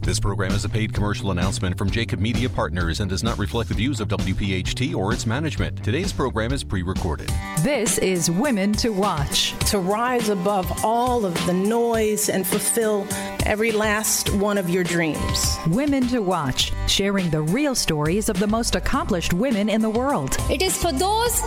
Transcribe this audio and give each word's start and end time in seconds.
This 0.00 0.20
program 0.20 0.52
is 0.52 0.64
a 0.64 0.68
paid 0.68 0.94
commercial 0.94 1.32
announcement 1.32 1.76
from 1.76 1.90
Jacob 1.90 2.20
Media 2.20 2.48
Partners 2.48 3.00
and 3.00 3.10
does 3.10 3.24
not 3.24 3.36
reflect 3.36 3.68
the 3.68 3.74
views 3.74 3.98
of 3.98 4.06
WPHT 4.06 4.94
or 4.94 5.12
its 5.12 5.26
management. 5.26 5.82
Today's 5.82 6.12
program 6.12 6.52
is 6.52 6.62
pre 6.62 6.82
recorded. 6.82 7.28
This 7.62 7.98
is 7.98 8.30
Women 8.30 8.72
to 8.74 8.90
Watch. 8.90 9.58
To 9.70 9.80
rise 9.80 10.28
above 10.28 10.84
all 10.84 11.26
of 11.26 11.34
the 11.46 11.52
noise 11.52 12.28
and 12.28 12.46
fulfill 12.46 13.08
every 13.44 13.72
last 13.72 14.32
one 14.36 14.56
of 14.56 14.70
your 14.70 14.84
dreams. 14.84 15.58
Women 15.66 16.06
to 16.08 16.20
Watch, 16.20 16.72
sharing 16.86 17.28
the 17.30 17.42
real 17.42 17.74
stories 17.74 18.28
of 18.28 18.38
the 18.38 18.46
most 18.46 18.76
accomplished 18.76 19.32
women 19.32 19.68
in 19.68 19.82
the 19.82 19.90
world. 19.90 20.36
It 20.48 20.62
is 20.62 20.80
for 20.80 20.92
those 20.92 21.40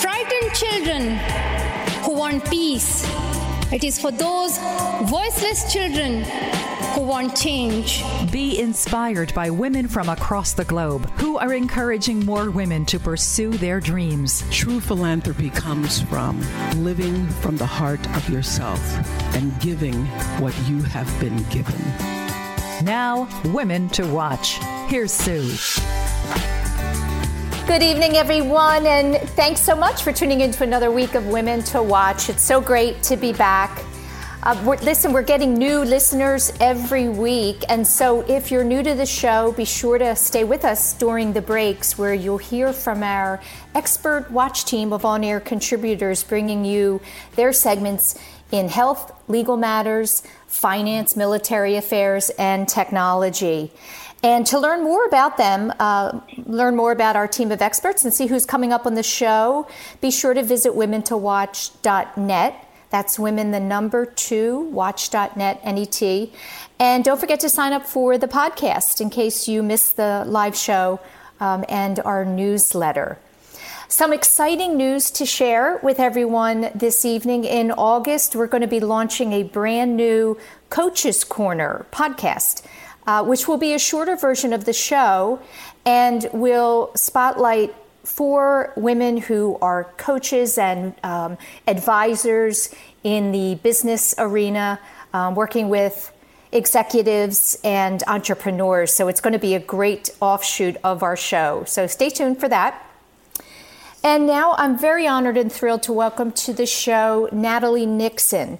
frightened 0.00 0.54
children 0.54 1.18
who 2.02 2.14
want 2.14 2.48
peace. 2.48 3.04
It 3.70 3.84
is 3.84 4.00
for 4.00 4.10
those 4.10 4.56
voiceless 5.10 5.70
children 5.70 6.24
who 6.94 7.02
want 7.02 7.36
change. 7.36 8.02
Be 8.32 8.58
inspired 8.58 9.34
by 9.34 9.50
women 9.50 9.86
from 9.86 10.08
across 10.08 10.54
the 10.54 10.64
globe 10.64 11.08
who 11.20 11.36
are 11.36 11.52
encouraging 11.52 12.24
more 12.24 12.50
women 12.50 12.86
to 12.86 12.98
pursue 12.98 13.50
their 13.50 13.78
dreams. 13.78 14.42
True 14.50 14.80
philanthropy 14.80 15.50
comes 15.50 16.00
from 16.00 16.40
living 16.82 17.28
from 17.42 17.58
the 17.58 17.66
heart 17.66 18.00
of 18.16 18.26
yourself 18.30 18.80
and 19.34 19.58
giving 19.60 20.06
what 20.40 20.56
you 20.66 20.82
have 20.82 21.08
been 21.20 21.36
given. 21.50 21.80
Now, 22.82 23.28
Women 23.52 23.90
to 23.90 24.06
Watch. 24.06 24.58
Here's 24.88 25.12
Sue. 25.12 25.54
Good 27.68 27.82
evening, 27.82 28.16
everyone, 28.16 28.86
and 28.86 29.16
thanks 29.32 29.60
so 29.60 29.76
much 29.76 30.02
for 30.02 30.10
tuning 30.10 30.40
in 30.40 30.52
to 30.52 30.64
another 30.64 30.90
week 30.90 31.14
of 31.14 31.26
Women 31.26 31.62
to 31.64 31.82
Watch. 31.82 32.30
It's 32.30 32.42
so 32.42 32.62
great 32.62 33.02
to 33.02 33.14
be 33.14 33.34
back. 33.34 33.84
Uh, 34.42 34.58
we're, 34.64 34.78
listen, 34.78 35.12
we're 35.12 35.20
getting 35.20 35.52
new 35.52 35.80
listeners 35.80 36.50
every 36.60 37.10
week, 37.10 37.62
and 37.68 37.86
so 37.86 38.22
if 38.22 38.50
you're 38.50 38.64
new 38.64 38.82
to 38.82 38.94
the 38.94 39.04
show, 39.04 39.52
be 39.52 39.66
sure 39.66 39.98
to 39.98 40.16
stay 40.16 40.44
with 40.44 40.64
us 40.64 40.94
during 40.94 41.34
the 41.34 41.42
breaks 41.42 41.98
where 41.98 42.14
you'll 42.14 42.38
hear 42.38 42.72
from 42.72 43.02
our 43.02 43.38
expert 43.74 44.30
watch 44.30 44.64
team 44.64 44.94
of 44.94 45.04
on 45.04 45.22
air 45.22 45.38
contributors 45.38 46.24
bringing 46.24 46.64
you 46.64 47.02
their 47.36 47.52
segments 47.52 48.18
in 48.50 48.66
health, 48.70 49.12
legal 49.28 49.58
matters, 49.58 50.22
finance, 50.46 51.16
military 51.16 51.76
affairs, 51.76 52.30
and 52.38 52.66
technology. 52.66 53.70
And 54.22 54.44
to 54.48 54.58
learn 54.58 54.82
more 54.82 55.06
about 55.06 55.36
them, 55.36 55.72
uh, 55.78 56.20
learn 56.44 56.74
more 56.74 56.90
about 56.90 57.14
our 57.14 57.28
team 57.28 57.52
of 57.52 57.62
experts, 57.62 58.04
and 58.04 58.12
see 58.12 58.26
who's 58.26 58.44
coming 58.44 58.72
up 58.72 58.84
on 58.84 58.94
the 58.94 59.02
show, 59.02 59.68
be 60.00 60.10
sure 60.10 60.34
to 60.34 60.42
visit 60.42 60.72
womentowatch.net. 60.72 62.64
That's 62.90 63.18
women, 63.18 63.50
the 63.50 63.60
number 63.60 64.06
two, 64.06 64.60
watch.net, 64.60 65.64
net. 65.64 66.30
And 66.80 67.04
don't 67.04 67.20
forget 67.20 67.40
to 67.40 67.48
sign 67.48 67.72
up 67.72 67.86
for 67.86 68.18
the 68.18 68.28
podcast 68.28 69.00
in 69.00 69.10
case 69.10 69.46
you 69.46 69.62
missed 69.62 69.96
the 69.96 70.24
live 70.26 70.56
show 70.56 70.98
um, 71.38 71.64
and 71.68 72.00
our 72.00 72.24
newsletter. 72.24 73.18
Some 73.90 74.12
exciting 74.12 74.76
news 74.76 75.10
to 75.12 75.24
share 75.24 75.80
with 75.82 75.98
everyone 75.98 76.70
this 76.74 77.04
evening. 77.04 77.44
In 77.44 77.70
August, 77.70 78.36
we're 78.36 78.46
going 78.46 78.62
to 78.62 78.66
be 78.66 78.80
launching 78.80 79.32
a 79.32 79.44
brand 79.44 79.96
new 79.96 80.38
Coaches 80.70 81.24
Corner 81.24 81.86
podcast 81.90 82.62
uh, 83.08 83.24
which 83.24 83.48
will 83.48 83.56
be 83.56 83.72
a 83.72 83.78
shorter 83.78 84.16
version 84.16 84.52
of 84.52 84.66
the 84.66 84.72
show 84.72 85.40
and 85.86 86.28
will 86.34 86.92
spotlight 86.94 87.74
four 88.04 88.70
women 88.76 89.16
who 89.16 89.56
are 89.62 89.84
coaches 89.96 90.58
and 90.58 90.94
um, 91.02 91.38
advisors 91.66 92.74
in 93.02 93.32
the 93.32 93.54
business 93.62 94.14
arena, 94.18 94.78
um, 95.14 95.34
working 95.34 95.70
with 95.70 96.12
executives 96.52 97.58
and 97.64 98.02
entrepreneurs. 98.06 98.94
So 98.94 99.08
it's 99.08 99.22
going 99.22 99.32
to 99.32 99.38
be 99.38 99.54
a 99.54 99.60
great 99.60 100.10
offshoot 100.20 100.76
of 100.84 101.02
our 101.02 101.16
show. 101.16 101.64
So 101.66 101.86
stay 101.86 102.10
tuned 102.10 102.38
for 102.38 102.50
that. 102.50 102.84
And 104.04 104.26
now 104.26 104.54
I'm 104.58 104.78
very 104.78 105.06
honored 105.06 105.36
and 105.36 105.50
thrilled 105.50 105.82
to 105.84 105.92
welcome 105.92 106.30
to 106.32 106.52
the 106.52 106.66
show 106.66 107.28
Natalie 107.32 107.86
Nixon. 107.86 108.58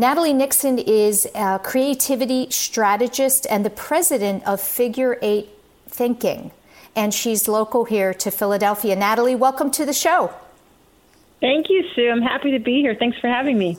Natalie 0.00 0.32
Nixon 0.32 0.78
is 0.78 1.28
a 1.34 1.58
creativity 1.62 2.48
strategist 2.48 3.46
and 3.50 3.66
the 3.66 3.68
president 3.68 4.42
of 4.46 4.58
Figure 4.58 5.18
Eight 5.20 5.50
Thinking. 5.88 6.52
And 6.96 7.12
she's 7.12 7.46
local 7.46 7.84
here 7.84 8.14
to 8.14 8.30
Philadelphia. 8.30 8.96
Natalie, 8.96 9.34
welcome 9.34 9.70
to 9.72 9.84
the 9.84 9.92
show. 9.92 10.32
Thank 11.42 11.68
you, 11.68 11.84
Sue. 11.94 12.08
I'm 12.08 12.22
happy 12.22 12.50
to 12.52 12.58
be 12.58 12.80
here. 12.80 12.94
Thanks 12.94 13.18
for 13.18 13.28
having 13.28 13.58
me. 13.58 13.76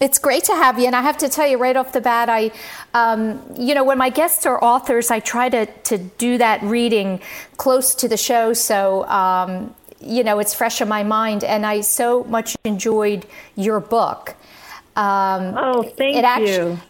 It's 0.00 0.18
great 0.18 0.42
to 0.44 0.52
have 0.52 0.80
you, 0.80 0.86
and 0.86 0.96
I 0.96 1.02
have 1.02 1.18
to 1.18 1.28
tell 1.28 1.46
you 1.46 1.58
right 1.58 1.76
off 1.76 1.92
the 1.92 2.00
bat, 2.00 2.28
I, 2.28 2.50
um, 2.92 3.40
you 3.56 3.76
know, 3.76 3.84
when 3.84 3.98
my 3.98 4.10
guests 4.10 4.46
are 4.46 4.62
authors, 4.62 5.12
I 5.12 5.20
try 5.20 5.48
to 5.48 5.66
to 5.66 5.96
do 5.96 6.38
that 6.38 6.60
reading 6.62 7.20
close 7.56 7.94
to 7.94 8.08
the 8.08 8.16
show, 8.16 8.52
so 8.52 9.06
um, 9.06 9.76
you 10.00 10.24
know, 10.24 10.40
it's 10.40 10.54
fresh 10.54 10.80
in 10.80 10.88
my 10.88 11.04
mind. 11.04 11.44
And 11.44 11.64
I 11.64 11.82
so 11.82 12.24
much 12.24 12.56
enjoyed 12.64 13.26
your 13.54 13.78
book. 13.78 14.34
Um, 14.96 15.54
oh, 15.58 15.82
thank 15.82 16.24
actually, 16.24 16.52
you. 16.52 16.80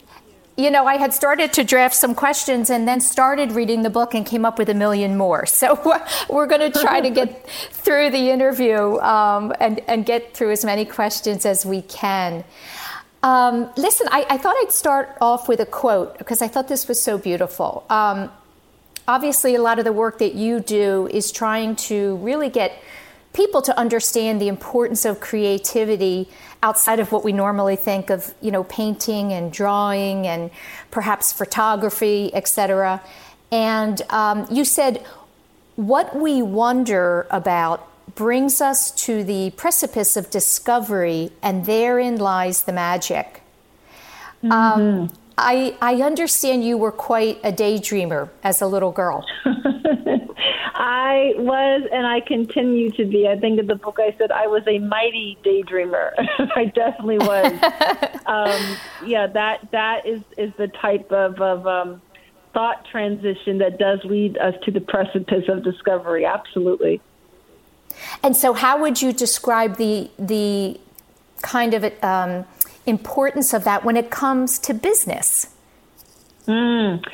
You 0.56 0.70
know, 0.70 0.86
I 0.86 0.96
had 0.96 1.12
started 1.12 1.52
to 1.54 1.64
draft 1.64 1.94
some 1.94 2.14
questions 2.14 2.70
and 2.70 2.88
then 2.88 3.00
started 3.00 3.52
reading 3.52 3.82
the 3.82 3.90
book 3.90 4.14
and 4.14 4.24
came 4.24 4.46
up 4.46 4.58
with 4.58 4.70
a 4.70 4.74
million 4.74 5.16
more. 5.16 5.44
So 5.56 6.00
we're 6.30 6.46
going 6.46 6.72
to 6.72 6.80
try 6.80 7.00
to 7.00 7.10
get 7.10 7.48
through 7.72 8.10
the 8.10 8.30
interview 8.30 8.98
um, 9.00 9.52
and, 9.58 9.80
and 9.88 10.06
get 10.06 10.34
through 10.34 10.52
as 10.52 10.64
many 10.64 10.84
questions 10.84 11.44
as 11.44 11.66
we 11.66 11.82
can. 11.82 12.44
Um, 13.22 13.70
listen, 13.76 14.06
I, 14.10 14.24
I, 14.30 14.38
thought 14.38 14.54
I'd 14.62 14.70
start 14.70 15.16
off 15.20 15.48
with 15.48 15.58
a 15.58 15.66
quote 15.66 16.16
because 16.18 16.42
I 16.42 16.48
thought 16.48 16.68
this 16.68 16.86
was 16.86 17.02
so 17.02 17.18
beautiful. 17.18 17.84
Um, 17.90 18.30
obviously, 19.08 19.56
a 19.56 19.62
lot 19.62 19.80
of 19.80 19.84
the 19.84 19.92
work 19.92 20.18
that 20.18 20.34
you 20.34 20.60
do 20.60 21.08
is 21.08 21.32
trying 21.32 21.74
to 21.76 22.16
really 22.16 22.50
get 22.50 22.80
people 23.32 23.62
to 23.62 23.76
understand 23.78 24.40
the 24.40 24.48
importance 24.48 25.04
of 25.04 25.20
creativity 25.20 26.28
outside 26.66 26.98
of 26.98 27.12
what 27.12 27.22
we 27.22 27.32
normally 27.32 27.76
think 27.76 28.10
of, 28.10 28.34
you 28.40 28.50
know, 28.50 28.64
painting 28.64 29.32
and 29.32 29.52
drawing 29.52 30.26
and 30.26 30.50
perhaps 30.90 31.32
photography, 31.32 32.34
etc. 32.34 33.00
And 33.52 34.02
um, 34.10 34.46
you 34.50 34.64
said, 34.64 35.06
what 35.76 36.16
we 36.16 36.42
wonder 36.42 37.26
about 37.30 37.88
brings 38.16 38.60
us 38.60 38.90
to 39.06 39.22
the 39.22 39.50
precipice 39.50 40.16
of 40.16 40.28
discovery, 40.30 41.30
and 41.40 41.66
therein 41.66 42.16
lies 42.16 42.64
the 42.64 42.72
magic. 42.72 43.42
Mm-hmm. 44.42 44.52
Um, 44.52 45.12
I, 45.38 45.76
I 45.80 46.02
understand 46.02 46.64
you 46.64 46.78
were 46.78 46.92
quite 46.92 47.38
a 47.44 47.52
daydreamer 47.52 48.30
as 48.42 48.60
a 48.60 48.66
little 48.66 48.90
girl. 48.90 49.24
I 50.74 51.32
was, 51.36 51.88
and 51.92 52.06
I 52.06 52.20
continue 52.20 52.90
to 52.92 53.04
be. 53.04 53.26
I 53.28 53.38
think 53.38 53.58
in 53.58 53.66
the 53.66 53.74
book 53.74 53.98
I 53.98 54.14
said 54.18 54.30
I 54.30 54.46
was 54.46 54.62
a 54.66 54.78
mighty 54.78 55.38
daydreamer. 55.44 56.12
I 56.56 56.66
definitely 56.66 57.18
was. 57.18 57.52
um, 58.26 58.76
yeah, 59.08 59.26
that 59.28 59.70
that 59.72 60.06
is 60.06 60.22
is 60.36 60.52
the 60.56 60.68
type 60.68 61.10
of 61.12 61.40
of 61.40 61.66
um, 61.66 62.02
thought 62.52 62.86
transition 62.90 63.58
that 63.58 63.78
does 63.78 64.00
lead 64.04 64.38
us 64.38 64.54
to 64.64 64.70
the 64.70 64.80
precipice 64.80 65.48
of 65.48 65.62
discovery. 65.62 66.24
Absolutely. 66.24 67.00
And 68.22 68.36
so, 68.36 68.52
how 68.52 68.80
would 68.80 69.02
you 69.02 69.12
describe 69.12 69.76
the 69.76 70.10
the 70.18 70.78
kind 71.42 71.74
of 71.74 71.84
um, 72.02 72.44
importance 72.86 73.52
of 73.52 73.64
that 73.64 73.84
when 73.84 73.96
it 73.96 74.10
comes 74.10 74.58
to 74.60 74.74
business? 74.74 75.54
Mm. 76.46 77.04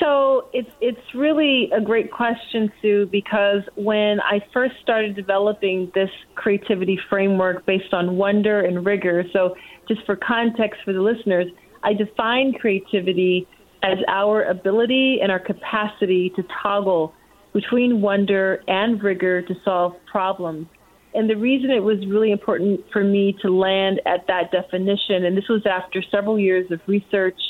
So 0.00 0.48
it's 0.52 0.70
it's 0.80 1.14
really 1.14 1.70
a 1.74 1.80
great 1.80 2.12
question, 2.12 2.70
Sue, 2.80 3.06
because 3.10 3.62
when 3.74 4.20
I 4.20 4.40
first 4.52 4.74
started 4.82 5.16
developing 5.16 5.90
this 5.94 6.10
creativity 6.36 6.98
framework 7.08 7.66
based 7.66 7.92
on 7.92 8.16
wonder 8.16 8.60
and 8.60 8.86
rigor, 8.86 9.24
so 9.32 9.56
just 9.88 10.04
for 10.06 10.14
context 10.14 10.80
for 10.84 10.92
the 10.92 11.00
listeners, 11.00 11.46
I 11.82 11.94
define 11.94 12.52
creativity 12.52 13.48
as 13.82 13.98
our 14.08 14.44
ability 14.44 15.18
and 15.22 15.32
our 15.32 15.38
capacity 15.38 16.30
to 16.36 16.44
toggle 16.62 17.12
between 17.52 18.00
wonder 18.00 18.62
and 18.68 19.02
rigor 19.02 19.42
to 19.42 19.54
solve 19.64 19.94
problems. 20.06 20.66
And 21.14 21.28
the 21.28 21.36
reason 21.36 21.70
it 21.70 21.82
was 21.82 21.98
really 22.06 22.30
important 22.30 22.84
for 22.92 23.02
me 23.02 23.36
to 23.42 23.48
land 23.48 24.00
at 24.06 24.26
that 24.28 24.52
definition, 24.52 25.24
and 25.24 25.36
this 25.36 25.48
was 25.48 25.62
after 25.66 26.02
several 26.10 26.38
years 26.38 26.70
of 26.70 26.80
research, 26.86 27.40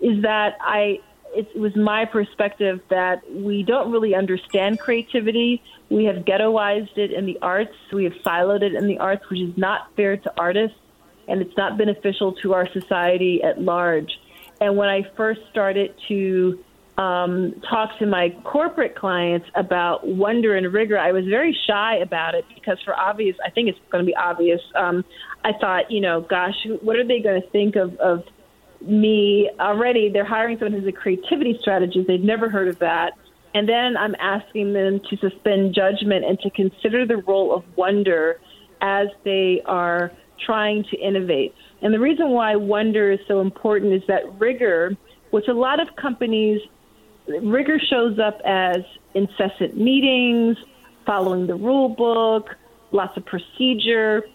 is 0.00 0.22
that 0.22 0.56
I 0.60 0.98
it 1.36 1.56
was 1.58 1.76
my 1.76 2.04
perspective 2.04 2.80
that 2.88 3.30
we 3.30 3.62
don't 3.62 3.90
really 3.90 4.14
understand 4.14 4.78
creativity. 4.78 5.62
We 5.90 6.04
have 6.04 6.24
ghettoized 6.24 6.96
it 6.96 7.12
in 7.12 7.26
the 7.26 7.38
arts. 7.42 7.74
We 7.92 8.04
have 8.04 8.14
siloed 8.24 8.62
it 8.62 8.74
in 8.74 8.86
the 8.86 8.98
arts, 8.98 9.28
which 9.28 9.40
is 9.40 9.56
not 9.56 9.94
fair 9.96 10.16
to 10.16 10.32
artists, 10.38 10.78
and 11.28 11.40
it's 11.42 11.56
not 11.56 11.76
beneficial 11.78 12.32
to 12.42 12.54
our 12.54 12.68
society 12.72 13.42
at 13.42 13.60
large. 13.60 14.18
And 14.60 14.76
when 14.76 14.88
I 14.88 15.02
first 15.16 15.40
started 15.50 15.94
to 16.08 16.58
um, 16.96 17.60
talk 17.68 17.98
to 17.98 18.06
my 18.06 18.30
corporate 18.42 18.96
clients 18.96 19.46
about 19.54 20.06
wonder 20.06 20.56
and 20.56 20.72
rigor, 20.72 20.98
I 20.98 21.12
was 21.12 21.26
very 21.26 21.56
shy 21.66 21.96
about 21.96 22.34
it 22.34 22.46
because, 22.54 22.78
for 22.84 22.98
obvious, 22.98 23.36
I 23.44 23.50
think 23.50 23.68
it's 23.68 23.78
going 23.90 24.02
to 24.02 24.06
be 24.06 24.16
obvious. 24.16 24.62
Um, 24.74 25.04
I 25.44 25.52
thought, 25.52 25.90
you 25.90 26.00
know, 26.00 26.22
gosh, 26.22 26.66
what 26.80 26.96
are 26.96 27.06
they 27.06 27.20
going 27.20 27.42
to 27.42 27.48
think 27.50 27.76
of, 27.76 27.96
of 27.96 28.24
me 28.88 29.50
already? 29.60 30.08
They're 30.08 30.24
hiring 30.24 30.58
someone 30.58 30.80
who's 30.80 30.88
a 30.88 30.92
creativity 30.92 31.58
strategist. 31.60 32.06
They've 32.06 32.20
never 32.20 32.48
heard 32.48 32.68
of 32.68 32.78
that. 32.80 33.12
And 33.54 33.68
then 33.68 33.96
I'm 33.96 34.14
asking 34.20 34.74
them 34.74 35.00
to 35.08 35.16
suspend 35.16 35.74
judgment 35.74 36.24
and 36.24 36.38
to 36.40 36.50
consider 36.50 37.06
the 37.06 37.18
role 37.18 37.54
of 37.54 37.64
wonder 37.76 38.38
as 38.80 39.08
they 39.24 39.62
are 39.64 40.12
trying 40.44 40.84
to 40.84 40.96
innovate. 40.98 41.54
And 41.80 41.94
the 41.94 42.00
reason 42.00 42.30
why 42.30 42.56
wonder 42.56 43.12
is 43.12 43.20
so 43.26 43.40
important 43.40 43.94
is 43.94 44.02
that 44.08 44.22
rigor, 44.38 44.96
which 45.30 45.48
a 45.48 45.54
lot 45.54 45.80
of 45.80 45.94
companies 45.96 46.60
rigor 47.26 47.78
shows 47.78 48.18
up 48.18 48.40
as 48.44 48.78
incessant 49.14 49.76
meetings, 49.76 50.56
following 51.04 51.46
the 51.46 51.54
rule 51.54 51.88
book, 51.88 52.54
lots 52.92 53.16
of 53.16 53.24
procedure. 53.24 54.26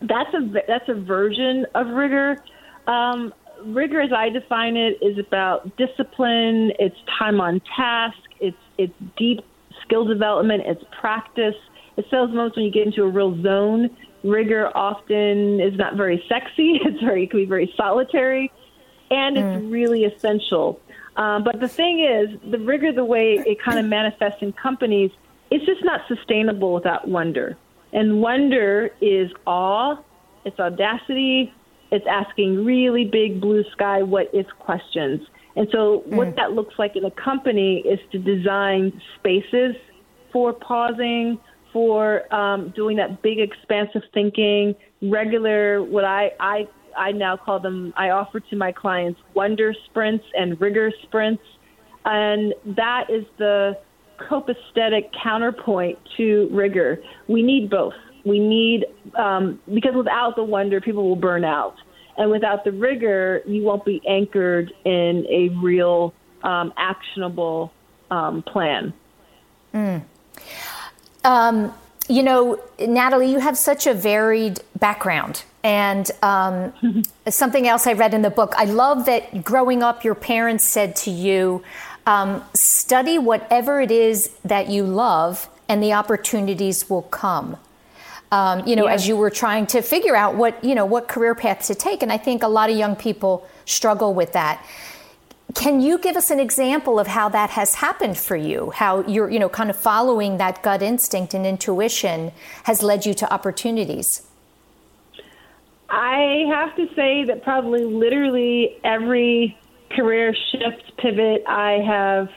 That's 0.00 0.32
a 0.34 0.62
that's 0.66 0.88
a 0.88 0.94
version 0.94 1.66
of 1.74 1.88
rigor. 1.88 2.42
Um, 2.86 3.32
rigor, 3.64 4.00
as 4.00 4.12
I 4.12 4.28
define 4.28 4.76
it, 4.76 4.98
is 5.02 5.18
about 5.18 5.76
discipline. 5.76 6.72
It's 6.78 6.96
time 7.18 7.40
on 7.40 7.60
task. 7.76 8.18
It's 8.40 8.56
it's 8.78 8.94
deep 9.16 9.40
skill 9.82 10.04
development. 10.04 10.64
It's 10.66 10.84
practice. 11.00 11.54
It's 11.96 12.10
those 12.10 12.30
moments 12.30 12.56
when 12.56 12.66
you 12.66 12.72
get 12.72 12.86
into 12.86 13.02
a 13.02 13.08
real 13.08 13.40
zone. 13.42 13.96
Rigor 14.22 14.70
often 14.76 15.60
is 15.60 15.76
not 15.76 15.94
very 15.94 16.22
sexy. 16.28 16.80
It's 16.84 17.00
very 17.00 17.24
it 17.24 17.30
can 17.30 17.40
be 17.40 17.46
very 17.46 17.72
solitary, 17.76 18.50
and 19.10 19.36
it's 19.36 19.64
mm. 19.64 19.72
really 19.72 20.04
essential. 20.04 20.80
Um, 21.16 21.44
but 21.44 21.60
the 21.60 21.68
thing 21.68 22.00
is, 22.00 22.38
the 22.50 22.58
rigor, 22.58 22.92
the 22.92 23.04
way 23.04 23.42
it 23.46 23.60
kind 23.62 23.78
of 23.78 23.86
manifests 23.86 24.42
in 24.42 24.52
companies, 24.52 25.10
it's 25.50 25.64
just 25.64 25.82
not 25.82 26.02
sustainable 26.08 26.74
without 26.74 27.08
wonder. 27.08 27.56
And 27.92 28.20
wonder 28.20 28.90
is 29.00 29.30
awe, 29.46 29.96
it's 30.44 30.60
audacity, 30.60 31.54
it's 31.90 32.06
asking 32.08 32.64
really 32.64 33.04
big 33.04 33.40
blue 33.40 33.64
sky 33.72 34.02
what 34.02 34.28
if 34.32 34.46
questions. 34.58 35.20
And 35.54 35.68
so, 35.72 36.02
what 36.06 36.28
mm. 36.28 36.36
that 36.36 36.52
looks 36.52 36.74
like 36.78 36.96
in 36.96 37.04
a 37.04 37.10
company 37.10 37.78
is 37.78 37.98
to 38.12 38.18
design 38.18 39.00
spaces 39.18 39.74
for 40.32 40.52
pausing, 40.52 41.38
for 41.72 42.32
um, 42.34 42.72
doing 42.76 42.96
that 42.98 43.22
big 43.22 43.38
expansive 43.38 44.02
thinking, 44.12 44.74
regular, 45.00 45.82
what 45.82 46.04
I, 46.04 46.32
I 46.40 46.68
I 46.96 47.12
now 47.12 47.36
call 47.36 47.60
them, 47.60 47.92
I 47.96 48.10
offer 48.10 48.40
to 48.40 48.56
my 48.56 48.72
clients 48.72 49.20
wonder 49.34 49.74
sprints 49.84 50.24
and 50.34 50.60
rigor 50.60 50.90
sprints. 51.02 51.42
And 52.04 52.54
that 52.76 53.10
is 53.10 53.24
the 53.38 53.78
copacetic 54.18 55.10
counterpoint 55.22 55.98
to 56.16 56.48
rigor. 56.52 57.02
We 57.28 57.42
need 57.42 57.68
both. 57.68 57.94
We 58.26 58.40
need, 58.40 58.86
um, 59.14 59.60
because 59.72 59.94
without 59.94 60.34
the 60.36 60.44
wonder, 60.44 60.80
people 60.80 61.08
will 61.08 61.16
burn 61.16 61.44
out. 61.44 61.76
And 62.18 62.30
without 62.30 62.64
the 62.64 62.72
rigor, 62.72 63.42
you 63.46 63.62
won't 63.62 63.84
be 63.84 64.02
anchored 64.06 64.72
in 64.84 65.24
a 65.28 65.48
real 65.62 66.12
um, 66.42 66.72
actionable 66.76 67.72
um, 68.10 68.42
plan. 68.42 68.92
Mm. 69.72 70.02
Um, 71.24 71.74
you 72.08 72.22
know, 72.22 72.60
Natalie, 72.80 73.30
you 73.30 73.38
have 73.38 73.56
such 73.56 73.86
a 73.86 73.94
varied 73.94 74.60
background. 74.78 75.44
And 75.62 76.10
um, 76.22 76.72
something 77.28 77.66
else 77.66 77.86
I 77.86 77.92
read 77.92 78.14
in 78.14 78.22
the 78.22 78.30
book, 78.30 78.54
I 78.56 78.64
love 78.64 79.06
that 79.06 79.44
growing 79.44 79.82
up, 79.82 80.04
your 80.04 80.14
parents 80.14 80.64
said 80.64 80.96
to 80.96 81.10
you, 81.10 81.62
um, 82.06 82.44
study 82.54 83.18
whatever 83.18 83.80
it 83.80 83.90
is 83.90 84.30
that 84.44 84.68
you 84.68 84.84
love, 84.84 85.48
and 85.68 85.82
the 85.82 85.92
opportunities 85.92 86.88
will 86.88 87.02
come. 87.02 87.56
Um, 88.36 88.56
you 88.68 88.76
know, 88.76 88.86
as 88.96 89.08
you 89.08 89.16
were 89.16 89.30
trying 89.30 89.66
to 89.68 89.80
figure 89.80 90.16
out 90.22 90.32
what, 90.42 90.52
you 90.62 90.74
know, 90.74 90.84
what 90.94 91.08
career 91.14 91.34
path 91.34 91.60
to 91.68 91.74
take. 91.74 92.02
And 92.04 92.12
I 92.12 92.18
think 92.18 92.42
a 92.42 92.52
lot 92.58 92.68
of 92.68 92.76
young 92.76 92.94
people 92.94 93.34
struggle 93.64 94.12
with 94.20 94.32
that. 94.40 94.56
Can 95.54 95.80
you 95.80 95.94
give 96.06 96.16
us 96.16 96.30
an 96.30 96.38
example 96.38 97.00
of 97.02 97.06
how 97.06 97.30
that 97.30 97.50
has 97.50 97.76
happened 97.76 98.18
for 98.18 98.36
you? 98.36 98.72
How 98.72 98.92
you're, 99.06 99.30
you 99.30 99.38
know, 99.38 99.48
kind 99.48 99.70
of 99.70 99.76
following 99.76 100.36
that 100.36 100.62
gut 100.62 100.82
instinct 100.82 101.32
and 101.32 101.46
intuition 101.46 102.18
has 102.64 102.82
led 102.82 103.06
you 103.06 103.14
to 103.14 103.32
opportunities? 103.32 104.08
I 105.88 106.44
have 106.54 106.76
to 106.76 106.94
say 106.94 107.24
that 107.24 107.42
probably 107.42 107.84
literally 107.84 108.76
every 108.84 109.56
career 109.96 110.34
shift, 110.50 110.84
pivot 110.98 111.42
I 111.46 111.72
have 111.94 112.28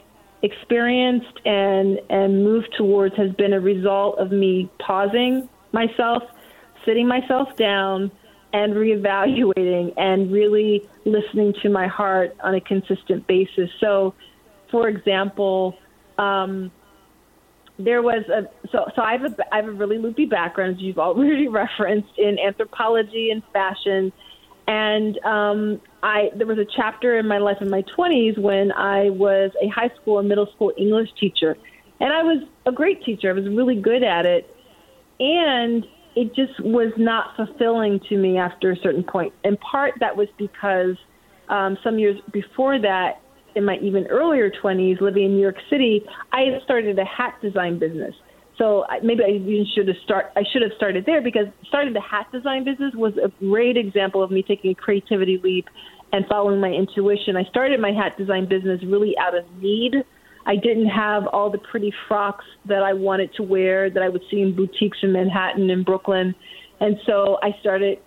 experienced 0.44 1.36
and 1.44 2.00
and 2.10 2.46
moved 2.46 2.74
towards 2.78 3.18
has 3.18 3.32
been 3.34 3.52
a 3.52 3.60
result 3.60 4.18
of 4.18 4.32
me 4.32 4.70
pausing 4.80 5.50
myself, 5.72 6.24
sitting 6.86 7.08
myself 7.08 7.56
down, 7.58 8.12
and 8.54 8.74
reevaluating 8.74 9.94
and 9.98 10.32
really 10.32 10.88
listening 11.06 11.54
to 11.62 11.70
my 11.70 11.88
heart 11.88 12.36
on 12.44 12.56
a 12.56 12.62
consistent 12.62 13.28
basis. 13.28 13.70
So, 13.80 14.16
for 14.72 14.88
example, 14.88 15.78
um, 16.18 16.72
there 17.78 18.02
was 18.02 18.24
a 18.28 18.50
so 18.72 18.92
so 18.96 19.02
I 19.02 19.14
have 19.14 19.24
a 19.24 19.36
I 19.54 19.58
have 19.58 19.68
a 19.68 19.72
really 19.72 19.98
loopy 19.98 20.26
background 20.26 20.76
as 20.76 20.82
you've 20.82 21.00
already 21.00 21.48
referenced 21.48 22.18
in 22.18 22.38
anthropology 22.40 23.30
and 23.32 23.42
fashion, 23.54 24.12
and 24.68 25.18
um, 25.26 25.82
I 26.04 26.30
there 26.36 26.48
was 26.48 26.58
a 26.58 26.66
chapter 26.76 27.18
in 27.18 27.28
my 27.28 27.38
life 27.38 27.58
in 27.62 27.70
my 27.70 27.84
20s 27.98 28.38
when 28.38 28.72
I 28.72 29.10
was 29.12 29.52
a 29.62 29.68
high 29.70 29.92
school 30.02 30.20
and 30.20 30.28
middle 30.28 30.48
school 30.48 30.74
English 30.78 31.10
teacher, 31.20 31.56
and 32.00 32.12
I 32.12 32.24
was 32.24 32.44
a 32.66 32.72
great 32.72 33.04
teacher. 33.04 33.30
I 33.30 33.34
was 33.34 33.48
really 33.48 33.80
good 33.80 34.04
at 34.04 34.26
it, 34.26 34.54
and 35.20 35.86
it 36.16 36.36
just 36.36 36.60
was 36.60 36.92
not 36.98 37.36
fulfilling 37.36 38.00
to 38.10 38.18
me 38.18 38.38
after 38.38 38.72
a 38.72 38.76
certain 38.78 39.04
point. 39.04 39.34
In 39.44 39.58
part, 39.58 39.94
that 40.00 40.16
was 40.16 40.28
because 40.38 40.96
um, 41.50 41.78
some 41.84 42.00
years 42.00 42.20
before 42.32 42.80
that, 42.80 43.22
in 43.56 43.66
my 43.66 43.78
even 43.82 44.06
earlier 44.08 44.52
20s, 44.52 45.02
living 45.02 45.26
in 45.26 45.36
New 45.36 45.42
York 45.42 45.58
City, 45.70 46.04
I 46.32 46.42
had 46.42 46.62
started 46.64 46.98
a 47.00 47.06
hat 47.06 47.36
design 47.42 47.80
business. 47.80 48.14
So 48.58 48.86
maybe 49.02 49.24
I 49.24 49.32
even 49.32 49.66
should 49.74 49.88
have 49.88 49.98
start. 50.04 50.28
I 50.36 50.44
should 50.52 50.62
have 50.62 50.72
started 50.76 51.06
there 51.06 51.22
because 51.22 51.48
starting 51.68 51.94
the 51.94 52.02
hat 52.02 52.28
design 52.32 52.66
business 52.66 52.94
was 52.94 53.14
a 53.18 53.30
great 53.40 53.78
example 53.78 54.22
of 54.22 54.32
me 54.32 54.44
taking 54.44 54.72
a 54.72 54.76
creativity 54.76 55.40
leap 55.42 55.66
and 56.12 56.26
following 56.28 56.60
my 56.60 56.70
intuition. 56.70 57.38
I 57.38 57.46
started 57.46 57.80
my 57.80 57.92
hat 57.92 58.18
design 58.18 58.50
business 58.50 58.82
really 58.86 59.16
out 59.18 59.38
of 59.38 59.46
need 59.62 59.94
I 60.46 60.56
didn't 60.56 60.88
have 60.88 61.28
all 61.28 61.52
the 61.52 61.58
pretty 61.58 61.94
frocks 62.08 62.46
that 62.68 62.82
I 62.82 62.94
wanted 62.94 63.34
to 63.36 63.44
wear 63.44 63.90
that 63.90 64.02
I 64.02 64.10
would 64.10 64.22
see 64.32 64.42
in 64.42 64.56
boutiques 64.56 64.98
in 65.04 65.14
Manhattan 65.14 65.70
and 65.70 65.86
Brooklyn. 65.86 66.34
And 66.80 66.96
so 67.06 67.38
I 67.44 67.52
started, 67.60 68.00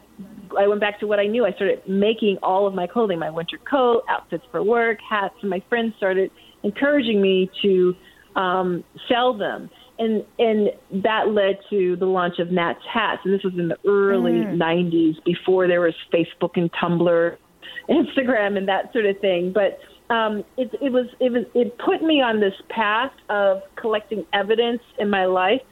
I 0.58 0.66
went 0.66 0.80
back 0.80 0.98
to 1.00 1.06
what 1.06 1.18
I 1.18 1.26
knew. 1.26 1.44
I 1.44 1.52
started 1.52 1.82
making 1.86 2.38
all 2.42 2.66
of 2.66 2.74
my 2.74 2.86
clothing, 2.86 3.18
my 3.18 3.30
winter 3.30 3.58
coat, 3.58 4.02
outfits 4.08 4.44
for 4.50 4.62
work, 4.62 4.98
hats, 5.08 5.34
and 5.42 5.50
my 5.50 5.62
friends 5.68 5.94
started 5.98 6.30
encouraging 6.62 7.20
me 7.20 7.50
to 7.62 7.94
um, 8.34 8.84
sell 9.08 9.36
them. 9.36 9.70
And, 9.98 10.24
and 10.38 10.70
that 11.04 11.28
led 11.28 11.58
to 11.70 11.96
the 11.96 12.06
launch 12.06 12.38
of 12.38 12.50
Nat's 12.50 12.80
Hats. 12.92 13.20
And 13.24 13.32
this 13.32 13.44
was 13.44 13.52
in 13.56 13.68
the 13.68 13.76
early 13.86 14.32
mm. 14.32 14.56
90s 14.56 15.22
before 15.24 15.68
there 15.68 15.82
was 15.82 15.94
Facebook 16.12 16.56
and 16.56 16.70
Tumblr, 16.72 17.36
Instagram, 17.88 18.56
and 18.56 18.66
that 18.68 18.92
sort 18.92 19.04
of 19.04 19.18
thing. 19.20 19.52
But 19.54 19.78
um, 20.10 20.44
it, 20.56 20.70
it 20.80 20.92
was 20.92 21.06
it 21.20 21.32
was 21.32 21.44
it 21.54 21.76
put 21.78 22.02
me 22.02 22.20
on 22.20 22.40
this 22.40 22.54
path 22.68 23.12
of 23.28 23.62
collecting 23.76 24.24
evidence 24.32 24.82
in 24.98 25.08
my 25.08 25.26
life 25.26 25.62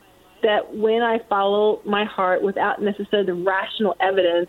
that 0.43 0.75
when 0.75 1.03
I 1.03 1.19
follow 1.29 1.83
my 1.85 2.05
heart 2.05 2.43
without 2.43 2.81
necessarily 2.81 3.27
the 3.27 3.35
rational 3.35 3.95
evidence, 4.01 4.49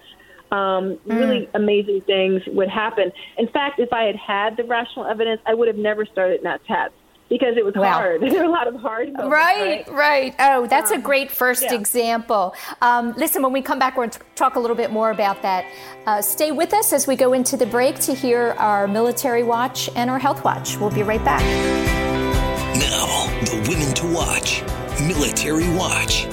um, 0.52 0.58
mm. 0.58 1.00
really 1.06 1.50
amazing 1.54 2.02
things 2.06 2.42
would 2.48 2.70
happen. 2.70 3.12
In 3.38 3.48
fact, 3.50 3.80
if 3.80 3.92
I 3.92 4.04
had 4.04 4.16
had 4.16 4.58
the 4.58 4.64
rational 4.64 5.06
evidence, 5.06 5.42
I 5.46 5.54
would 5.54 5.68
have 5.68 5.78
never 5.78 6.06
started 6.06 6.44
Nat's 6.44 6.64
Hats 6.68 6.94
because 7.32 7.56
it 7.56 7.64
was 7.64 7.74
wow. 7.76 7.94
hard. 7.94 8.22
there 8.22 8.34
were 8.34 8.44
a 8.44 8.50
lot 8.50 8.68
of 8.68 8.76
hard 8.76 9.14
moments, 9.14 9.32
right, 9.32 9.88
right, 9.88 9.90
right. 9.90 10.36
Oh, 10.38 10.68
that's 10.68 10.92
um, 10.92 11.00
a 11.00 11.02
great 11.02 11.32
first 11.32 11.64
yeah. 11.64 11.74
example. 11.74 12.54
Um, 12.82 13.14
listen, 13.14 13.42
when 13.42 13.54
we 13.54 13.62
come 13.62 13.80
back, 13.80 13.96
we're 13.96 14.04
going 14.04 14.12
to 14.12 14.20
talk 14.36 14.56
a 14.56 14.60
little 14.60 14.76
bit 14.76 14.92
more 14.92 15.12
about 15.12 15.42
that. 15.42 15.66
Uh, 16.06 16.22
stay 16.22 16.52
with 16.52 16.74
us 16.74 16.92
as 16.92 17.08
we 17.08 17.16
go 17.16 17.32
into 17.32 17.56
the 17.56 17.66
break 17.66 17.98
to 18.00 18.14
hear 18.14 18.52
our 18.58 18.86
military 18.86 19.44
watch 19.44 19.90
and 19.96 20.10
our 20.10 20.20
health 20.20 20.44
watch. 20.44 20.78
We'll 20.78 20.92
be 20.92 21.04
right 21.04 21.24
back. 21.24 21.42
Now, 22.76 23.28
the 23.46 23.66
women 23.70 23.94
to 23.96 24.14
watch, 24.14 24.62
military 25.00 25.74
watch. 25.76 26.26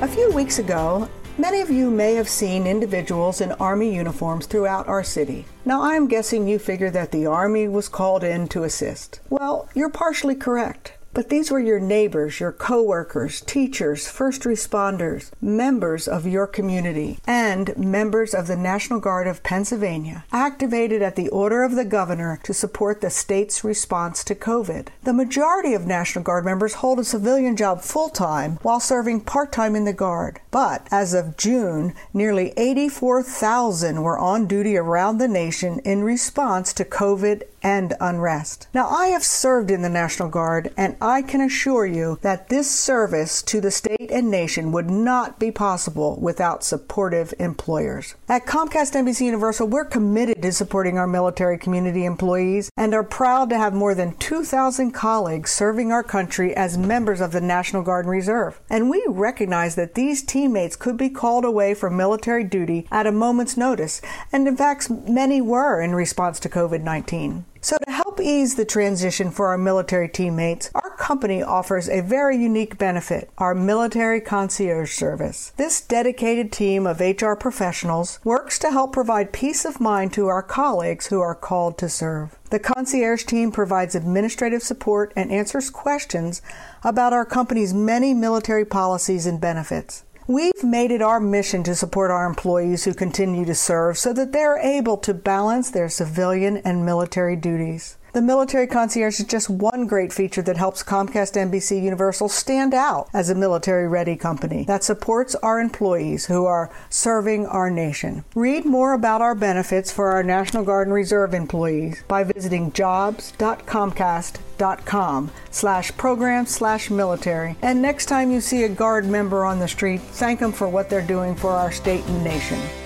A 0.00 0.06
few 0.06 0.30
weeks 0.30 0.60
ago, 0.60 1.08
Many 1.38 1.60
of 1.60 1.68
you 1.68 1.90
may 1.90 2.14
have 2.14 2.30
seen 2.30 2.66
individuals 2.66 3.42
in 3.42 3.52
Army 3.52 3.94
uniforms 3.94 4.46
throughout 4.46 4.88
our 4.88 5.04
city. 5.04 5.44
Now, 5.66 5.82
I'm 5.82 6.08
guessing 6.08 6.48
you 6.48 6.58
figure 6.58 6.88
that 6.90 7.12
the 7.12 7.26
Army 7.26 7.68
was 7.68 7.90
called 7.90 8.24
in 8.24 8.48
to 8.48 8.64
assist. 8.64 9.20
Well, 9.28 9.68
you're 9.74 9.90
partially 9.90 10.34
correct. 10.34 10.94
But 11.16 11.30
these 11.30 11.50
were 11.50 11.58
your 11.58 11.80
neighbors, 11.80 12.40
your 12.40 12.52
coworkers, 12.52 13.40
teachers, 13.40 14.06
first 14.06 14.42
responders, 14.42 15.30
members 15.40 16.06
of 16.06 16.26
your 16.26 16.46
community, 16.46 17.18
and 17.26 17.74
members 17.74 18.34
of 18.34 18.48
the 18.48 18.54
National 18.54 19.00
Guard 19.00 19.26
of 19.26 19.42
Pennsylvania, 19.42 20.26
activated 20.30 21.00
at 21.00 21.16
the 21.16 21.30
order 21.30 21.62
of 21.62 21.74
the 21.74 21.86
governor 21.86 22.38
to 22.42 22.52
support 22.52 23.00
the 23.00 23.08
state's 23.08 23.64
response 23.64 24.22
to 24.24 24.34
COVID. 24.34 24.88
The 25.04 25.14
majority 25.14 25.72
of 25.72 25.86
National 25.86 26.22
Guard 26.22 26.44
members 26.44 26.74
hold 26.74 26.98
a 26.98 27.04
civilian 27.04 27.56
job 27.56 27.80
full 27.80 28.10
time 28.10 28.58
while 28.60 28.78
serving 28.78 29.22
part 29.22 29.52
time 29.52 29.74
in 29.74 29.86
the 29.86 29.94
Guard. 29.94 30.40
But 30.50 30.86
as 30.90 31.14
of 31.14 31.38
June, 31.38 31.94
nearly 32.12 32.52
84,000 32.58 34.02
were 34.02 34.18
on 34.18 34.46
duty 34.46 34.76
around 34.76 35.16
the 35.16 35.28
nation 35.28 35.78
in 35.78 36.04
response 36.04 36.74
to 36.74 36.84
COVID 36.84 37.44
and 37.66 37.94
unrest. 38.00 38.68
Now, 38.72 38.86
I 38.86 39.08
have 39.08 39.24
served 39.24 39.72
in 39.72 39.82
the 39.82 39.88
National 39.88 40.28
Guard, 40.28 40.72
and 40.76 40.94
I 41.00 41.20
can 41.20 41.40
assure 41.40 41.84
you 41.84 42.20
that 42.22 42.48
this 42.48 42.70
service 42.70 43.42
to 43.42 43.60
the 43.60 43.72
state 43.72 44.08
and 44.08 44.30
nation 44.30 44.70
would 44.70 44.88
not 44.88 45.40
be 45.40 45.50
possible 45.50 46.16
without 46.22 46.62
supportive 46.62 47.34
employers. 47.40 48.14
At 48.28 48.46
Comcast 48.46 48.94
NBC 48.94 49.22
Universal, 49.22 49.66
we're 49.66 49.84
committed 49.84 50.42
to 50.42 50.52
supporting 50.52 50.96
our 50.96 51.08
military 51.08 51.58
community 51.58 52.04
employees 52.04 52.70
and 52.76 52.94
are 52.94 53.02
proud 53.02 53.50
to 53.50 53.58
have 53.58 53.74
more 53.74 53.96
than 53.96 54.16
2,000 54.18 54.92
colleagues 54.92 55.50
serving 55.50 55.90
our 55.90 56.04
country 56.04 56.54
as 56.54 56.78
members 56.78 57.20
of 57.20 57.32
the 57.32 57.40
National 57.40 57.82
Guard 57.82 58.04
and 58.04 58.12
Reserve. 58.12 58.60
And 58.70 58.88
we 58.88 59.04
recognize 59.08 59.74
that 59.74 59.96
these 59.96 60.22
teammates 60.22 60.76
could 60.76 60.96
be 60.96 61.08
called 61.08 61.44
away 61.44 61.74
from 61.74 61.96
military 61.96 62.44
duty 62.44 62.86
at 62.92 63.08
a 63.08 63.12
moment's 63.12 63.56
notice, 63.56 64.00
and 64.30 64.46
in 64.46 64.56
fact, 64.56 64.88
many 64.88 65.40
were 65.40 65.82
in 65.82 65.96
response 65.96 66.38
to 66.38 66.48
COVID 66.48 66.82
19. 66.82 67.44
So, 67.66 67.76
to 67.84 67.90
help 67.90 68.20
ease 68.20 68.54
the 68.54 68.64
transition 68.64 69.32
for 69.32 69.48
our 69.48 69.58
military 69.58 70.08
teammates, 70.08 70.70
our 70.72 70.94
company 70.98 71.42
offers 71.42 71.88
a 71.88 72.00
very 72.00 72.36
unique 72.36 72.78
benefit 72.78 73.28
our 73.38 73.56
military 73.56 74.20
concierge 74.20 74.92
service. 74.92 75.50
This 75.56 75.80
dedicated 75.80 76.52
team 76.52 76.86
of 76.86 77.00
HR 77.00 77.34
professionals 77.34 78.20
works 78.22 78.60
to 78.60 78.70
help 78.70 78.92
provide 78.92 79.32
peace 79.32 79.64
of 79.64 79.80
mind 79.80 80.12
to 80.12 80.28
our 80.28 80.44
colleagues 80.44 81.08
who 81.08 81.20
are 81.20 81.34
called 81.34 81.76
to 81.78 81.88
serve. 81.88 82.38
The 82.50 82.60
concierge 82.60 83.24
team 83.24 83.50
provides 83.50 83.96
administrative 83.96 84.62
support 84.62 85.12
and 85.16 85.32
answers 85.32 85.68
questions 85.68 86.42
about 86.84 87.12
our 87.12 87.24
company's 87.24 87.74
many 87.74 88.14
military 88.14 88.64
policies 88.64 89.26
and 89.26 89.40
benefits. 89.40 90.04
We've 90.28 90.64
made 90.64 90.90
it 90.90 91.02
our 91.02 91.20
mission 91.20 91.62
to 91.62 91.76
support 91.76 92.10
our 92.10 92.26
employees 92.26 92.84
who 92.84 92.94
continue 92.94 93.44
to 93.44 93.54
serve 93.54 93.96
so 93.96 94.12
that 94.14 94.32
they're 94.32 94.58
able 94.58 94.96
to 94.98 95.14
balance 95.14 95.70
their 95.70 95.88
civilian 95.88 96.56
and 96.58 96.84
military 96.84 97.36
duties. 97.36 97.96
The 98.12 98.22
military 98.22 98.66
concierge 98.66 99.20
is 99.20 99.26
just 99.26 99.50
one 99.50 99.86
great 99.86 100.12
feature 100.12 100.42
that 100.42 100.56
helps 100.56 100.82
Comcast 100.82 101.34
NBC 101.34 101.82
Universal 101.82 102.30
stand 102.30 102.72
out 102.72 103.08
as 103.12 103.28
a 103.28 103.34
military 103.34 103.86
ready 103.86 104.16
company 104.16 104.64
that 104.64 104.84
supports 104.84 105.34
our 105.36 105.60
employees 105.60 106.24
who 106.26 106.46
are 106.46 106.70
serving 106.88 107.46
our 107.46 107.68
nation. 107.70 108.24
Read 108.34 108.64
more 108.64 108.94
about 108.94 109.20
our 109.20 109.34
benefits 109.34 109.92
for 109.92 110.12
our 110.12 110.22
National 110.22 110.64
Guard 110.64 110.86
and 110.86 110.94
Reserve 110.94 111.34
employees 111.34 112.02
by 112.08 112.24
visiting 112.24 112.72
jobs.comcast.com 112.72 115.30
slash 115.50 115.94
program 115.96 116.46
slash 116.46 116.90
military. 116.90 117.56
And 117.60 117.82
next 117.82 118.06
time 118.06 118.30
you 118.30 118.40
see 118.40 118.64
a 118.64 118.68
Guard 118.68 119.04
member 119.06 119.44
on 119.44 119.58
the 119.58 119.68
street, 119.68 120.00
thank 120.00 120.40
them 120.40 120.52
for 120.52 120.68
what 120.68 120.88
they're 120.88 121.06
doing 121.06 121.34
for 121.34 121.50
our 121.50 121.72
state 121.72 122.04
and 122.06 122.24
nation. 122.24 122.85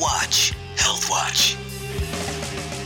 Watch 0.00 0.52
Health 0.76 1.10
Watch. 1.10 1.54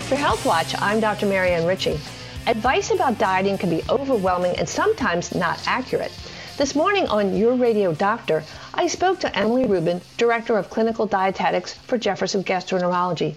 For 0.08 0.16
Health 0.16 0.44
Watch, 0.44 0.74
I'm 0.80 1.00
Dr. 1.00 1.26
Marianne 1.26 1.66
Ritchie. 1.66 1.98
Advice 2.46 2.90
about 2.90 3.18
dieting 3.18 3.58
can 3.58 3.70
be 3.70 3.82
overwhelming 3.88 4.56
and 4.56 4.68
sometimes 4.68 5.34
not 5.34 5.60
accurate. 5.66 6.12
This 6.56 6.74
morning 6.74 7.06
on 7.08 7.36
Your 7.36 7.54
Radio 7.54 7.92
Doctor, 7.92 8.42
I 8.74 8.86
spoke 8.86 9.20
to 9.20 9.38
Emily 9.38 9.66
Rubin, 9.66 10.00
Director 10.16 10.56
of 10.56 10.70
Clinical 10.70 11.06
Dietetics 11.06 11.74
for 11.74 11.98
Jefferson 11.98 12.42
Gastroenterology. 12.42 13.34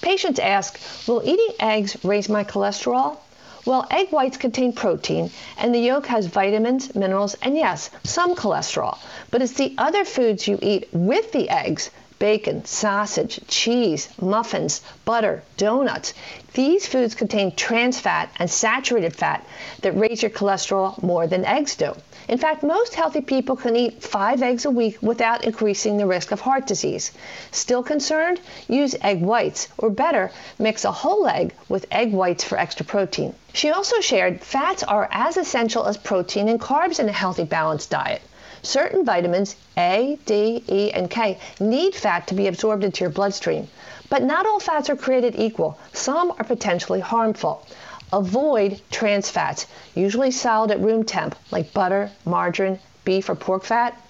Patients 0.00 0.38
ask, 0.38 0.78
Will 1.08 1.22
eating 1.24 1.54
eggs 1.60 1.96
raise 2.04 2.28
my 2.28 2.44
cholesterol? 2.44 3.18
Well, 3.64 3.86
egg 3.90 4.10
whites 4.10 4.36
contain 4.36 4.72
protein, 4.72 5.30
and 5.56 5.74
the 5.74 5.80
yolk 5.80 6.06
has 6.06 6.26
vitamins, 6.26 6.94
minerals, 6.94 7.34
and 7.42 7.56
yes, 7.56 7.90
some 8.04 8.34
cholesterol. 8.34 8.98
But 9.30 9.42
it's 9.42 9.54
the 9.54 9.74
other 9.76 10.04
foods 10.04 10.46
you 10.46 10.58
eat 10.62 10.88
with 10.92 11.32
the 11.32 11.50
eggs 11.50 11.90
bacon, 12.18 12.64
sausage, 12.64 13.40
cheese, 13.46 14.08
muffins, 14.20 14.80
butter, 15.04 15.42
donuts. 15.56 16.14
These 16.54 16.86
foods 16.86 17.14
contain 17.14 17.54
trans 17.54 18.00
fat 18.00 18.30
and 18.38 18.50
saturated 18.50 19.14
fat 19.14 19.46
that 19.82 19.96
raise 19.96 20.22
your 20.22 20.30
cholesterol 20.30 21.00
more 21.02 21.26
than 21.26 21.44
eggs 21.44 21.76
do. 21.76 21.94
In 22.28 22.36
fact, 22.36 22.62
most 22.62 22.94
healthy 22.94 23.22
people 23.22 23.56
can 23.56 23.74
eat 23.74 24.02
five 24.02 24.42
eggs 24.42 24.66
a 24.66 24.70
week 24.70 24.98
without 25.00 25.44
increasing 25.44 25.96
the 25.96 26.06
risk 26.06 26.30
of 26.30 26.40
heart 26.40 26.66
disease. 26.66 27.10
Still 27.52 27.82
concerned? 27.82 28.40
Use 28.68 28.94
egg 29.00 29.22
whites, 29.22 29.68
or 29.78 29.88
better, 29.88 30.30
mix 30.58 30.84
a 30.84 30.92
whole 30.92 31.26
egg 31.26 31.54
with 31.70 31.86
egg 31.90 32.12
whites 32.12 32.44
for 32.44 32.58
extra 32.58 32.84
protein. 32.84 33.34
She 33.54 33.70
also 33.70 34.00
shared 34.00 34.42
fats 34.42 34.82
are 34.82 35.08
as 35.10 35.38
essential 35.38 35.86
as 35.86 35.96
protein 35.96 36.48
and 36.48 36.60
carbs 36.60 37.00
in 37.00 37.08
a 37.08 37.12
healthy, 37.12 37.44
balanced 37.44 37.90
diet. 37.90 38.20
Certain 38.62 39.04
vitamins 39.04 39.56
A, 39.76 40.18
D, 40.26 40.64
E, 40.68 40.90
and 40.92 41.10
K 41.10 41.38
need 41.60 41.94
fat 41.94 42.26
to 42.26 42.34
be 42.34 42.46
absorbed 42.46 42.84
into 42.84 43.02
your 43.02 43.10
bloodstream. 43.10 43.68
But 44.10 44.22
not 44.22 44.46
all 44.46 44.58
fats 44.58 44.88
are 44.88 44.96
created 44.96 45.34
equal. 45.36 45.78
Some 45.92 46.30
are 46.32 46.44
potentially 46.44 47.00
harmful. 47.00 47.66
Avoid 48.12 48.80
trans 48.90 49.28
fats, 49.28 49.66
usually 49.94 50.30
solid 50.30 50.70
at 50.70 50.80
room 50.80 51.04
temp, 51.04 51.36
like 51.50 51.74
butter, 51.74 52.10
margarine, 52.24 52.78
beef, 53.04 53.28
or 53.28 53.34
pork 53.34 53.64
fat. 53.64 54.00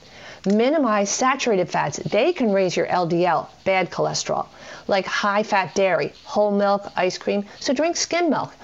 Minimize 0.54 1.10
saturated 1.10 1.68
fats. 1.68 1.98
They 1.98 2.32
can 2.32 2.52
raise 2.52 2.74
your 2.74 2.86
LDL, 2.86 3.48
bad 3.64 3.90
cholesterol, 3.90 4.46
like 4.86 5.04
high 5.04 5.42
fat 5.42 5.74
dairy, 5.74 6.14
whole 6.24 6.50
milk, 6.50 6.90
ice 6.96 7.18
cream. 7.18 7.44
So 7.60 7.74
drink 7.74 7.96
skim 7.96 8.30
milk. 8.30 8.54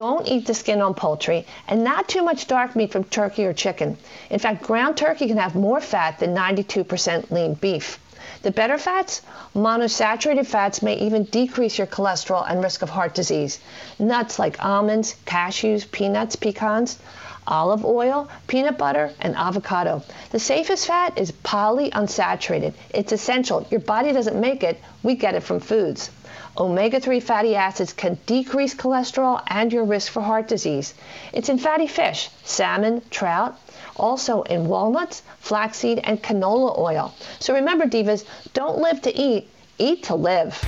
Don't 0.00 0.26
eat 0.26 0.46
the 0.46 0.54
skin 0.54 0.80
on 0.80 0.94
poultry 0.94 1.46
and 1.68 1.84
not 1.84 2.08
too 2.08 2.22
much 2.22 2.46
dark 2.46 2.74
meat 2.74 2.92
from 2.92 3.04
turkey 3.04 3.44
or 3.44 3.52
chicken. 3.52 3.98
In 4.30 4.38
fact, 4.38 4.62
ground 4.62 4.96
turkey 4.96 5.28
can 5.28 5.36
have 5.36 5.54
more 5.54 5.82
fat 5.82 6.18
than 6.18 6.34
92% 6.34 7.30
lean 7.30 7.54
beef. 7.54 7.98
The 8.40 8.50
better 8.50 8.78
fats, 8.78 9.20
monosaturated 9.54 10.46
fats 10.46 10.82
may 10.82 10.94
even 10.94 11.24
decrease 11.24 11.76
your 11.76 11.86
cholesterol 11.86 12.48
and 12.48 12.62
risk 12.62 12.80
of 12.80 12.88
heart 12.88 13.14
disease. 13.14 13.58
Nuts 13.98 14.38
like 14.38 14.64
almonds, 14.64 15.14
cashews, 15.26 15.90
peanuts, 15.90 16.36
pecans, 16.36 16.98
olive 17.46 17.84
oil, 17.84 18.28
peanut 18.46 18.78
butter, 18.78 19.12
and 19.20 19.36
avocado. 19.36 20.02
The 20.30 20.38
safest 20.38 20.86
fat 20.86 21.18
is 21.18 21.32
polyunsaturated. 21.32 22.74
It's 22.90 23.12
essential. 23.12 23.66
Your 23.70 23.80
body 23.80 24.12
doesn't 24.12 24.40
make 24.40 24.62
it, 24.62 24.80
we 25.02 25.14
get 25.14 25.34
it 25.34 25.42
from 25.42 25.60
foods. 25.60 26.10
Omega 26.56 27.00
3 27.00 27.18
fatty 27.18 27.56
acids 27.56 27.92
can 27.92 28.16
decrease 28.26 28.74
cholesterol 28.74 29.42
and 29.48 29.72
your 29.72 29.84
risk 29.84 30.12
for 30.12 30.22
heart 30.22 30.46
disease. 30.46 30.94
It's 31.32 31.48
in 31.48 31.58
fatty 31.58 31.88
fish, 31.88 32.30
salmon, 32.44 33.02
trout, 33.10 33.58
also 33.96 34.42
in 34.42 34.68
walnuts, 34.68 35.22
flaxseed, 35.40 36.00
and 36.04 36.22
canola 36.22 36.78
oil. 36.78 37.12
So 37.40 37.54
remember, 37.54 37.86
divas, 37.86 38.24
don't 38.52 38.78
live 38.78 39.02
to 39.02 39.16
eat, 39.16 39.48
eat 39.78 40.04
to 40.04 40.14
live. 40.14 40.60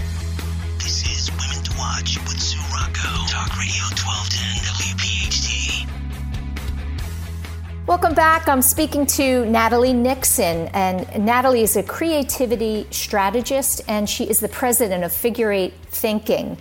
This 0.79 1.07
is 1.07 1.31
Women 1.31 1.65
to 1.65 1.79
Watch 1.79 2.19
with 2.25 2.41
Sue 2.41 2.59
Rocco. 2.73 3.27
Talk 3.29 3.57
Radio 3.57 3.83
1210 3.95 4.36
Welcome 7.87 8.15
back. 8.15 8.49
I'm 8.49 8.63
speaking 8.63 9.07
to 9.07 9.47
Natalie 9.47 9.93
Nixon, 9.93 10.67
and 10.75 11.25
Natalie 11.25 11.63
is 11.63 11.77
a 11.77 11.85
creativity 11.85 12.85
strategist, 12.91 13.81
and 13.87 14.11
she 14.11 14.25
is 14.25 14.41
the 14.41 14.49
president 14.49 15.05
of 15.05 15.13
Figure 15.13 15.53
Eight 15.53 15.73
Thinking. 15.91 16.59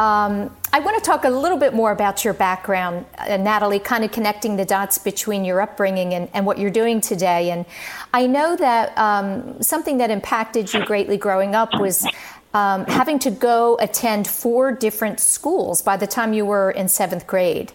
Um, 0.00 0.52
I 0.72 0.80
want 0.80 0.98
to 0.98 1.08
talk 1.08 1.24
a 1.24 1.30
little 1.30 1.58
bit 1.58 1.74
more 1.74 1.92
about 1.92 2.24
your 2.24 2.34
background, 2.34 3.06
uh, 3.18 3.36
Natalie, 3.36 3.78
kind 3.78 4.02
of 4.02 4.10
connecting 4.10 4.56
the 4.56 4.64
dots 4.64 4.98
between 4.98 5.44
your 5.44 5.60
upbringing 5.60 6.12
and, 6.12 6.28
and 6.34 6.44
what 6.44 6.58
you're 6.58 6.70
doing 6.70 7.00
today. 7.00 7.52
And 7.52 7.64
I 8.12 8.26
know 8.26 8.56
that 8.56 8.98
um, 8.98 9.62
something 9.62 9.98
that 9.98 10.10
impacted 10.10 10.74
you 10.74 10.84
greatly 10.84 11.18
growing 11.18 11.54
up 11.54 11.78
was 11.78 12.04
um, 12.52 12.84
having 12.86 13.20
to 13.20 13.30
go 13.30 13.78
attend 13.80 14.26
four 14.26 14.72
different 14.72 15.20
schools 15.20 15.82
by 15.82 15.96
the 15.96 16.08
time 16.08 16.32
you 16.32 16.44
were 16.44 16.72
in 16.72 16.88
seventh 16.88 17.28
grade. 17.28 17.72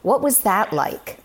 What 0.00 0.22
was 0.22 0.40
that 0.40 0.72
like? 0.72 1.18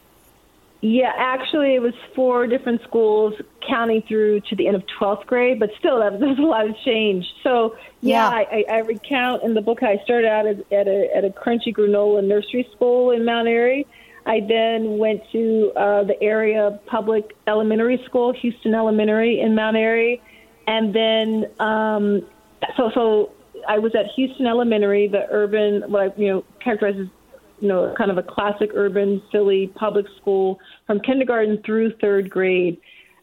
Yeah, 0.81 1.13
actually, 1.15 1.75
it 1.75 1.81
was 1.81 1.93
four 2.15 2.47
different 2.47 2.81
schools, 2.81 3.35
counting 3.67 4.01
through 4.07 4.41
to 4.49 4.55
the 4.55 4.65
end 4.65 4.75
of 4.75 4.83
12th 4.99 5.27
grade, 5.27 5.59
but 5.59 5.69
still, 5.77 5.99
that, 6.01 6.19
was 6.19 6.39
a 6.39 6.41
lot 6.41 6.67
of 6.67 6.75
change. 6.83 7.25
So, 7.43 7.75
yeah, 8.01 8.31
yeah. 8.31 8.45
I, 8.51 8.65
I 8.69 8.77
recount 8.79 9.43
in 9.43 9.53
the 9.53 9.61
book 9.61 9.83
I 9.83 10.01
started 10.03 10.27
out 10.27 10.47
at, 10.47 10.59
at, 10.71 10.87
a, 10.87 11.15
at 11.15 11.23
a 11.23 11.29
crunchy 11.29 11.73
granola 11.73 12.23
nursery 12.23 12.67
school 12.75 13.11
in 13.11 13.23
Mount 13.25 13.47
Airy. 13.47 13.85
I 14.25 14.39
then 14.47 14.97
went 14.97 15.21
to 15.31 15.71
uh, 15.75 16.03
the 16.03 16.21
area 16.21 16.79
public 16.85 17.35
elementary 17.47 18.01
school, 18.05 18.33
Houston 18.33 18.75
Elementary 18.75 19.39
in 19.39 19.55
Mount 19.55 19.77
Airy, 19.77 20.21
and 20.67 20.93
then 20.93 21.45
um, 21.59 22.21
so 22.77 22.91
so 22.93 23.31
I 23.67 23.79
was 23.79 23.95
at 23.95 24.05
Houston 24.15 24.45
Elementary, 24.45 25.07
the 25.07 25.25
urban 25.31 25.91
what 25.91 26.01
I 26.01 26.21
you 26.21 26.27
know 26.27 26.43
characterize 26.63 26.95
as 26.99 27.07
you 27.61 27.67
know, 27.67 27.93
kind 27.97 28.11
of 28.11 28.17
a 28.17 28.23
classic 28.23 28.71
urban 28.73 29.21
Philly 29.31 29.71
public 29.75 30.07
school 30.19 30.59
from 30.87 30.99
kindergarten 30.99 31.61
through 31.63 31.93
third 32.01 32.29
grade. 32.29 32.77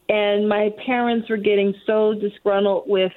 And 0.08 0.48
my 0.48 0.70
parents 0.86 1.28
were 1.28 1.36
getting 1.36 1.74
so 1.86 2.14
disgruntled 2.14 2.84
with, 2.86 3.12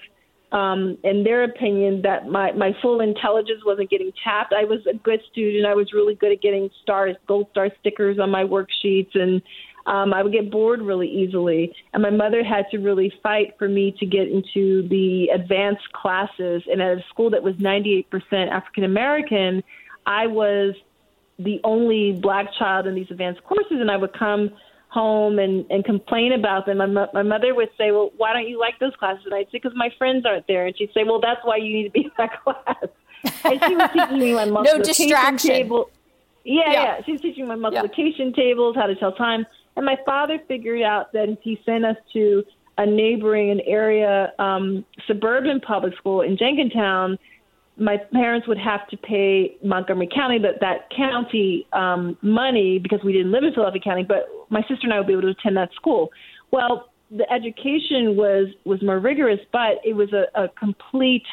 um, 0.51 0.97
in 1.03 1.23
their 1.23 1.43
opinion, 1.43 2.01
that 2.01 2.27
my, 2.27 2.51
my 2.51 2.75
full 2.81 2.99
intelligence 2.99 3.61
wasn't 3.65 3.89
getting 3.89 4.11
tapped. 4.23 4.51
I 4.51 4.65
was 4.65 4.79
a 4.87 4.95
good 4.95 5.21
student. 5.31 5.65
I 5.65 5.75
was 5.75 5.93
really 5.93 6.15
good 6.15 6.33
at 6.33 6.41
getting 6.41 6.69
stars, 6.81 7.15
gold 7.27 7.47
star 7.51 7.69
stickers 7.79 8.19
on 8.19 8.29
my 8.29 8.43
worksheets, 8.43 9.15
and 9.15 9.41
um, 9.85 10.13
I 10.13 10.23
would 10.23 10.33
get 10.33 10.51
bored 10.51 10.81
really 10.81 11.07
easily. 11.07 11.73
And 11.93 12.03
my 12.03 12.09
mother 12.09 12.43
had 12.43 12.65
to 12.71 12.79
really 12.79 13.13
fight 13.23 13.55
for 13.57 13.69
me 13.69 13.95
to 13.99 14.05
get 14.05 14.27
into 14.27 14.87
the 14.89 15.29
advanced 15.33 15.91
classes. 15.93 16.63
And 16.69 16.81
at 16.81 16.97
a 16.97 17.03
school 17.09 17.29
that 17.29 17.41
was 17.43 17.55
98% 17.55 18.05
African 18.49 18.83
American, 18.83 19.63
I 20.05 20.27
was 20.27 20.75
the 21.43 21.60
only 21.63 22.13
black 22.13 22.48
child 22.57 22.88
in 22.88 22.95
these 22.95 23.07
advanced 23.10 23.43
courses, 23.43 23.77
and 23.79 23.89
I 23.89 23.98
would 23.98 24.13
come 24.17 24.51
home 24.89 25.39
and 25.39 25.65
and 25.69 25.86
complain 25.86 26.33
about 26.33 26.65
them. 26.65 26.77
My 26.77 27.07
my 27.13 27.24
mother 27.24 27.55
would 27.55 27.69
say, 27.77 27.91
"Well, 27.91 28.12
why 28.17 28.33
don't 28.33 28.48
you 28.48 28.60
like 28.60 28.79
those 28.79 28.95
classes?" 28.98 29.24
And 29.25 29.33
I'd 29.33 29.45
say, 29.45 29.53
"Because 29.53 29.74
my 29.75 29.89
friends 29.98 30.25
aren't 30.25 30.48
there." 30.48 30.65
And 30.65 30.77
she'd 30.77 30.91
say, 30.93 31.03
"Well, 31.03 31.19
that's 31.21 31.41
why 31.43 31.57
you 31.57 31.74
need 31.74 31.83
to 31.86 31.91
be 31.91 32.01
in 32.05 32.12
that 32.17 32.41
class." 32.43 32.86
and 33.43 33.60
she 33.63 33.75
was 33.75 33.89
teaching 33.93 34.19
me 34.19 34.33
my 34.33 34.45
multiplication 34.45 34.77
no 34.77 34.83
distraction. 34.83 35.50
table. 35.50 35.89
Yeah, 36.43 36.63
yeah, 36.65 36.71
yeah. 36.71 37.01
She 37.05 37.12
was 37.13 37.21
teaching 37.21 37.48
my 37.48 37.55
multiplication 37.55 38.33
yeah. 38.36 38.43
tables, 38.43 38.75
how 38.75 38.88
to 38.88 38.95
tell 38.95 39.13
time. 39.13 39.45
And 39.75 39.86
my 39.86 39.98
father 40.05 40.39
figured 40.48 40.81
out 40.81 41.13
that 41.13 41.38
he 41.41 41.62
sent 41.65 41.86
us 41.86 41.95
to 42.13 42.43
a 42.77 42.86
neighboring 42.86 43.51
an 43.51 43.62
area 43.65 44.33
um, 44.39 44.83
suburban 45.07 45.60
public 45.60 45.95
school 45.98 46.21
in 46.21 46.38
Jenkintown, 46.38 47.17
my 47.81 47.97
parents 48.13 48.47
would 48.47 48.59
have 48.59 48.88
to 48.89 48.97
pay 48.97 49.57
Montgomery 49.63 50.07
County 50.13 50.38
that 50.39 50.59
that 50.61 50.89
county 50.95 51.65
um, 51.73 52.15
money 52.21 52.79
because 52.79 53.00
we 53.03 53.11
didn't 53.11 53.31
live 53.31 53.43
in 53.43 53.53
Philadelphia 53.53 53.81
County, 53.83 54.03
but 54.07 54.29
my 54.50 54.61
sister 54.61 54.83
and 54.83 54.93
I 54.93 55.00
would 55.00 55.07
be 55.07 55.13
able 55.13 55.23
to 55.23 55.29
attend 55.29 55.57
that 55.57 55.69
school. 55.73 56.09
Well, 56.51 56.89
the 57.09 57.29
education 57.31 58.15
was 58.15 58.47
was 58.65 58.81
more 58.83 59.00
rigorous, 59.00 59.39
but 59.51 59.81
it 59.83 59.93
was 59.93 60.13
a, 60.13 60.25
a 60.39 60.47
complete 60.50 61.25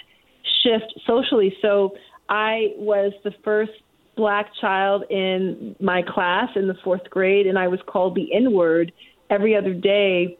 shift 0.62 0.92
socially. 1.06 1.54
So 1.60 1.92
I 2.30 2.68
was 2.76 3.12
the 3.24 3.32
first 3.44 3.72
black 4.16 4.50
child 4.60 5.04
in 5.10 5.76
my 5.80 6.02
class 6.02 6.48
in 6.56 6.66
the 6.66 6.76
fourth 6.82 7.08
grade, 7.10 7.46
and 7.46 7.58
I 7.58 7.68
was 7.68 7.80
called 7.86 8.14
the 8.14 8.34
N 8.34 8.52
word 8.52 8.90
every 9.28 9.54
other 9.54 9.74
day 9.74 10.38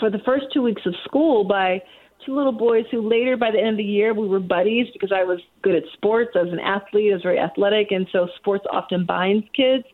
for 0.00 0.10
the 0.10 0.18
first 0.26 0.46
two 0.52 0.62
weeks 0.62 0.82
of 0.84 0.94
school 1.04 1.44
by 1.44 1.80
two 2.24 2.34
little 2.34 2.52
boys 2.52 2.84
who 2.90 3.08
later, 3.08 3.36
by 3.36 3.50
the 3.50 3.58
end 3.58 3.70
of 3.70 3.76
the 3.76 3.84
year, 3.84 4.14
we 4.14 4.28
were 4.28 4.40
buddies 4.40 4.86
because 4.92 5.12
I 5.14 5.24
was 5.24 5.40
good 5.62 5.74
at 5.74 5.84
sports. 5.94 6.30
I 6.34 6.42
was 6.42 6.52
an 6.52 6.60
athlete. 6.60 7.12
I 7.12 7.14
was 7.14 7.22
very 7.22 7.38
athletic, 7.38 7.90
and 7.90 8.06
so 8.12 8.28
sports 8.36 8.64
often 8.70 9.06
binds 9.06 9.46
kids. 9.54 9.84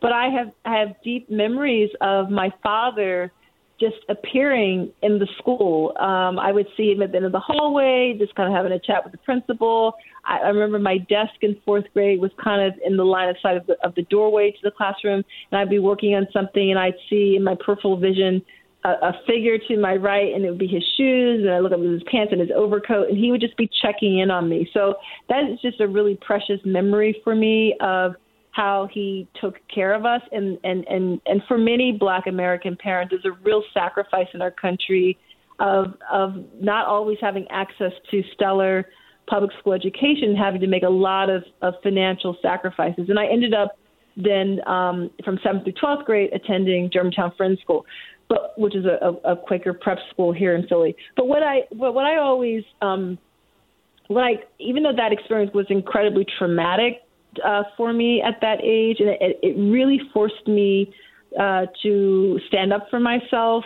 But 0.00 0.12
I 0.12 0.28
have 0.28 0.52
I 0.64 0.78
have 0.80 0.96
deep 1.04 1.30
memories 1.30 1.90
of 2.00 2.30
my 2.30 2.50
father 2.62 3.32
just 3.82 3.96
appearing 4.08 4.92
in 5.02 5.18
the 5.18 5.26
school. 5.38 5.92
Um, 5.98 6.38
I 6.38 6.52
would 6.52 6.66
see 6.76 6.92
him 6.92 7.02
at 7.02 7.10
the 7.10 7.16
end 7.16 7.26
of 7.26 7.32
the 7.32 7.40
hallway, 7.40 8.14
just 8.16 8.32
kind 8.36 8.48
of 8.48 8.56
having 8.56 8.70
a 8.70 8.78
chat 8.78 9.02
with 9.02 9.10
the 9.10 9.18
principal. 9.18 9.94
I, 10.24 10.38
I 10.38 10.48
remember 10.48 10.78
my 10.78 10.98
desk 10.98 11.34
in 11.40 11.56
fourth 11.64 11.84
grade 11.92 12.20
was 12.20 12.30
kind 12.42 12.64
of 12.64 12.78
in 12.84 12.96
the 12.96 13.04
line 13.04 13.28
of 13.28 13.36
sight 13.42 13.56
of 13.56 13.66
the, 13.66 13.74
of 13.84 13.94
the 13.96 14.02
doorway 14.02 14.52
to 14.52 14.58
the 14.62 14.70
classroom, 14.70 15.24
and 15.50 15.60
I'd 15.60 15.68
be 15.70 15.80
working 15.80 16.14
on 16.14 16.28
something, 16.32 16.70
and 16.70 16.78
I'd 16.78 16.94
see 17.10 17.34
in 17.36 17.42
my 17.42 17.56
peripheral 17.58 17.96
vision 17.96 18.42
a, 18.84 18.88
a 18.88 19.12
figure 19.26 19.58
to 19.68 19.78
my 19.78 19.96
right, 19.96 20.34
and 20.34 20.44
it 20.44 20.50
would 20.50 20.58
be 20.58 20.66
his 20.66 20.84
shoes, 20.96 21.40
and 21.42 21.50
I 21.50 21.60
look 21.60 21.72
up 21.72 21.78
at 21.78 21.84
his 21.84 22.02
pants 22.10 22.32
and 22.32 22.40
his 22.40 22.50
overcoat, 22.54 23.08
and 23.08 23.16
he 23.16 23.30
would 23.30 23.40
just 23.40 23.56
be 23.56 23.70
checking 23.80 24.18
in 24.18 24.30
on 24.30 24.48
me. 24.48 24.68
So 24.74 24.94
that 25.28 25.44
is 25.50 25.60
just 25.60 25.80
a 25.80 25.88
really 25.88 26.18
precious 26.20 26.60
memory 26.64 27.20
for 27.24 27.34
me 27.34 27.76
of 27.80 28.14
how 28.52 28.88
he 28.92 29.28
took 29.40 29.56
care 29.74 29.94
of 29.94 30.04
us. 30.04 30.20
And 30.30 30.58
and 30.62 30.86
and 30.88 31.20
and 31.26 31.42
for 31.48 31.58
many 31.58 31.92
black 31.92 32.26
american 32.26 32.76
parents 32.76 33.12
there's 33.12 33.24
a 33.24 33.38
real 33.42 33.62
sacrifice 33.74 34.28
in 34.34 34.42
our 34.42 34.50
country 34.50 35.18
of 35.58 35.94
of 36.10 36.34
not 36.60 36.86
always 36.86 37.18
having 37.20 37.46
access 37.50 37.92
to 38.10 38.22
stellar 38.34 38.86
public 39.26 39.50
school 39.58 39.72
education 39.72 40.36
having 40.36 40.60
to 40.60 40.66
make 40.66 40.82
a 40.82 40.88
lot 40.88 41.30
of 41.30 41.44
of 41.62 41.74
financial 41.82 42.36
sacrifices. 42.42 43.08
And 43.08 43.18
i 43.18 43.26
ended 43.26 43.54
up 43.54 43.78
then 44.16 44.60
um 44.66 45.10
from 45.24 45.38
7th 45.38 45.64
through 45.64 45.72
12th 45.72 46.04
grade 46.04 46.30
attending 46.34 46.90
germantown 46.92 47.32
friends 47.36 47.58
school 47.62 47.86
but 48.32 48.58
which 48.58 48.74
is 48.74 48.86
a, 48.86 49.12
a, 49.28 49.36
Quaker 49.36 49.74
prep 49.74 49.98
school 50.10 50.32
here 50.32 50.54
in 50.54 50.66
Philly. 50.66 50.96
But 51.16 51.28
what 51.28 51.42
I 51.42 51.64
what 51.70 52.06
I 52.06 52.16
always 52.16 52.62
um, 52.80 53.18
what 54.08 54.22
I 54.22 54.30
even 54.58 54.82
though 54.82 54.96
that 54.96 55.12
experience 55.12 55.52
was 55.54 55.66
incredibly 55.68 56.24
traumatic 56.38 57.02
uh, 57.44 57.64
for 57.76 57.92
me 57.92 58.22
at 58.22 58.40
that 58.40 58.60
age, 58.64 58.96
and 59.00 59.10
it, 59.10 59.38
it 59.42 59.70
really 59.70 60.00
forced 60.14 60.48
me 60.48 60.94
uh, 61.38 61.66
to 61.82 62.40
stand 62.48 62.72
up 62.72 62.86
for 62.88 63.00
myself, 63.00 63.64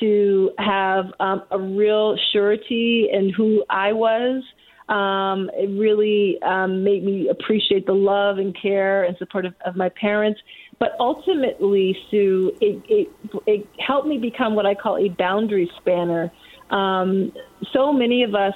to 0.00 0.52
have 0.56 1.06
um, 1.20 1.42
a 1.50 1.58
real 1.58 2.16
surety 2.32 3.08
in 3.12 3.30
who 3.30 3.62
I 3.68 3.92
was. 3.92 4.42
Um, 4.88 5.50
it 5.52 5.68
really 5.78 6.40
um, 6.40 6.82
made 6.82 7.04
me 7.04 7.28
appreciate 7.28 7.84
the 7.84 7.92
love 7.92 8.38
and 8.38 8.56
care 8.58 9.04
and 9.04 9.18
support 9.18 9.44
of, 9.44 9.54
of 9.66 9.76
my 9.76 9.90
parents. 9.90 10.40
But 10.78 10.92
ultimately, 11.00 11.96
Sue, 12.10 12.52
it, 12.60 12.82
it, 12.88 13.08
it 13.46 13.66
helped 13.84 14.06
me 14.06 14.18
become 14.18 14.54
what 14.54 14.64
I 14.64 14.74
call 14.74 14.96
a 14.96 15.08
boundary 15.08 15.70
spanner. 15.80 16.30
Um, 16.70 17.32
so 17.72 17.92
many 17.92 18.22
of 18.22 18.34
us, 18.34 18.54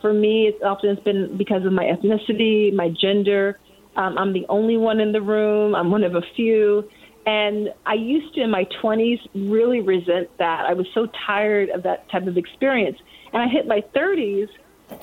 for 0.00 0.12
me, 0.12 0.46
it's 0.46 0.62
often 0.62 0.90
it's 0.90 1.02
been 1.02 1.36
because 1.36 1.64
of 1.64 1.72
my 1.72 1.84
ethnicity, 1.84 2.72
my 2.72 2.90
gender. 3.00 3.58
Um, 3.96 4.16
I'm 4.18 4.32
the 4.32 4.46
only 4.48 4.76
one 4.76 5.00
in 5.00 5.12
the 5.12 5.20
room. 5.20 5.74
I'm 5.74 5.90
one 5.90 6.04
of 6.04 6.14
a 6.14 6.22
few. 6.36 6.88
And 7.26 7.70
I 7.86 7.94
used 7.94 8.34
to, 8.34 8.42
in 8.42 8.50
my 8.50 8.66
20s, 8.82 9.18
really 9.34 9.80
resent 9.80 10.28
that. 10.38 10.66
I 10.66 10.74
was 10.74 10.86
so 10.94 11.08
tired 11.26 11.70
of 11.70 11.82
that 11.84 12.08
type 12.10 12.26
of 12.26 12.36
experience. 12.36 12.98
And 13.32 13.42
I 13.42 13.48
hit 13.48 13.66
my 13.66 13.82
30s 13.96 14.48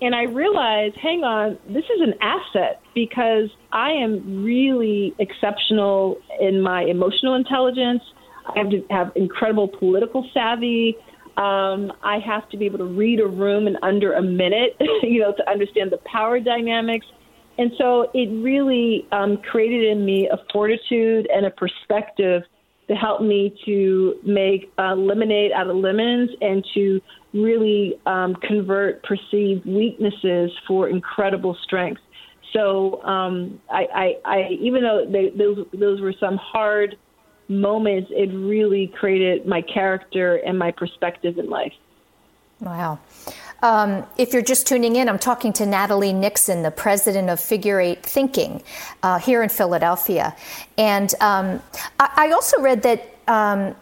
and 0.01 0.15
I 0.15 0.23
realized, 0.23 0.95
hang 0.97 1.23
on, 1.23 1.57
this 1.67 1.83
is 1.85 2.01
an 2.01 2.13
asset 2.21 2.81
because 2.93 3.49
I 3.71 3.91
am 3.91 4.43
really 4.43 5.13
exceptional 5.19 6.17
in 6.39 6.61
my 6.61 6.83
emotional 6.83 7.35
intelligence. 7.35 8.01
I 8.47 8.59
have 8.59 8.69
to 8.71 8.83
have 8.89 9.11
incredible 9.15 9.67
political 9.67 10.27
savvy. 10.33 10.97
Um, 11.37 11.93
I 12.03 12.19
have 12.25 12.49
to 12.49 12.57
be 12.57 12.65
able 12.65 12.79
to 12.79 12.85
read 12.85 13.19
a 13.19 13.27
room 13.27 13.67
in 13.67 13.77
under 13.81 14.13
a 14.13 14.21
minute, 14.21 14.75
you 15.03 15.19
know, 15.19 15.33
to 15.33 15.49
understand 15.49 15.91
the 15.91 15.99
power 16.05 16.39
dynamics. 16.39 17.05
And 17.57 17.71
so 17.77 18.09
it 18.13 18.29
really 18.43 19.07
um, 19.11 19.37
created 19.37 19.89
in 19.89 20.03
me 20.03 20.29
a 20.29 20.37
fortitude 20.51 21.29
and 21.33 21.45
a 21.45 21.51
perspective 21.51 22.43
to 22.87 22.95
help 22.95 23.21
me 23.21 23.55
to 23.65 24.15
make 24.23 24.71
uh, 24.77 24.95
lemonade 24.95 25.51
out 25.51 25.69
of 25.69 25.75
lemons 25.75 26.29
and 26.41 26.65
to 26.73 26.99
really 27.33 27.99
um, 28.05 28.35
convert 28.35 29.03
perceived 29.03 29.65
weaknesses 29.65 30.51
for 30.67 30.89
incredible 30.89 31.57
strength. 31.63 32.01
So 32.53 33.01
um, 33.03 33.61
I, 33.69 33.87
I, 33.93 34.17
I, 34.25 34.47
even 34.59 34.83
though 34.83 35.05
they, 35.09 35.29
those 35.29 35.65
those 35.73 36.01
were 36.01 36.13
some 36.19 36.37
hard 36.37 36.97
moments, 37.47 38.11
it 38.13 38.27
really 38.33 38.87
created 38.87 39.45
my 39.45 39.61
character 39.61 40.35
and 40.35 40.59
my 40.59 40.71
perspective 40.71 41.37
in 41.37 41.49
life. 41.49 41.73
Wow. 42.59 42.99
Um, 43.63 44.05
if 44.17 44.33
you're 44.33 44.41
just 44.41 44.67
tuning 44.67 44.95
in, 44.95 45.07
I'm 45.07 45.19
talking 45.19 45.53
to 45.53 45.65
Natalie 45.65 46.13
Nixon, 46.13 46.63
the 46.63 46.71
president 46.71 47.29
of 47.29 47.39
Figure 47.39 47.79
Eight 47.79 48.03
Thinking 48.03 48.63
uh, 49.03 49.19
here 49.19 49.43
in 49.43 49.49
Philadelphia. 49.49 50.35
And 50.77 51.13
um, 51.21 51.61
I, 51.99 52.09
I, 52.15 52.31
also 52.31 52.59
read 52.59 52.81
that 52.83 53.07
um, 53.31 53.75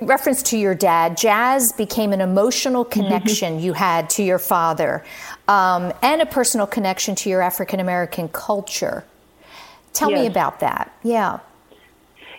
reference 0.00 0.42
to 0.44 0.56
your 0.56 0.74
dad, 0.74 1.16
jazz 1.16 1.72
became 1.72 2.12
an 2.12 2.20
emotional 2.20 2.84
mm-hmm. 2.84 3.00
connection 3.00 3.54
mm-hmm. 3.54 3.64
you 3.64 3.72
had 3.72 4.08
to 4.10 4.22
your 4.22 4.38
father 4.38 5.04
um, 5.48 5.92
and 6.02 6.22
a 6.22 6.26
personal 6.26 6.66
connection 6.66 7.16
to 7.16 7.28
your 7.28 7.42
African 7.42 7.80
American 7.80 8.28
culture. 8.28 9.04
Tell 9.92 10.10
yes. 10.10 10.20
me 10.20 10.26
about 10.26 10.60
that. 10.60 10.92
Yeah. 11.02 11.40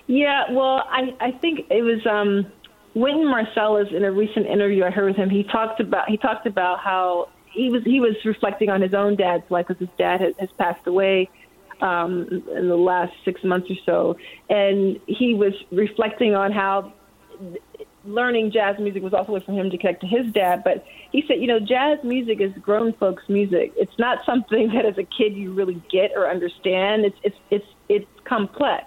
Yeah, 0.07 0.51
well, 0.51 0.85
I, 0.89 1.13
I 1.19 1.31
think 1.31 1.67
it 1.69 1.83
was 1.83 2.05
um, 2.07 2.51
Wynton 2.95 3.25
Marsalis 3.25 3.93
in 3.93 4.03
a 4.03 4.11
recent 4.11 4.47
interview 4.47 4.85
I 4.85 4.91
heard 4.91 5.07
with 5.07 5.17
him. 5.17 5.29
He 5.29 5.43
talked 5.43 5.79
about 5.81 6.09
he 6.09 6.17
talked 6.17 6.47
about 6.47 6.79
how 6.79 7.29
he 7.51 7.69
was 7.69 7.83
he 7.83 7.99
was 7.99 8.15
reflecting 8.23 8.69
on 8.69 8.81
his 8.81 8.93
own 8.93 9.17
dad's 9.17 9.49
life 9.51 9.67
because 9.67 9.79
his 9.79 9.95
dad 9.97 10.21
has, 10.21 10.35
has 10.39 10.49
passed 10.57 10.87
away 10.87 11.29
um, 11.81 12.43
in 12.55 12.67
the 12.67 12.77
last 12.77 13.13
six 13.25 13.43
months 13.43 13.69
or 13.69 13.75
so, 13.85 14.17
and 14.49 14.99
he 15.07 15.33
was 15.33 15.53
reflecting 15.71 16.35
on 16.35 16.51
how 16.51 16.93
learning 18.05 18.51
jazz 18.51 18.77
music 18.79 19.03
was 19.03 19.13
also 19.13 19.31
a 19.31 19.35
way 19.35 19.39
for 19.45 19.51
him 19.51 19.69
to 19.69 19.77
connect 19.77 20.01
to 20.01 20.07
his 20.07 20.31
dad. 20.31 20.63
But 20.63 20.85
he 21.11 21.23
said, 21.27 21.41
you 21.41 21.47
know, 21.47 21.59
jazz 21.59 21.99
music 22.03 22.41
is 22.41 22.51
grown 22.61 22.93
folks' 22.93 23.23
music. 23.27 23.73
It's 23.75 23.97
not 23.97 24.19
something 24.25 24.69
that 24.73 24.85
as 24.85 24.97
a 24.97 25.03
kid 25.03 25.35
you 25.35 25.53
really 25.53 25.81
get 25.91 26.11
or 26.15 26.29
understand. 26.29 27.05
It's 27.05 27.17
it's 27.23 27.37
it's 27.49 27.67
it's 27.87 28.07
complex, 28.25 28.85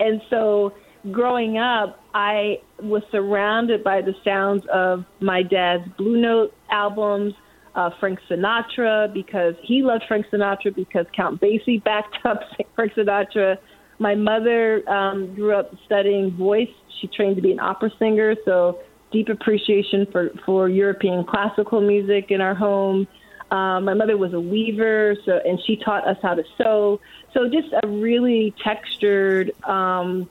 and 0.00 0.20
so 0.30 0.72
growing 1.10 1.58
up, 1.58 2.00
I 2.14 2.60
was 2.80 3.02
surrounded 3.10 3.82
by 3.82 4.02
the 4.02 4.14
sounds 4.24 4.64
of 4.66 5.04
my 5.20 5.42
dad's 5.42 5.88
Blue 5.96 6.20
Note 6.20 6.54
albums, 6.70 7.34
uh, 7.74 7.90
Frank 7.98 8.18
Sinatra 8.28 9.12
because 9.12 9.54
he 9.62 9.82
loved 9.82 10.04
Frank 10.08 10.26
Sinatra 10.32 10.74
because 10.74 11.06
Count 11.14 11.40
Basie 11.40 11.82
backed 11.82 12.16
up 12.24 12.42
Frank 12.74 12.92
Sinatra. 12.94 13.58
My 13.98 14.14
mother 14.14 14.88
um, 14.88 15.34
grew 15.34 15.54
up 15.54 15.74
studying 15.86 16.30
voice. 16.32 16.68
She 17.00 17.06
trained 17.08 17.36
to 17.36 17.42
be 17.42 17.52
an 17.52 17.60
opera 17.60 17.90
singer, 17.98 18.34
so 18.44 18.78
deep 19.10 19.28
appreciation 19.28 20.06
for 20.10 20.30
for 20.44 20.68
European 20.68 21.24
classical 21.24 21.80
music 21.80 22.30
in 22.30 22.40
our 22.40 22.54
home. 22.54 23.06
Um, 23.50 23.84
my 23.84 23.92
mother 23.94 24.16
was 24.16 24.32
a 24.32 24.40
weaver, 24.40 25.14
so 25.24 25.40
and 25.44 25.60
she 25.66 25.76
taught 25.76 26.06
us 26.06 26.16
how 26.22 26.34
to 26.34 26.44
sew. 26.56 27.00
So 27.34 27.48
just 27.48 27.68
a 27.82 27.86
really 27.86 28.54
textured 28.64 29.52
um, 29.64 30.28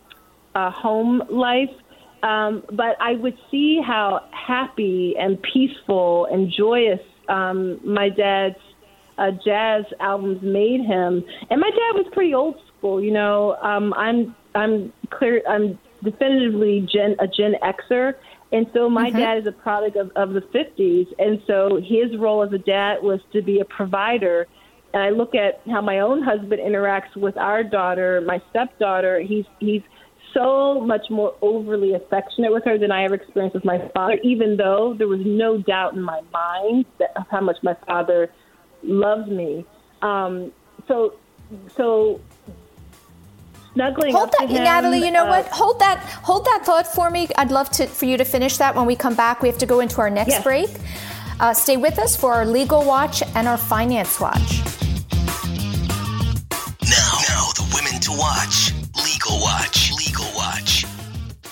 uh, 0.56 0.72
home 0.72 1.24
life. 1.30 1.70
Um, 2.24 2.64
but 2.72 2.98
I 3.00 3.14
would 3.14 3.38
see 3.50 3.82
how 3.82 4.28
happy 4.32 5.16
and 5.18 5.42
peaceful 5.42 6.26
and 6.26 6.52
joyous 6.52 7.00
um, 7.32 7.80
my 7.84 8.10
dad's 8.10 8.58
uh, 9.18 9.32
jazz 9.44 9.86
albums 10.00 10.42
made 10.42 10.82
him. 10.82 11.24
And 11.50 11.62
my 11.62 11.70
dad 11.70 11.94
was 11.96 12.06
pretty 12.12 12.34
old 12.34 12.56
school. 12.78 13.02
You 13.02 13.12
know, 13.12 13.56
um, 13.62 13.94
I'm 13.94 14.36
I'm 14.56 14.92
clear. 15.10 15.42
I'm 15.48 15.80
definitively 16.04 16.88
Gen 16.92 17.16
a 17.20 17.28
Gen 17.28 17.54
Xer. 17.64 18.16
And 18.54 18.68
so 18.74 18.90
my 18.90 19.10
mm-hmm. 19.10 19.18
dad 19.18 19.38
is 19.38 19.48
a 19.48 19.52
product 19.54 19.96
of, 19.96 20.12
of 20.18 20.34
the 20.34 20.42
50s. 20.42 21.08
And 21.20 21.42
so 21.48 21.80
his 21.82 22.18
role 22.20 22.44
as 22.44 22.52
a 22.52 22.58
dad 22.58 23.02
was 23.02 23.22
to 23.32 23.42
be 23.42 23.62
a 23.62 23.66
provider. 23.66 24.46
And 24.94 25.02
I 25.02 25.10
look 25.12 25.36
at 25.36 25.62
how 25.72 25.80
my 25.80 26.00
own 26.00 26.22
husband 26.22 26.60
interacts 26.60 27.16
with 27.16 27.38
our 27.38 27.64
daughter, 27.64 28.22
my 28.26 28.42
stepdaughter. 28.50 29.22
He's 29.22 29.46
he's 29.60 29.82
so 30.34 30.82
much 30.82 31.10
more 31.10 31.36
overly 31.42 31.94
affectionate 31.94 32.52
with 32.52 32.64
her 32.66 32.78
than 32.78 32.92
I 32.92 33.04
ever 33.04 33.16
experienced 33.16 33.56
with 33.56 33.66
my 33.66 33.80
father, 33.94 34.18
even 34.24 34.58
though 34.58 34.96
there 34.98 35.08
was 35.08 35.22
no 35.24 35.58
doubt 35.58 35.94
in 35.94 36.02
my 36.02 36.22
mind 36.32 36.86
that 37.00 37.12
of 37.16 37.26
how 37.30 37.42
much 37.42 37.58
my 37.64 37.76
father 37.88 38.32
loved 38.84 39.30
me. 39.30 39.66
Um, 40.02 40.52
so, 40.88 41.16
so 41.76 42.20
snuggling 43.74 44.14
hold 44.14 44.34
that 44.38 44.50
him, 44.50 44.64
natalie 44.64 45.06
you 45.06 45.12
know 45.12 45.26
uh, 45.26 45.42
what? 45.42 45.48
Hold 45.48 45.80
that 45.80 46.00
hold 46.24 46.46
that 46.46 46.64
thought 46.66 46.88
for 46.88 47.10
me. 47.10 47.28
I'd 47.38 47.52
love 47.52 47.70
to 47.72 47.88
for 47.88 48.06
you 48.06 48.18
to 48.18 48.26
finish 48.26 48.58
that 48.58 48.76
when 48.76 48.86
we 48.86 48.96
come 48.96 49.16
back. 49.16 49.42
We 49.42 49.48
have 49.50 49.58
to 49.60 49.66
go 49.66 49.80
into 49.80 50.02
our 50.02 50.10
next 50.10 50.30
yes. 50.30 50.44
break. 50.44 50.70
Uh, 51.40 51.54
stay 51.54 51.78
with 51.78 51.98
us 51.98 52.16
for 52.16 52.34
our 52.34 52.46
legal 52.46 52.84
watch 52.84 53.24
and 53.36 53.48
our 53.48 53.58
finance 53.58 54.20
watch. 54.20 54.62
Now 56.90 57.14
now 57.30 57.48
the 57.56 57.72
women 57.74 58.00
to 58.02 58.12
watch. 58.12 58.74
Legal 58.96 59.40
watch 59.40 59.91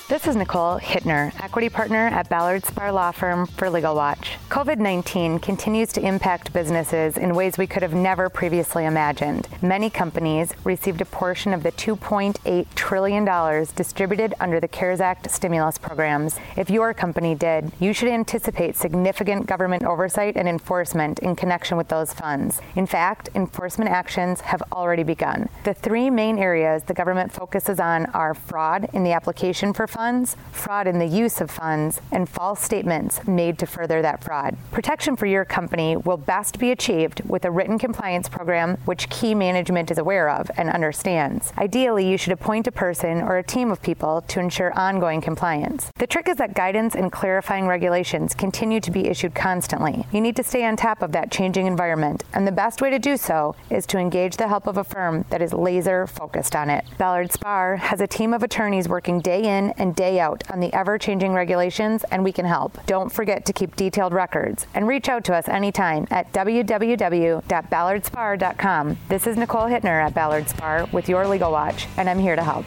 this 0.09 0.25
is 0.25 0.35
Nicole 0.35 0.79
Hittner, 0.79 1.31
equity 1.39 1.69
partner 1.69 2.07
at 2.07 2.27
Ballard 2.29 2.63
Spahr 2.63 2.91
Law 2.91 3.11
Firm 3.11 3.45
for 3.45 3.69
Legal 3.69 3.93
Watch. 3.93 4.39
COVID 4.49 4.79
19 4.79 5.37
continues 5.37 5.93
to 5.93 6.01
impact 6.01 6.51
businesses 6.51 7.15
in 7.15 7.35
ways 7.35 7.59
we 7.59 7.67
could 7.67 7.83
have 7.83 7.93
never 7.93 8.27
previously 8.27 8.85
imagined. 8.85 9.47
Many 9.61 9.91
companies 9.91 10.51
received 10.63 11.01
a 11.01 11.05
portion 11.05 11.53
of 11.53 11.61
the 11.61 11.71
$2.8 11.73 12.65
trillion 12.73 13.65
distributed 13.75 14.33
under 14.39 14.59
the 14.59 14.67
CARES 14.67 14.99
Act 14.99 15.29
stimulus 15.29 15.77
programs. 15.77 16.39
If 16.57 16.71
your 16.71 16.91
company 16.95 17.35
did, 17.35 17.71
you 17.79 17.93
should 17.93 18.09
anticipate 18.09 18.75
significant 18.75 19.45
government 19.45 19.83
oversight 19.83 20.37
and 20.37 20.49
enforcement 20.49 21.19
in 21.19 21.35
connection 21.35 21.77
with 21.77 21.87
those 21.87 22.13
funds. 22.13 22.61
In 22.75 22.87
fact, 22.87 23.29
enforcement 23.35 23.91
actions 23.91 24.41
have 24.41 24.63
already 24.71 25.03
begun. 25.03 25.49
The 25.65 25.75
three 25.75 26.09
main 26.09 26.39
areas 26.39 26.81
the 26.81 26.95
government 26.95 27.31
focuses 27.31 27.79
on 27.79 28.07
are 28.07 28.33
fraud 28.33 28.89
in 28.93 29.03
the 29.03 29.11
application 29.11 29.71
for 29.71 29.85
funds 29.85 29.98
funds, 29.99 30.38
fraud 30.53 30.88
in 30.88 30.97
the 30.97 31.05
use 31.05 31.41
of 31.41 31.51
funds, 31.51 31.99
and 32.13 32.29
false 32.29 32.62
statements 32.62 33.19
made 33.27 33.59
to 33.59 33.65
further 33.65 34.01
that 34.01 34.23
fraud. 34.23 34.55
Protection 34.71 35.13
for 35.17 35.25
your 35.25 35.43
company 35.43 35.97
will 35.97 36.15
best 36.15 36.57
be 36.57 36.71
achieved 36.71 37.21
with 37.27 37.43
a 37.43 37.51
written 37.51 37.77
compliance 37.77 38.29
program 38.29 38.77
which 38.85 39.09
key 39.09 39.35
management 39.35 39.91
is 39.91 39.97
aware 39.97 40.29
of 40.29 40.49
and 40.55 40.69
understands. 40.69 41.51
Ideally, 41.57 42.09
you 42.09 42.17
should 42.17 42.31
appoint 42.31 42.65
a 42.65 42.71
person 42.71 43.19
or 43.19 43.38
a 43.38 43.43
team 43.43 43.71
of 43.71 43.81
people 43.81 44.21
to 44.29 44.39
ensure 44.39 44.71
ongoing 44.79 45.19
compliance. 45.19 45.91
The 45.97 46.07
trick 46.07 46.29
is 46.29 46.38
that 46.38 46.53
guidance 46.53 46.95
and 46.95 47.12
clarifying 47.12 47.67
regulations 47.67 48.33
continue 48.33 48.79
to 48.79 48.91
be 48.91 49.05
issued 49.05 49.35
constantly. 49.35 50.05
You 50.13 50.21
need 50.21 50.38
to 50.38 50.43
stay 50.45 50.63
on 50.63 50.77
top 50.77 51.01
of 51.01 51.12
that 51.12 51.29
changing 51.29 51.67
environment, 51.67 52.23
and 52.33 52.47
the 52.47 52.53
best 52.53 52.81
way 52.81 52.89
to 52.89 52.99
do 52.99 53.17
so 53.17 53.53
is 53.69 53.85
to 53.88 53.97
engage 53.97 54.38
the 54.38 54.47
help 54.47 54.65
of 54.65 54.77
a 54.77 54.85
firm 54.85 55.25
that 55.29 55.41
is 55.41 55.51
laser 55.51 56.07
focused 56.07 56.55
on 56.55 56.69
it. 56.69 56.85
Ballard 56.97 57.31
Spahr 57.31 57.77
has 57.77 57.99
a 57.99 58.07
team 58.07 58.33
of 58.33 58.43
attorneys 58.43 58.88
working 58.88 59.19
day 59.19 59.43
in 59.43 59.71
and 59.71 59.88
day 59.91 60.19
out 60.19 60.43
on 60.49 60.60
the 60.60 60.73
ever 60.73 60.97
changing 60.97 61.34
regulations, 61.34 62.04
and 62.12 62.23
we 62.23 62.32
can 62.32 62.45
help. 62.45 62.78
Don't 62.86 63.12
forget 63.12 63.43
to 63.45 63.54
keep 63.54 63.75
detailed 63.75 64.13
records 64.13 64.65
and 64.73 64.88
reach 64.88 65.10
out 65.10 65.23
to 65.25 65.36
us 65.36 65.47
anytime 65.47 66.08
at 66.12 66.32
www.ballardspahr.com. 66.34 68.97
This 69.08 69.28
is 69.28 69.38
Nicole 69.38 69.67
Hittner 69.67 70.06
at 70.06 70.13
Ballard 70.13 70.45
Spahr 70.45 70.91
with 70.91 71.08
your 71.10 71.28
Legal 71.28 71.52
Watch, 71.52 71.88
and 71.97 72.10
I'm 72.10 72.19
here 72.19 72.36
to 72.36 72.43
help. 72.43 72.65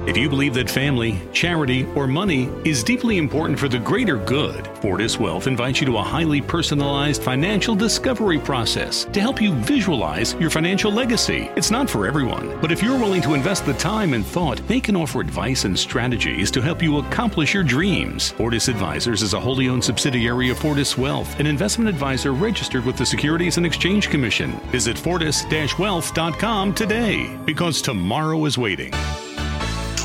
If 0.00 0.16
you 0.16 0.28
believe 0.28 0.54
that 0.54 0.68
family, 0.68 1.20
charity, 1.32 1.86
or 1.94 2.06
money 2.06 2.50
is 2.64 2.82
deeply 2.82 3.16
important 3.16 3.58
for 3.58 3.68
the 3.68 3.78
greater 3.78 4.16
good, 4.16 4.66
Fortis 4.82 5.18
Wealth 5.18 5.46
invites 5.46 5.80
you 5.80 5.86
to 5.86 5.96
a 5.96 6.02
highly 6.02 6.42
personalized 6.42 7.22
financial 7.22 7.74
discovery 7.74 8.38
process 8.38 9.04
to 9.06 9.20
help 9.20 9.40
you 9.40 9.54
visualize 9.54 10.34
your 10.34 10.50
financial 10.50 10.92
legacy. 10.92 11.48
It's 11.56 11.70
not 11.70 11.88
for 11.88 12.06
everyone, 12.06 12.60
but 12.60 12.70
if 12.70 12.82
you're 12.82 12.98
willing 12.98 13.22
to 13.22 13.34
invest 13.34 13.64
the 13.64 13.74
time 13.74 14.12
and 14.12 14.26
thought, 14.26 14.58
they 14.68 14.80
can 14.80 14.96
offer 14.96 15.20
advice 15.20 15.64
and 15.64 15.78
strategies 15.78 16.50
to 16.50 16.60
help 16.60 16.82
you 16.82 16.98
accomplish 16.98 17.54
your 17.54 17.64
dreams. 17.64 18.32
Fortis 18.32 18.68
Advisors 18.68 19.22
is 19.22 19.32
a 19.32 19.40
wholly 19.40 19.68
owned 19.68 19.84
subsidiary 19.84 20.50
of 20.50 20.58
Fortis 20.58 20.98
Wealth, 20.98 21.40
an 21.40 21.46
investment 21.46 21.88
advisor 21.88 22.32
registered 22.32 22.84
with 22.84 22.96
the 22.96 23.06
Securities 23.06 23.56
and 23.56 23.64
Exchange 23.64 24.10
Commission. 24.10 24.52
Visit 24.70 24.98
fortis-wealth.com 24.98 26.74
today 26.74 27.36
because 27.46 27.80
tomorrow 27.80 28.44
is 28.44 28.58
waiting. 28.58 28.92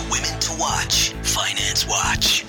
Watch, 0.09 1.13
Finance 1.21 1.87
Watch. 1.87 2.43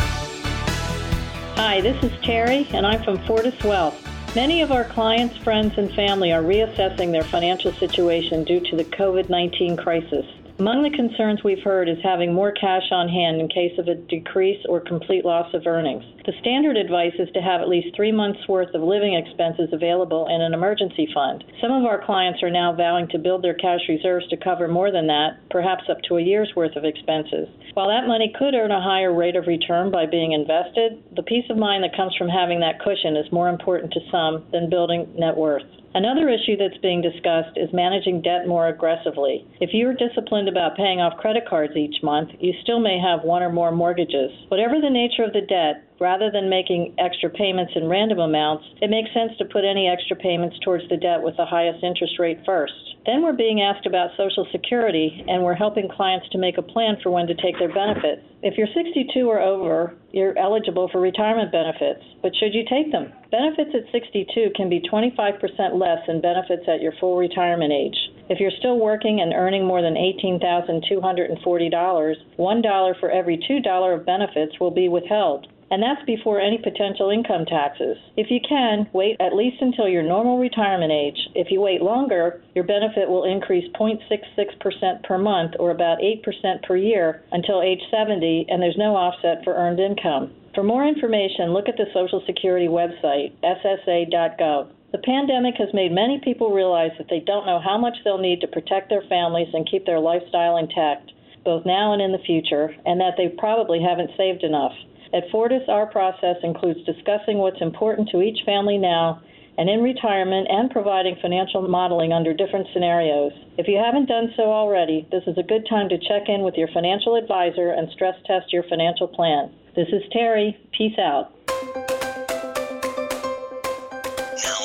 Hi, 1.56 1.80
this 1.80 2.02
is 2.02 2.10
Terry, 2.22 2.66
and 2.72 2.86
I'm 2.86 3.02
from 3.04 3.18
Fortis 3.26 3.62
Wealth. 3.62 4.02
Many 4.34 4.62
of 4.62 4.72
our 4.72 4.84
clients, 4.84 5.36
friends, 5.36 5.74
and 5.76 5.92
family 5.92 6.32
are 6.32 6.42
reassessing 6.42 7.12
their 7.12 7.22
financial 7.22 7.72
situation 7.72 8.44
due 8.44 8.60
to 8.60 8.76
the 8.76 8.84
COVID 8.84 9.28
19 9.28 9.76
crisis. 9.76 10.26
Among 10.60 10.82
the 10.82 10.92
concerns 10.92 11.40
we've 11.42 11.64
heard 11.64 11.88
is 11.88 11.96
having 12.04 12.34
more 12.34 12.52
cash 12.52 12.92
on 12.92 13.08
hand 13.08 13.40
in 13.40 13.48
case 13.48 13.72
of 13.78 13.88
a 13.88 13.94
decrease 13.94 14.60
or 14.68 14.78
complete 14.78 15.24
loss 15.24 15.48
of 15.54 15.66
earnings. 15.66 16.04
The 16.26 16.36
standard 16.38 16.76
advice 16.76 17.16
is 17.18 17.30
to 17.32 17.40
have 17.40 17.62
at 17.62 17.68
least 17.72 17.96
three 17.96 18.12
months' 18.12 18.46
worth 18.46 18.74
of 18.74 18.82
living 18.82 19.14
expenses 19.14 19.72
available 19.72 20.28
in 20.28 20.42
an 20.42 20.52
emergency 20.52 21.08
fund. 21.14 21.44
Some 21.62 21.72
of 21.72 21.86
our 21.86 22.04
clients 22.04 22.42
are 22.42 22.50
now 22.50 22.74
vowing 22.76 23.08
to 23.08 23.18
build 23.18 23.40
their 23.40 23.56
cash 23.56 23.80
reserves 23.88 24.28
to 24.28 24.36
cover 24.36 24.68
more 24.68 24.92
than 24.92 25.06
that, 25.06 25.40
perhaps 25.48 25.88
up 25.88 26.02
to 26.08 26.18
a 26.18 26.22
year's 26.22 26.52
worth 26.54 26.76
of 26.76 26.84
expenses. 26.84 27.48
While 27.72 27.88
that 27.88 28.06
money 28.06 28.30
could 28.36 28.52
earn 28.52 28.70
a 28.70 28.84
higher 28.84 29.14
rate 29.14 29.36
of 29.36 29.46
return 29.46 29.90
by 29.90 30.04
being 30.04 30.32
invested, 30.32 31.02
the 31.16 31.22
peace 31.22 31.48
of 31.48 31.56
mind 31.56 31.84
that 31.84 31.96
comes 31.96 32.14
from 32.16 32.28
having 32.28 32.60
that 32.60 32.84
cushion 32.84 33.16
is 33.16 33.32
more 33.32 33.48
important 33.48 33.94
to 33.94 34.00
some 34.12 34.44
than 34.52 34.68
building 34.68 35.08
net 35.16 35.38
worth. 35.38 35.64
Another 35.92 36.28
issue 36.28 36.56
that's 36.56 36.78
being 36.82 37.02
discussed 37.02 37.56
is 37.56 37.68
managing 37.72 38.22
debt 38.22 38.46
more 38.46 38.68
aggressively. 38.68 39.44
If 39.60 39.70
you're 39.72 39.94
disciplined 39.94 40.48
about 40.48 40.76
paying 40.76 41.00
off 41.00 41.18
credit 41.18 41.48
cards 41.48 41.76
each 41.76 42.00
month, 42.02 42.30
you 42.38 42.52
still 42.62 42.78
may 42.78 42.98
have 43.00 43.24
one 43.24 43.42
or 43.42 43.50
more 43.50 43.72
mortgages. 43.72 44.30
Whatever 44.48 44.80
the 44.80 44.88
nature 44.88 45.24
of 45.24 45.32
the 45.32 45.40
debt, 45.40 45.82
Rather 46.00 46.30
than 46.30 46.48
making 46.48 46.94
extra 46.98 47.28
payments 47.28 47.74
in 47.76 47.86
random 47.86 48.20
amounts, 48.20 48.64
it 48.80 48.88
makes 48.88 49.12
sense 49.12 49.36
to 49.36 49.44
put 49.44 49.68
any 49.68 49.86
extra 49.86 50.16
payments 50.16 50.58
towards 50.64 50.88
the 50.88 50.96
debt 50.96 51.20
with 51.20 51.36
the 51.36 51.44
highest 51.44 51.84
interest 51.84 52.18
rate 52.18 52.40
first. 52.46 52.72
Then 53.04 53.20
we're 53.20 53.36
being 53.36 53.60
asked 53.60 53.84
about 53.84 54.16
Social 54.16 54.46
Security, 54.50 55.22
and 55.28 55.44
we're 55.44 55.52
helping 55.52 55.90
clients 55.90 56.26
to 56.30 56.38
make 56.38 56.56
a 56.56 56.62
plan 56.62 56.96
for 57.02 57.10
when 57.10 57.26
to 57.26 57.34
take 57.34 57.58
their 57.58 57.72
benefits. 57.72 58.22
If 58.42 58.56
you're 58.56 58.72
62 58.72 59.28
or 59.28 59.40
over, 59.40 59.94
you're 60.10 60.38
eligible 60.38 60.88
for 60.88 61.02
retirement 61.02 61.52
benefits, 61.52 62.02
but 62.22 62.34
should 62.34 62.54
you 62.54 62.64
take 62.64 62.92
them? 62.92 63.12
Benefits 63.30 63.74
at 63.76 63.92
62 63.92 64.52
can 64.56 64.70
be 64.70 64.80
25% 64.80 65.76
less 65.76 65.98
than 66.06 66.22
benefits 66.22 66.66
at 66.66 66.80
your 66.80 66.94
full 66.98 67.18
retirement 67.18 67.74
age. 67.76 68.08
If 68.30 68.40
you're 68.40 68.56
still 68.58 68.78
working 68.78 69.20
and 69.20 69.34
earning 69.34 69.66
more 69.66 69.82
than 69.82 69.96
$18,240, 69.96 72.16
$1 72.38 73.00
for 73.00 73.10
every 73.10 73.36
$2 73.36 73.94
of 73.94 74.06
benefits 74.06 74.58
will 74.58 74.70
be 74.70 74.88
withheld 74.88 75.46
and 75.70 75.82
that's 75.82 76.04
before 76.04 76.40
any 76.40 76.58
potential 76.58 77.10
income 77.10 77.46
taxes. 77.46 77.96
If 78.16 78.30
you 78.30 78.40
can, 78.46 78.88
wait 78.92 79.16
at 79.20 79.34
least 79.34 79.62
until 79.62 79.88
your 79.88 80.02
normal 80.02 80.38
retirement 80.38 80.92
age. 80.92 81.18
If 81.34 81.50
you 81.50 81.60
wait 81.60 81.82
longer, 81.82 82.42
your 82.54 82.64
benefit 82.64 83.08
will 83.08 83.24
increase 83.24 83.70
0.66% 83.72 85.04
per 85.04 85.18
month 85.18 85.54
or 85.58 85.70
about 85.70 85.98
8% 85.98 86.62
per 86.66 86.76
year 86.76 87.22
until 87.32 87.62
age 87.62 87.82
70, 87.90 88.46
and 88.48 88.60
there's 88.60 88.76
no 88.76 88.96
offset 88.96 89.44
for 89.44 89.54
earned 89.54 89.80
income. 89.80 90.32
For 90.54 90.64
more 90.64 90.84
information, 90.84 91.52
look 91.52 91.68
at 91.68 91.76
the 91.76 91.86
Social 91.94 92.22
Security 92.26 92.66
website, 92.66 93.32
ssa.gov. 93.44 94.68
The 94.90 94.98
pandemic 94.98 95.54
has 95.58 95.72
made 95.72 95.92
many 95.92 96.20
people 96.24 96.50
realize 96.50 96.90
that 96.98 97.06
they 97.08 97.20
don't 97.20 97.46
know 97.46 97.60
how 97.60 97.78
much 97.78 97.98
they'll 98.02 98.18
need 98.18 98.40
to 98.40 98.48
protect 98.48 98.88
their 98.88 99.02
families 99.08 99.54
and 99.54 99.68
keep 99.70 99.86
their 99.86 100.00
lifestyle 100.00 100.56
intact, 100.56 101.12
both 101.44 101.64
now 101.64 101.92
and 101.92 102.02
in 102.02 102.10
the 102.10 102.18
future, 102.26 102.74
and 102.84 103.00
that 103.00 103.14
they 103.16 103.28
probably 103.28 103.80
haven't 103.80 104.10
saved 104.16 104.42
enough. 104.42 104.74
At 105.12 105.28
Fortis, 105.32 105.68
our 105.68 105.86
process 105.86 106.36
includes 106.44 106.84
discussing 106.84 107.38
what's 107.38 107.60
important 107.60 108.08
to 108.10 108.22
each 108.22 108.44
family 108.46 108.78
now 108.78 109.20
and 109.58 109.68
in 109.68 109.82
retirement 109.82 110.46
and 110.48 110.70
providing 110.70 111.16
financial 111.20 111.62
modeling 111.62 112.12
under 112.12 112.32
different 112.32 112.68
scenarios. 112.72 113.32
If 113.58 113.66
you 113.66 113.76
haven't 113.76 114.06
done 114.06 114.32
so 114.36 114.44
already, 114.44 115.08
this 115.10 115.24
is 115.26 115.36
a 115.36 115.42
good 115.42 115.66
time 115.68 115.88
to 115.88 115.98
check 115.98 116.28
in 116.28 116.42
with 116.42 116.54
your 116.54 116.68
financial 116.68 117.16
advisor 117.16 117.70
and 117.70 117.90
stress 117.90 118.14
test 118.24 118.52
your 118.52 118.62
financial 118.62 119.08
plan. 119.08 119.52
This 119.74 119.88
is 119.88 120.02
Terry. 120.12 120.56
Peace 120.70 120.98
out. 120.98 121.32
Now 121.48 121.66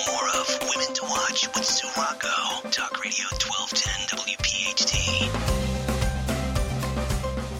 more 0.08 0.30
of 0.30 0.48
Women 0.62 0.94
to 0.94 1.04
Watch 1.10 1.48
with 1.56 1.66
Sue 1.66 1.90
Rocco. 1.98 2.70
Talk 2.70 3.04
Radio 3.04 3.26
1210 3.34 3.55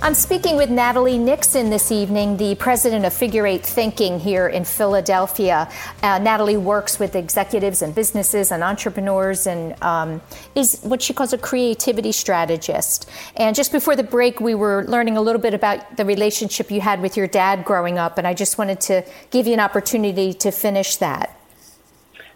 I'm 0.06 0.14
speaking 0.14 0.56
with 0.56 0.70
Natalie 0.70 1.18
Nixon 1.18 1.72
this 1.72 1.92
evening, 1.92 2.38
the 2.38 2.54
president 2.54 3.06
of 3.06 3.12
Figure 3.12 3.48
Eight 3.48 3.66
Thinking 3.66 4.20
here 4.20 4.48
in 4.48 4.64
Philadelphia. 4.64 5.68
Uh, 6.04 6.20
Natalie 6.20 6.58
works 6.58 7.00
with 7.00 7.16
executives 7.16 7.82
and 7.82 7.96
businesses 7.96 8.52
and 8.52 8.62
entrepreneurs 8.62 9.48
and 9.48 9.74
um, 9.82 10.22
is 10.54 10.80
what 10.84 11.02
she 11.02 11.12
calls 11.12 11.34
a 11.34 11.40
creativity 11.40 12.12
strategist. 12.12 13.10
And 13.36 13.56
just 13.56 13.72
before 13.72 13.96
the 13.96 14.04
break, 14.04 14.40
we 14.40 14.54
were 14.54 14.86
learning 14.88 15.18
a 15.18 15.22
little 15.24 15.42
bit 15.42 15.56
about 15.56 15.98
the 15.98 16.06
relationship 16.06 16.70
you 16.70 16.82
had 16.82 17.02
with 17.02 17.18
your 17.18 17.26
dad 17.26 17.66
growing 17.66 17.98
up, 17.98 18.20
and 18.20 18.28
I 18.28 18.36
just 18.36 18.60
wanted 18.60 18.82
to 18.82 19.04
give 19.32 19.48
you 19.48 19.54
an 19.54 19.60
opportunity 19.60 20.36
to 20.36 20.52
finish 20.52 20.98
that. 20.98 21.36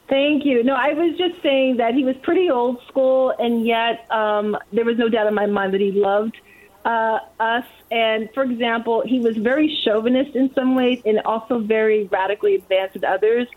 Thank 0.08 0.44
you. 0.44 0.64
No, 0.64 0.74
I 0.74 0.96
was 0.96 1.16
just 1.20 1.40
saying 1.44 1.78
that 1.78 1.94
he 1.94 2.04
was 2.04 2.16
pretty 2.24 2.50
old 2.50 2.82
school, 2.88 3.32
and 3.38 3.64
yet 3.64 4.10
um, 4.10 4.58
there 4.74 4.86
was 4.86 4.98
no 4.98 5.08
doubt 5.08 5.28
in 5.28 5.36
my 5.36 5.46
mind 5.46 5.76
that 5.76 5.82
he 5.82 5.92
loved 5.92 6.36
uh, 6.86 7.20
us. 7.40 7.66
And 7.92 8.30
for 8.34 8.44
example, 8.44 9.04
he 9.06 9.20
was 9.20 9.38
very 9.38 9.76
chauvinist 9.84 10.36
in 10.36 10.54
some 10.54 10.76
ways 10.76 11.02
and 11.06 11.20
also 11.22 11.60
very 11.60 12.06
radically 12.06 12.56
advanced 12.56 12.96
in 12.96 13.06
others. 13.06 13.48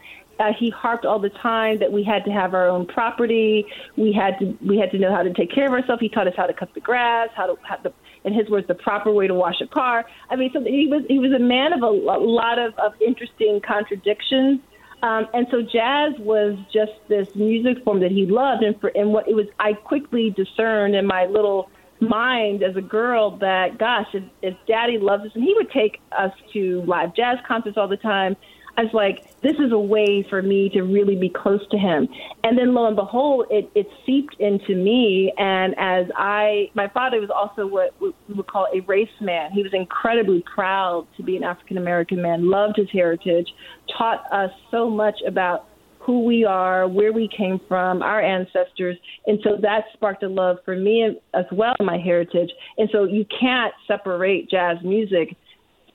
Uh, 0.40 0.52
he 0.58 0.70
harped 0.70 1.04
all 1.04 1.18
the 1.18 1.28
time 1.28 1.78
that 1.78 1.92
we 1.92 2.02
had 2.02 2.24
to 2.24 2.30
have 2.30 2.54
our 2.54 2.66
own 2.66 2.87
property. 2.87 3.66
We 3.96 4.12
had 4.12 4.38
to 4.40 4.56
we 4.66 4.78
had 4.78 4.90
to 4.92 4.98
know 4.98 5.14
how 5.14 5.22
to 5.22 5.32
take 5.32 5.52
care 5.52 5.66
of 5.66 5.72
ourselves. 5.72 6.00
He 6.00 6.08
taught 6.08 6.26
us 6.26 6.35
how 6.37 6.46
to 6.46 6.54
cut 6.54 6.72
the 6.74 6.80
grass, 6.80 7.28
how 7.35 7.46
to 7.46 7.58
how 7.62 7.76
the 7.76 7.92
in 8.24 8.32
his 8.32 8.48
words 8.48 8.66
the 8.66 8.74
proper 8.74 9.12
way 9.12 9.26
to 9.26 9.35
wash 9.35 9.61
a 9.61 9.66
car. 9.66 10.06
I 10.30 10.37
mean, 10.37 10.50
so 10.52 10.61
he 10.62 10.87
was 10.88 11.02
he 11.06 11.18
was 11.18 11.32
a 11.32 11.38
man 11.38 11.72
of 11.72 11.82
a, 11.82 11.87
a 11.87 12.18
lot 12.18 12.58
of, 12.58 12.74
of 12.78 12.94
interesting 13.00 13.61
contradictions. 13.61 14.61
Um, 15.02 15.26
and 15.35 15.48
so 15.50 15.62
jazz 15.62 16.12
was 16.20 16.56
just 16.72 16.92
this 17.08 17.35
music 17.35 17.82
form 17.85 18.00
that 18.00 18.12
he 18.12 18.24
loved, 18.24 18.62
and 18.62 18.80
for 18.80 18.88
and 18.94 19.12
what 19.12 19.28
it 19.28 19.35
was, 19.35 19.46
I 19.58 19.74
quickly 19.74 20.30
discerned 20.30 20.94
in 20.94 21.06
my 21.06 21.26
little 21.26 21.70
mind 22.02 22.62
as 22.62 22.76
a 22.76 22.82
girl 22.82 23.38
that, 23.38 23.78
gosh, 23.78 24.08
if, 24.12 24.24
if 24.42 24.54
daddy 24.66 24.98
loves 24.98 25.24
us, 25.24 25.32
and 25.34 25.42
he 25.42 25.54
would 25.54 25.70
take 25.70 26.00
us 26.16 26.32
to 26.52 26.82
live 26.82 27.14
jazz 27.14 27.38
concerts 27.46 27.76
all 27.78 27.88
the 27.88 27.96
time. 27.96 28.36
I 28.74 28.84
was 28.84 28.94
like, 28.94 29.38
this 29.42 29.52
is 29.58 29.70
a 29.70 29.78
way 29.78 30.24
for 30.30 30.40
me 30.40 30.70
to 30.70 30.80
really 30.82 31.14
be 31.14 31.28
close 31.28 31.60
to 31.72 31.76
him. 31.76 32.08
And 32.42 32.56
then 32.56 32.72
lo 32.72 32.86
and 32.86 32.96
behold, 32.96 33.46
it, 33.50 33.70
it 33.74 33.86
seeped 34.06 34.36
into 34.40 34.74
me. 34.74 35.30
And 35.36 35.74
as 35.76 36.06
I, 36.16 36.70
my 36.72 36.88
father 36.88 37.20
was 37.20 37.28
also 37.28 37.66
what 37.66 37.94
we 38.00 38.14
would 38.34 38.46
call 38.46 38.68
a 38.72 38.80
race 38.80 39.10
man. 39.20 39.50
He 39.52 39.62
was 39.62 39.74
incredibly 39.74 40.42
proud 40.54 41.06
to 41.18 41.22
be 41.22 41.36
an 41.36 41.44
African 41.44 41.76
American 41.76 42.22
man, 42.22 42.48
loved 42.48 42.78
his 42.78 42.88
heritage, 42.90 43.52
taught 43.98 44.24
us 44.32 44.50
so 44.70 44.88
much 44.88 45.20
about 45.26 45.66
who 46.04 46.24
we 46.24 46.44
are, 46.44 46.88
where 46.88 47.12
we 47.12 47.28
came 47.28 47.60
from, 47.68 48.02
our 48.02 48.20
ancestors. 48.20 48.96
And 49.26 49.38
so 49.44 49.56
that 49.62 49.84
sparked 49.92 50.22
a 50.24 50.28
love 50.28 50.58
for 50.64 50.76
me 50.76 51.20
as 51.32 51.44
well, 51.52 51.74
my 51.80 51.96
heritage. 51.96 52.50
And 52.76 52.88
so 52.90 53.04
you 53.04 53.24
can't 53.40 53.72
separate 53.86 54.50
jazz 54.50 54.78
music 54.82 55.36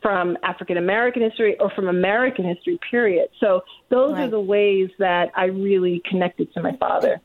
from 0.01 0.37
African 0.43 0.77
American 0.77 1.21
history 1.21 1.59
or 1.59 1.69
from 1.71 1.89
American 1.89 2.45
history, 2.45 2.79
period. 2.89 3.29
So 3.39 3.63
those 3.89 4.13
right. 4.13 4.23
are 4.23 4.29
the 4.29 4.39
ways 4.39 4.89
that 4.99 5.31
I 5.35 5.45
really 5.45 6.01
connected 6.09 6.53
to 6.53 6.61
my 6.61 6.75
father. 6.77 7.19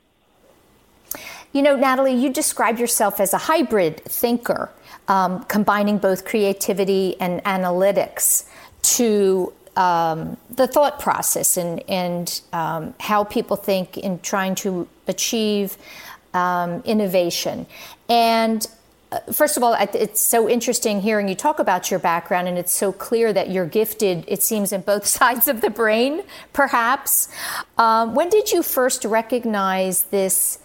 You 1.52 1.62
know, 1.62 1.76
Natalie, 1.76 2.14
you 2.14 2.32
describe 2.32 2.78
yourself 2.78 3.20
as 3.20 3.34
a 3.34 3.38
hybrid 3.38 4.02
thinker, 4.04 4.70
um, 5.06 5.44
combining 5.44 5.98
both 5.98 6.24
creativity 6.24 7.14
and 7.20 7.44
analytics 7.44 8.48
to 8.82 9.52
um, 9.76 10.36
the 10.50 10.66
thought 10.66 11.00
process 11.00 11.56
and, 11.56 11.82
and 11.88 12.40
um, 12.52 12.94
how 13.00 13.24
people 13.24 13.56
think 13.56 13.96
in 13.96 14.20
trying 14.20 14.54
to 14.56 14.88
achieve 15.08 15.76
um, 16.34 16.82
innovation. 16.84 17.66
And 18.08 18.66
uh, 19.10 19.20
first 19.32 19.56
of 19.56 19.62
all, 19.62 19.74
it's 19.74 20.20
so 20.20 20.48
interesting 20.48 21.00
hearing 21.00 21.28
you 21.28 21.34
talk 21.34 21.58
about 21.58 21.90
your 21.90 22.00
background, 22.00 22.48
and 22.48 22.58
it's 22.58 22.72
so 22.72 22.92
clear 22.92 23.32
that 23.32 23.50
you're 23.50 23.66
gifted, 23.66 24.24
it 24.26 24.42
seems, 24.42 24.72
in 24.72 24.80
both 24.82 25.06
sides 25.18 25.48
of 25.48 25.60
the 25.60 25.70
brain, 25.70 26.22
perhaps. 26.52 27.28
Um, 27.78 28.14
when 28.14 28.28
did 28.28 28.52
you 28.52 28.62
first 28.62 29.04
recognize 29.04 30.04
this 30.04 30.58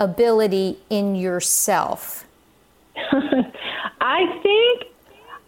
ability 0.00 0.78
in 0.90 1.14
yourself? 1.14 2.26
I 4.00 4.40
think 4.42 4.95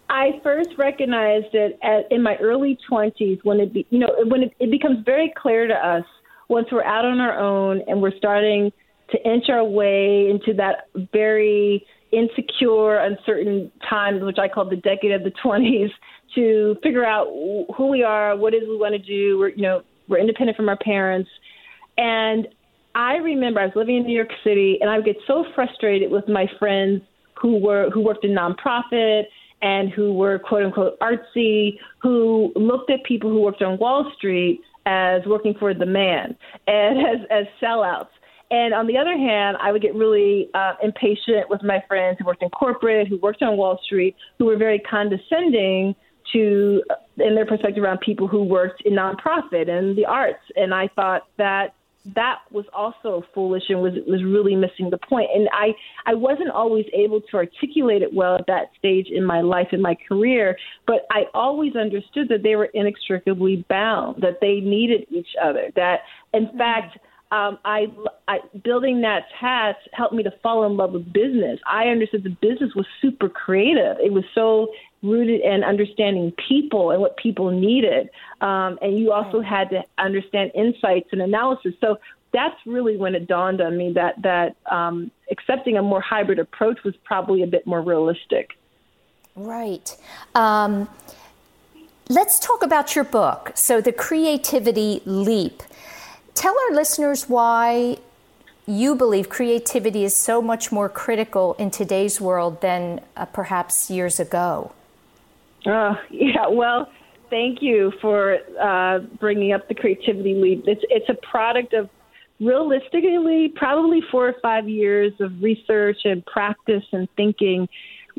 I 0.09 0.39
first 0.43 0.69
recognized 0.77 1.53
it 1.53 1.77
at, 1.83 2.11
in 2.11 2.23
my 2.23 2.35
early 2.37 2.77
20s 2.89 3.39
when 3.43 3.59
it, 3.59 3.73
be, 3.73 3.85
you 3.91 3.99
know, 3.99 4.09
when 4.25 4.43
it, 4.43 4.53
it 4.59 4.71
becomes 4.71 5.05
very 5.05 5.31
clear 5.37 5.67
to 5.67 5.73
us 5.73 6.03
once 6.47 6.67
we're 6.71 6.83
out 6.83 7.05
on 7.05 7.19
our 7.19 7.39
own 7.39 7.81
and 7.87 8.01
we're 8.01 8.17
starting 8.17 8.71
to 9.11 9.29
inch 9.29 9.45
our 9.49 9.63
way 9.63 10.29
into 10.29 10.53
that 10.55 10.87
very 11.13 11.85
insecure, 12.11 12.97
uncertain 12.97 13.71
times, 13.87 14.23
which 14.23 14.39
I 14.39 14.47
call 14.47 14.67
the 14.67 14.75
decade 14.75 15.11
of 15.11 15.23
the 15.23 15.31
20s, 15.43 15.89
to 16.35 16.75
figure 16.83 17.05
out 17.05 17.27
who 17.75 17.87
we 17.87 18.03
are, 18.03 18.35
what 18.35 18.53
is 18.53 18.61
we 18.67 18.77
want 18.77 18.93
to 18.93 18.99
do. 18.99 19.37
We're, 19.37 19.49
you 19.49 19.61
know, 19.61 19.81
we're 20.07 20.19
independent 20.19 20.55
from 20.57 20.69
our 20.69 20.77
parents. 20.77 21.29
And 21.97 22.47
I 22.95 23.17
remember 23.17 23.59
I 23.59 23.65
was 23.65 23.75
living 23.75 23.97
in 23.97 24.03
New 24.03 24.15
York 24.15 24.31
City, 24.43 24.77
and 24.81 24.89
I 24.89 24.95
would 24.97 25.05
get 25.05 25.17
so 25.27 25.45
frustrated 25.53 26.11
with 26.11 26.27
my 26.27 26.47
friends 26.57 27.01
who 27.39 27.57
were 27.57 27.89
who 27.91 28.01
worked 28.01 28.25
in 28.25 28.31
nonprofit 28.31 29.23
and 29.61 29.89
who 29.89 30.13
were 30.13 30.39
quote 30.39 30.63
unquote 30.63 30.99
artsy, 30.99 31.79
who 31.99 32.51
looked 32.55 32.89
at 32.89 33.03
people 33.03 33.29
who 33.29 33.41
worked 33.41 33.61
on 33.61 33.77
Wall 33.77 34.11
Street 34.17 34.61
as 34.85 35.21
working 35.25 35.53
for 35.59 35.73
the 35.73 35.85
man 35.85 36.35
and 36.67 36.99
as, 37.07 37.27
as 37.29 37.45
sellouts. 37.61 38.07
And 38.51 38.73
on 38.73 38.87
the 38.87 38.97
other 38.97 39.15
hand, 39.15 39.57
I 39.61 39.71
would 39.71 39.81
get 39.81 39.93
really 39.93 40.49
uh, 40.55 40.73
impatient 40.81 41.49
with 41.49 41.61
my 41.61 41.83
friends 41.87 42.17
who 42.19 42.25
worked 42.25 42.41
in 42.41 42.49
corporate, 42.49 43.07
who 43.07 43.17
worked 43.17 43.43
on 43.43 43.57
Wall 43.57 43.79
Street, 43.83 44.15
who 44.39 44.45
were 44.45 44.57
very 44.57 44.79
condescending 44.79 45.95
to, 46.33 46.83
in 47.17 47.35
their 47.35 47.45
perspective, 47.45 47.83
around 47.83 47.99
people 47.99 48.27
who 48.27 48.43
worked 48.43 48.81
in 48.85 48.93
nonprofit 48.93 49.69
and 49.69 49.95
the 49.95 50.05
arts. 50.05 50.41
And 50.55 50.73
I 50.73 50.87
thought 50.95 51.27
that 51.37 51.75
that 52.15 52.39
was 52.51 52.65
also 52.73 53.23
foolish 53.33 53.63
and 53.69 53.81
was 53.81 53.93
was 54.07 54.23
really 54.23 54.55
missing 54.55 54.89
the 54.89 54.97
point. 54.97 55.29
And 55.33 55.49
I 55.51 55.73
I 56.05 56.13
wasn't 56.13 56.49
always 56.49 56.85
able 56.93 57.21
to 57.21 57.37
articulate 57.37 58.01
it 58.01 58.13
well 58.13 58.35
at 58.35 58.47
that 58.47 58.67
stage 58.77 59.07
in 59.11 59.25
my 59.25 59.41
life 59.41 59.67
in 59.71 59.81
my 59.81 59.95
career, 60.07 60.57
but 60.87 61.05
I 61.11 61.23
always 61.33 61.75
understood 61.75 62.29
that 62.29 62.43
they 62.43 62.55
were 62.55 62.69
inextricably 62.73 63.65
bound, 63.69 64.21
that 64.21 64.39
they 64.41 64.59
needed 64.61 65.07
each 65.09 65.35
other. 65.41 65.69
That 65.75 66.01
in 66.33 66.47
mm-hmm. 66.47 66.57
fact. 66.57 66.97
Um, 67.31 67.59
I, 67.63 67.85
I 68.27 68.39
building 68.63 69.01
that 69.01 69.25
task 69.39 69.77
helped 69.93 70.15
me 70.15 70.23
to 70.23 70.31
fall 70.41 70.65
in 70.65 70.75
love 70.75 70.93
with 70.93 71.13
business. 71.13 71.59
I 71.69 71.83
understood 71.89 72.23
the 72.23 72.35
business 72.41 72.71
was 72.75 72.87
super 73.03 73.29
creative. 73.29 73.97
It 74.03 74.11
was 74.11 74.23
so 74.33 74.69
rooted 75.01 75.41
in 75.41 75.63
understanding 75.63 76.33
people 76.47 76.91
and 76.91 77.01
what 77.01 77.17
people 77.17 77.51
needed. 77.51 78.09
Um, 78.41 78.77
and 78.81 78.97
you 78.97 79.11
also 79.11 79.41
had 79.41 79.69
to 79.69 79.83
understand 79.97 80.51
insights 80.55 81.09
and 81.11 81.21
analysis. 81.21 81.73
So 81.79 81.97
that's 82.31 82.55
really 82.65 82.97
when 82.97 83.15
it 83.15 83.27
dawned 83.27 83.61
on 83.61 83.77
me 83.77 83.93
that 83.93 84.21
that 84.21 84.55
um, 84.71 85.11
accepting 85.31 85.77
a 85.77 85.81
more 85.81 86.01
hybrid 86.01 86.39
approach 86.39 86.83
was 86.83 86.95
probably 87.03 87.43
a 87.43 87.47
bit 87.47 87.65
more 87.65 87.81
realistic. 87.81 88.51
Right. 89.35 89.95
Um, 90.35 90.89
let's 92.09 92.39
talk 92.39 92.63
about 92.63 92.95
your 92.95 93.05
book. 93.05 93.51
So, 93.55 93.81
the 93.81 93.93
Creativity 93.93 95.01
Leap. 95.05 95.63
Tell 96.35 96.55
our 96.67 96.75
listeners 96.75 97.27
why 97.27 97.97
you 98.65 98.95
believe 98.95 99.29
creativity 99.29 100.03
is 100.03 100.15
so 100.15 100.41
much 100.41 100.71
more 100.71 100.89
critical 100.89 101.55
in 101.55 101.71
today's 101.71 102.21
world 102.21 102.61
than 102.61 103.01
uh, 103.17 103.25
perhaps 103.25 103.89
years 103.89 104.19
ago. 104.19 104.71
Uh, 105.65 105.95
yeah, 106.09 106.47
well, 106.49 106.89
thank 107.29 107.61
you 107.61 107.91
for 108.01 108.37
uh, 108.61 108.99
bringing 109.19 109.53
up 109.53 109.67
the 109.67 109.75
creativity 109.75 110.35
leap. 110.35 110.63
It's 110.67 110.83
it's 110.89 111.09
a 111.09 111.27
product 111.29 111.73
of 111.73 111.89
realistically 112.39 113.51
probably 113.55 114.01
four 114.11 114.27
or 114.29 114.35
five 114.41 114.69
years 114.69 115.13
of 115.19 115.31
research 115.41 115.97
and 116.05 116.25
practice 116.25 116.83
and 116.91 117.07
thinking. 117.15 117.67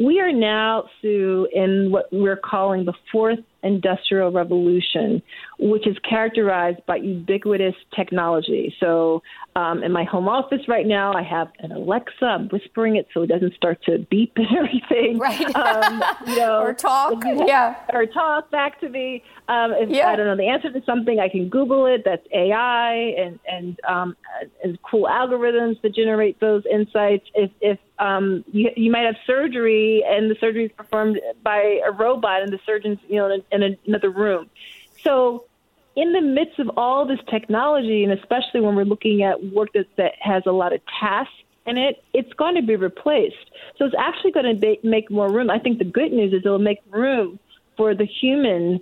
We 0.01 0.19
are 0.21 0.33
now, 0.33 0.85
Sue, 1.03 1.47
in 1.53 1.91
what 1.91 2.07
we're 2.11 2.37
calling 2.37 2.87
the 2.87 2.95
fourth 3.13 3.41
industrial 3.63 4.33
revolution, 4.33 5.23
which 5.59 5.87
is 5.87 5.95
characterized 6.09 6.79
by 6.87 6.97
ubiquitous 6.97 7.75
technology. 7.95 8.75
So, 8.81 9.23
um, 9.57 9.83
in 9.83 9.93
my 9.93 10.05
home 10.05 10.27
office 10.27 10.67
right 10.69 10.87
now, 10.87 11.13
I 11.13 11.23
have 11.23 11.49
an 11.59 11.73
Alexa. 11.73 12.25
I'm 12.25 12.49
whispering 12.49 12.97
it 12.97 13.09
so 13.13 13.23
it 13.23 13.27
doesn't 13.27 13.53
start 13.55 13.83
to 13.85 13.99
beep 14.11 14.33
and 14.37 14.47
everything. 14.57 15.19
Right. 15.19 15.55
Um, 15.55 16.03
you 16.27 16.37
know, 16.37 16.61
or 16.63 16.73
talk. 16.73 17.23
Yeah. 17.27 17.75
Or 17.93 18.07
talk 18.07 18.51
back 18.51 18.81
to 18.81 18.89
me. 18.89 19.23
Um, 19.49 19.73
if 19.73 19.91
yeah. 19.91 20.09
I 20.09 20.17
don't 20.17 20.27
know 20.27 20.37
the 20.37 20.49
answer 20.49 20.73
to 20.73 20.83
something, 20.87 21.19
I 21.19 21.29
can 21.29 21.51
Google 21.51 21.85
it. 21.85 22.03
That's 22.07 22.27
AI 22.33 22.95
and 23.19 23.39
and 23.47 23.79
um, 23.87 24.17
and 24.65 24.79
cool 24.83 25.07
algorithms 25.07 25.83
that 25.83 25.95
generate 25.95 26.41
those 26.41 26.63
insights. 26.73 27.27
If 27.35 27.51
if 27.61 27.79
um, 28.01 28.45
you, 28.51 28.71
you 28.77 28.91
might 28.91 29.05
have 29.05 29.17
surgery 29.27 30.03
and 30.09 30.31
the 30.31 30.37
surgery 30.41 30.65
is 30.65 30.73
performed 30.73 31.21
by 31.43 31.81
a 31.87 31.93
robot 31.93 32.43
and 32.43 32.53
the 32.53 32.59
surgeon's 32.67 32.99
you 33.09 33.17
know 33.17 33.31
in, 33.31 33.63
in 33.63 33.77
another 33.87 34.11
room. 34.11 34.51
So 35.05 35.47
in 35.97 36.13
the 36.13 36.21
midst 36.21 36.59
of 36.59 36.71
all 36.77 37.07
this 37.07 37.19
technology, 37.29 38.05
and 38.05 38.13
especially 38.13 38.61
when 38.61 38.75
we're 38.75 38.85
looking 38.85 39.23
at 39.23 39.45
work 39.53 39.73
that, 39.75 39.87
that 39.97 40.13
has 40.21 40.45
a 40.47 40.53
lot 40.53 40.73
of 40.73 40.81
tasks 40.99 41.33
in 41.67 41.77
it, 41.77 42.03
it's 42.15 42.33
going 42.35 42.55
to 42.55 42.63
be 42.63 42.77
replaced. 42.77 43.51
So 43.77 43.85
it's 43.85 43.95
actually 43.99 44.33
going 44.33 44.55
to 44.55 44.61
be, 44.61 44.81
make 44.83 45.11
more 45.11 45.31
room. 45.31 45.51
I 45.51 45.59
think 45.59 45.79
the 45.79 45.85
good 45.85 46.13
news 46.13 46.33
is 46.33 46.41
it'll 46.45 46.59
make 46.59 46.79
room 46.91 47.39
for 47.77 47.95
the 47.95 48.07
humanness 48.07 48.81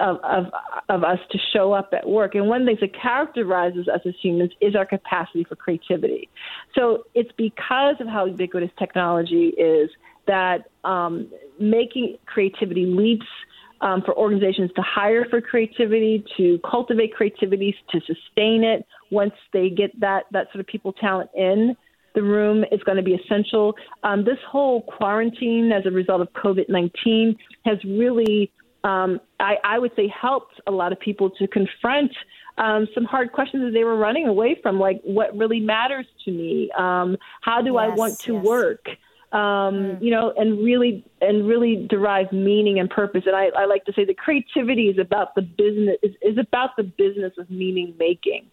of, 0.00 0.16
of, 0.22 0.46
of 0.88 1.04
us 1.04 1.18
to 1.30 1.38
show 1.52 1.72
up 1.72 1.90
at 1.92 2.08
work. 2.08 2.34
And 2.34 2.48
one 2.48 2.62
of 2.62 2.66
the 2.66 2.70
things 2.76 2.80
that 2.80 3.00
characterizes 3.00 3.88
us 3.88 4.00
as 4.06 4.14
humans 4.22 4.52
is 4.60 4.74
our 4.76 4.86
capacity 4.86 5.44
for 5.44 5.56
creativity. 5.56 6.28
So 6.74 7.04
it's 7.14 7.30
because 7.36 7.96
of 8.00 8.08
how 8.08 8.26
ubiquitous 8.26 8.70
technology 8.78 9.48
is 9.56 9.90
that 10.26 10.70
um, 10.84 11.30
making 11.58 12.16
creativity 12.26 12.86
leaps– 12.86 13.26
um, 13.84 14.02
for 14.02 14.16
organizations 14.16 14.70
to 14.76 14.82
hire 14.82 15.26
for 15.28 15.40
creativity, 15.40 16.24
to 16.36 16.58
cultivate 16.68 17.14
creativity, 17.14 17.76
to 17.90 18.00
sustain 18.00 18.64
it 18.64 18.86
once 19.10 19.34
they 19.52 19.68
get 19.68 19.98
that, 20.00 20.24
that 20.32 20.46
sort 20.52 20.60
of 20.60 20.66
people 20.66 20.92
talent 20.94 21.30
in 21.34 21.76
the 22.14 22.22
room 22.22 22.64
is 22.72 22.80
going 22.84 22.96
to 22.96 23.02
be 23.02 23.14
essential. 23.14 23.74
Um, 24.02 24.24
this 24.24 24.38
whole 24.48 24.82
quarantine 24.82 25.70
as 25.72 25.84
a 25.84 25.90
result 25.90 26.20
of 26.20 26.32
COVID 26.32 26.68
19 26.68 27.36
has 27.66 27.76
really, 27.84 28.50
um, 28.84 29.20
I, 29.40 29.56
I, 29.64 29.78
would 29.78 29.92
say, 29.96 30.08
helped 30.08 30.60
a 30.66 30.70
lot 30.70 30.92
of 30.92 31.00
people 31.00 31.30
to 31.30 31.48
confront 31.48 32.12
um, 32.58 32.86
some 32.94 33.04
hard 33.04 33.32
questions 33.32 33.64
that 33.64 33.72
they 33.72 33.82
were 33.82 33.96
running 33.96 34.28
away 34.28 34.58
from, 34.62 34.78
like 34.78 35.00
what 35.02 35.36
really 35.36 35.60
matters 35.60 36.06
to 36.24 36.30
me? 36.30 36.70
Um, 36.76 37.16
how 37.40 37.60
do 37.62 37.72
yes, 37.72 37.82
I 37.82 37.94
want 37.94 38.18
to 38.20 38.34
yes. 38.34 38.44
work? 38.44 38.86
um, 39.34 39.40
mm. 39.40 40.02
you 40.02 40.12
know, 40.12 40.32
and 40.36 40.64
really 40.64 41.04
and 41.20 41.46
really 41.46 41.86
derive 41.90 42.32
meaning 42.32 42.78
and 42.78 42.88
purpose. 42.88 43.24
And 43.26 43.34
I, 43.34 43.46
I 43.56 43.66
like 43.66 43.84
to 43.86 43.92
say 43.92 44.04
that 44.04 44.16
creativity 44.16 44.88
is 44.88 44.98
about 44.98 45.34
the 45.34 45.42
business 45.42 45.96
is, 46.04 46.12
is 46.22 46.38
about 46.38 46.76
the 46.76 46.84
business 46.84 47.32
of 47.36 47.50
meaning 47.50 47.94
making. 47.98 48.46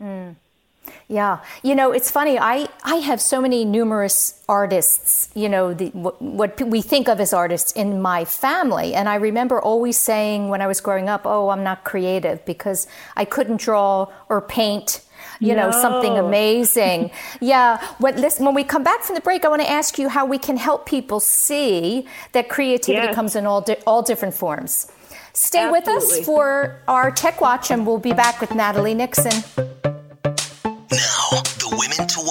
Mm. 0.00 0.34
Yeah, 1.08 1.38
you 1.62 1.74
know, 1.74 1.92
it's 1.92 2.10
funny. 2.10 2.38
I, 2.38 2.68
I 2.82 2.96
have 2.96 3.20
so 3.20 3.40
many 3.40 3.64
numerous 3.64 4.42
artists, 4.48 5.30
you 5.34 5.48
know, 5.48 5.74
the, 5.74 5.88
what, 5.90 6.20
what, 6.20 6.60
we 6.62 6.82
think 6.82 7.08
of 7.08 7.20
as 7.20 7.32
artists 7.32 7.72
in 7.72 8.00
my 8.00 8.24
family. 8.24 8.94
And 8.94 9.08
I 9.08 9.16
remember 9.16 9.60
always 9.60 9.98
saying 9.98 10.48
when 10.48 10.60
I 10.60 10.66
was 10.66 10.80
growing 10.80 11.08
up, 11.08 11.22
oh, 11.24 11.48
I'm 11.48 11.62
not 11.62 11.84
creative 11.84 12.44
because 12.44 12.86
I 13.16 13.24
couldn't 13.24 13.60
draw 13.60 14.12
or 14.28 14.40
paint 14.40 15.02
you 15.40 15.54
no. 15.54 15.70
know, 15.70 15.70
something 15.70 16.18
amazing. 16.18 17.10
yeah. 17.40 17.84
When, 17.98 18.20
listen, 18.20 18.44
when 18.44 18.54
we 18.54 18.64
come 18.64 18.82
back 18.82 19.02
from 19.02 19.14
the 19.14 19.20
break, 19.20 19.44
I 19.44 19.48
want 19.48 19.62
to 19.62 19.70
ask 19.70 19.98
you 19.98 20.08
how 20.08 20.26
we 20.26 20.38
can 20.38 20.56
help 20.56 20.86
people 20.86 21.20
see 21.20 22.06
that 22.32 22.48
creativity 22.48 23.06
yes. 23.06 23.14
comes 23.14 23.36
in 23.36 23.46
all, 23.46 23.60
di- 23.60 23.76
all 23.86 24.02
different 24.02 24.34
forms. 24.34 24.90
Stay 25.32 25.60
Absolutely. 25.60 25.94
with 25.94 26.02
us 26.02 26.26
for 26.26 26.82
our 26.88 27.12
Tech 27.12 27.40
Watch, 27.40 27.70
and 27.70 27.86
we'll 27.86 27.98
be 27.98 28.12
back 28.12 28.40
with 28.40 28.54
Natalie 28.54 28.94
Nixon. 28.94 29.44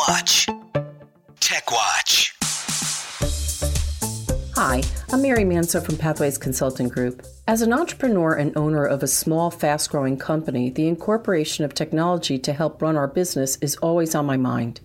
Watch. 0.07 0.47
Tech 1.41 1.69
Watch. 1.69 2.33
Hi, 4.55 4.81
I'm 5.11 5.21
Mary 5.21 5.43
Manso 5.43 5.81
from 5.81 5.97
Pathways 5.97 6.37
Consulting 6.37 6.87
Group. 6.87 7.25
As 7.45 7.61
an 7.61 7.73
entrepreneur 7.73 8.33
and 8.33 8.57
owner 8.57 8.85
of 8.85 9.03
a 9.03 9.07
small, 9.07 9.51
fast 9.51 9.91
growing 9.91 10.17
company, 10.17 10.69
the 10.69 10.87
incorporation 10.87 11.65
of 11.65 11.73
technology 11.73 12.39
to 12.39 12.53
help 12.53 12.81
run 12.81 12.95
our 12.95 13.07
business 13.07 13.57
is 13.57 13.75
always 13.77 14.15
on 14.15 14.25
my 14.25 14.37
mind. 14.37 14.79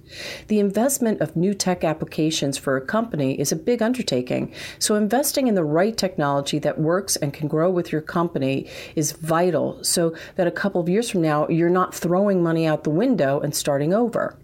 The 0.49 0.59
investment 0.59 1.21
of 1.21 1.37
new 1.37 1.55
tech 1.55 1.85
applications 1.85 2.59
for 2.59 2.77
a 2.77 2.85
company 2.85 3.39
is 3.41 3.53
a 3.53 3.57
big 3.57 3.81
undertaking, 3.81 4.53
so 4.79 4.97
investing 4.97 5.47
in 5.47 5.55
the 5.55 5.65
right 5.65 5.97
technology 5.97 6.59
that 6.59 6.81
works 6.81 7.15
and 7.17 7.33
can 7.33 7.47
grow 7.47 7.71
with 7.71 7.93
your 7.93 8.03
company 8.03 8.69
is 8.97 9.13
vital 9.13 9.83
so 9.85 10.17
that 10.35 10.49
a 10.49 10.53
couple 10.53 10.81
of 10.81 10.89
years 10.89 11.09
from 11.09 11.23
now, 11.23 11.49
you're 11.49 11.71
not 11.71 11.95
throwing 11.95 12.43
money 12.43 12.67
out 12.67 12.83
the 12.83 12.91
window 12.91 13.41
and 13.41 13.55
starting 13.55 13.95
over. 13.95 14.37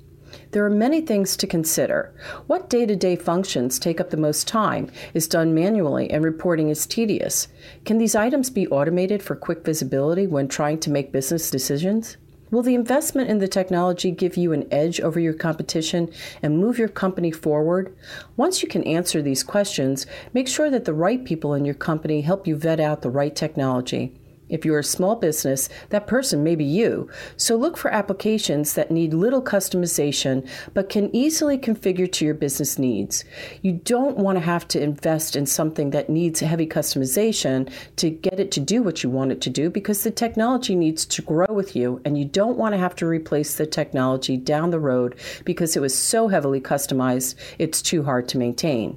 There 0.50 0.64
are 0.64 0.70
many 0.70 1.02
things 1.02 1.36
to 1.36 1.46
consider. 1.46 2.10
What 2.46 2.70
day 2.70 2.86
to 2.86 2.96
day 2.96 3.16
functions 3.16 3.78
take 3.78 4.00
up 4.00 4.08
the 4.08 4.16
most 4.16 4.48
time 4.48 4.90
is 5.12 5.28
done 5.28 5.52
manually 5.52 6.10
and 6.10 6.24
reporting 6.24 6.70
is 6.70 6.86
tedious. 6.86 7.48
Can 7.84 7.98
these 7.98 8.14
items 8.14 8.48
be 8.48 8.66
automated 8.68 9.22
for 9.22 9.36
quick 9.36 9.62
visibility 9.62 10.26
when 10.26 10.48
trying 10.48 10.80
to 10.80 10.90
make 10.90 11.12
business 11.12 11.50
decisions? 11.50 12.16
Will 12.50 12.62
the 12.62 12.74
investment 12.74 13.28
in 13.28 13.40
the 13.40 13.48
technology 13.48 14.10
give 14.10 14.38
you 14.38 14.54
an 14.54 14.66
edge 14.72 15.02
over 15.02 15.20
your 15.20 15.34
competition 15.34 16.10
and 16.40 16.58
move 16.58 16.78
your 16.78 16.88
company 16.88 17.30
forward? 17.30 17.94
Once 18.38 18.62
you 18.62 18.68
can 18.68 18.84
answer 18.84 19.20
these 19.20 19.42
questions, 19.42 20.06
make 20.32 20.48
sure 20.48 20.70
that 20.70 20.86
the 20.86 20.94
right 20.94 21.22
people 21.26 21.52
in 21.52 21.66
your 21.66 21.74
company 21.74 22.22
help 22.22 22.46
you 22.46 22.56
vet 22.56 22.80
out 22.80 23.02
the 23.02 23.10
right 23.10 23.36
technology. 23.36 24.18
If 24.48 24.64
you're 24.64 24.78
a 24.78 24.84
small 24.84 25.16
business, 25.16 25.68
that 25.90 26.06
person 26.06 26.42
may 26.42 26.54
be 26.54 26.64
you. 26.64 27.08
So 27.36 27.56
look 27.56 27.76
for 27.76 27.90
applications 27.90 28.74
that 28.74 28.90
need 28.90 29.14
little 29.14 29.42
customization 29.42 30.48
but 30.74 30.88
can 30.88 31.14
easily 31.14 31.58
configure 31.58 32.10
to 32.12 32.24
your 32.24 32.34
business 32.34 32.78
needs. 32.78 33.24
You 33.62 33.72
don't 33.72 34.16
want 34.16 34.36
to 34.36 34.44
have 34.44 34.66
to 34.68 34.82
invest 34.82 35.36
in 35.36 35.46
something 35.46 35.90
that 35.90 36.08
needs 36.08 36.40
heavy 36.40 36.66
customization 36.66 37.70
to 37.96 38.10
get 38.10 38.40
it 38.40 38.50
to 38.52 38.60
do 38.60 38.82
what 38.82 39.02
you 39.02 39.10
want 39.10 39.32
it 39.32 39.40
to 39.42 39.50
do 39.50 39.70
because 39.70 40.02
the 40.02 40.10
technology 40.10 40.74
needs 40.74 41.04
to 41.06 41.22
grow 41.22 41.46
with 41.50 41.76
you 41.76 42.00
and 42.04 42.18
you 42.18 42.24
don't 42.24 42.58
want 42.58 42.72
to 42.72 42.78
have 42.78 42.94
to 42.96 43.06
replace 43.06 43.54
the 43.56 43.66
technology 43.66 44.36
down 44.36 44.70
the 44.70 44.80
road 44.80 45.16
because 45.44 45.76
it 45.76 45.80
was 45.80 45.96
so 45.96 46.28
heavily 46.28 46.60
customized 46.60 47.34
it's 47.58 47.82
too 47.82 48.02
hard 48.02 48.28
to 48.28 48.38
maintain. 48.38 48.96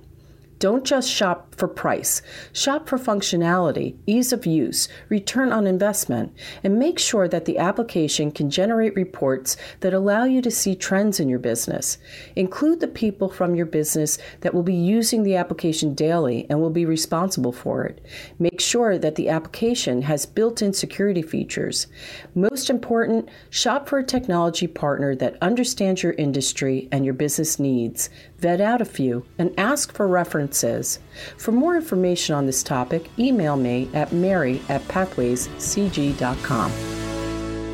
Don't 0.62 0.86
just 0.86 1.10
shop 1.10 1.56
for 1.56 1.68
price. 1.68 2.22
Shop 2.54 2.88
for 2.88 3.00
functionality, 3.00 3.96
ease 4.06 4.32
of 4.32 4.46
use, 4.46 4.88
return 5.10 5.52
on 5.52 5.66
investment, 5.66 6.38
and 6.64 6.78
make 6.78 7.00
sure 7.00 7.28
that 7.28 7.46
the 7.46 7.58
application 7.58 8.32
can 8.32 8.52
generate 8.52 8.96
reports 8.96 9.58
that 9.80 9.92
allow 9.92 10.24
you 10.24 10.40
to 10.44 10.52
see 10.52 10.76
trends 10.76 11.20
in 11.20 11.28
your 11.28 11.40
business. 11.40 11.98
Include 12.36 12.80
the 12.80 12.88
people 12.88 13.28
from 13.28 13.56
your 13.56 13.66
business 13.66 14.20
that 14.42 14.54
will 14.54 14.62
be 14.62 14.76
using 14.76 15.24
the 15.24 15.36
application 15.36 15.96
daily 15.96 16.46
and 16.48 16.62
will 16.62 16.70
be 16.70 16.86
responsible 16.86 17.52
for 17.52 17.84
it. 17.86 18.06
Make 18.38 18.62
sure 18.62 19.00
that 19.00 19.16
the 19.16 19.30
application 19.30 20.04
has 20.04 20.28
built 20.28 20.62
in 20.62 20.74
security 20.74 21.24
features. 21.24 21.88
Most 22.36 22.70
important, 22.70 23.30
shop 23.50 23.90
for 23.90 23.98
a 23.98 24.04
technology 24.04 24.68
partner 24.68 25.16
that 25.16 25.42
understands 25.42 26.04
your 26.04 26.14
industry 26.14 26.88
and 26.92 27.04
your 27.04 27.16
business 27.16 27.58
needs 27.58 28.12
vet 28.42 28.60
out 28.60 28.82
a 28.82 28.86
few, 28.86 29.24
and 29.38 29.54
ask 29.58 29.94
for 29.94 30.08
references. 30.08 31.00
For 31.38 31.52
more 31.52 31.76
information 31.76 32.36
on 32.36 32.48
this 32.48 32.64
topic, 32.64 33.10
email 33.18 33.56
me 33.56 33.90
at 33.94 34.12
mary 34.12 34.62
at 34.68 34.82
pathwayscg.com. 34.88 37.01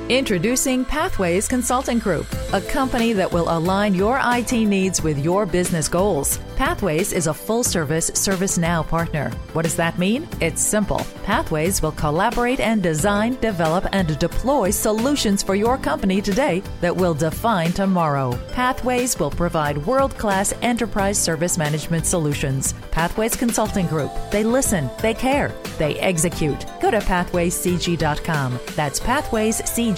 Introducing 0.10 0.86
Pathways 0.86 1.50
Consulting 1.50 2.00
Group, 2.00 2.28
a 2.54 2.62
company 2.62 3.12
that 3.12 3.30
will 3.30 3.50
align 3.50 3.94
your 3.94 4.22
IT 4.24 4.54
needs 4.54 5.02
with 5.04 5.20
your 5.20 5.46
business 5.46 5.90
goals. 5.90 6.40
Pathways 6.56 7.12
is 7.12 7.28
a 7.28 7.34
full 7.34 7.62
service 7.62 8.10
ServiceNow 8.12 8.88
partner. 8.88 9.30
What 9.52 9.64
does 9.64 9.76
that 9.76 10.00
mean? 10.00 10.26
It's 10.40 10.62
simple. 10.62 11.06
Pathways 11.24 11.82
will 11.82 11.92
collaborate 11.92 12.62
and 12.62 12.82
design, 12.82 13.36
develop, 13.42 13.86
and 13.92 14.18
deploy 14.18 14.70
solutions 14.70 15.44
for 15.44 15.56
your 15.56 15.78
company 15.78 16.22
today 16.22 16.64
that 16.80 16.96
will 16.96 17.14
define 17.14 17.74
tomorrow. 17.74 18.40
Pathways 18.54 19.20
will 19.20 19.30
provide 19.30 19.86
world 19.86 20.18
class 20.18 20.54
enterprise 20.62 21.20
service 21.20 21.58
management 21.58 22.06
solutions. 22.06 22.74
Pathways 22.92 23.36
Consulting 23.36 23.88
Group. 23.88 24.12
They 24.32 24.46
listen, 24.46 24.90
they 25.02 25.14
care, 25.14 25.54
they 25.78 26.00
execute. 26.00 26.66
Go 26.82 26.92
to 26.92 27.00
pathwayscg.com. 27.00 28.60
That's 28.76 29.02
pathwayscg.com. 29.02 29.97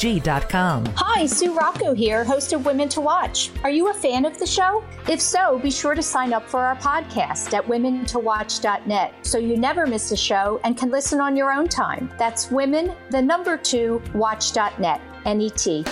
Hi, 0.96 1.26
Sue 1.26 1.54
Rocco 1.54 1.94
here, 1.94 2.24
host 2.24 2.54
of 2.54 2.66
Women 2.66 2.88
to 2.88 3.02
Watch. 3.02 3.52
Are 3.66 3.70
you 3.70 3.90
a 3.90 3.94
fan 3.94 4.24
of 4.24 4.40
the 4.40 4.46
show? 4.48 4.82
If 5.10 5.20
so, 5.20 5.60
be 5.60 5.70
sure 5.70 5.94
to 5.94 6.02
sign 6.02 6.32
up 6.32 6.48
for 6.50 6.62
our 6.62 6.78
podcast 6.78 7.54
at 7.54 7.66
womentowatch.net 7.66 9.14
so 9.26 9.38
you 9.38 9.58
never 9.58 9.86
miss 9.86 10.14
a 10.14 10.16
show 10.16 10.62
and 10.64 10.78
can 10.78 10.90
listen 10.90 11.20
on 11.20 11.36
your 11.36 11.52
own 11.52 11.68
time. 11.68 12.10
That's 12.18 12.50
women, 12.50 12.94
the 13.10 13.22
number 13.22 13.58
two, 13.58 14.02
watch.net, 14.14 15.02
N-E-T. 15.26 15.70
You're 15.70 15.86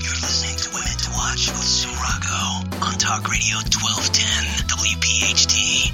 listening 0.00 0.56
to 0.56 0.70
Women 0.72 0.96
to 0.96 1.10
Watch 1.10 1.48
with 1.48 1.68
Sue 1.68 1.90
Rocco 1.90 2.86
on 2.86 2.94
Talk 2.94 3.28
Radio 3.28 3.56
1210 3.56 4.68
WPHT. 4.68 5.91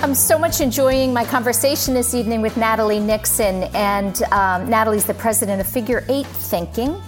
I'm 0.00 0.14
so 0.14 0.38
much 0.38 0.60
enjoying 0.60 1.12
my 1.12 1.24
conversation 1.24 1.92
this 1.92 2.14
evening 2.14 2.40
with 2.40 2.56
Natalie 2.56 3.00
Nixon, 3.00 3.64
and 3.74 4.22
um, 4.30 4.70
Natalie's 4.70 5.04
the 5.04 5.14
president 5.14 5.60
of 5.60 5.66
Figure 5.66 6.04
Eight 6.08 6.26
Thinking, 6.26 7.02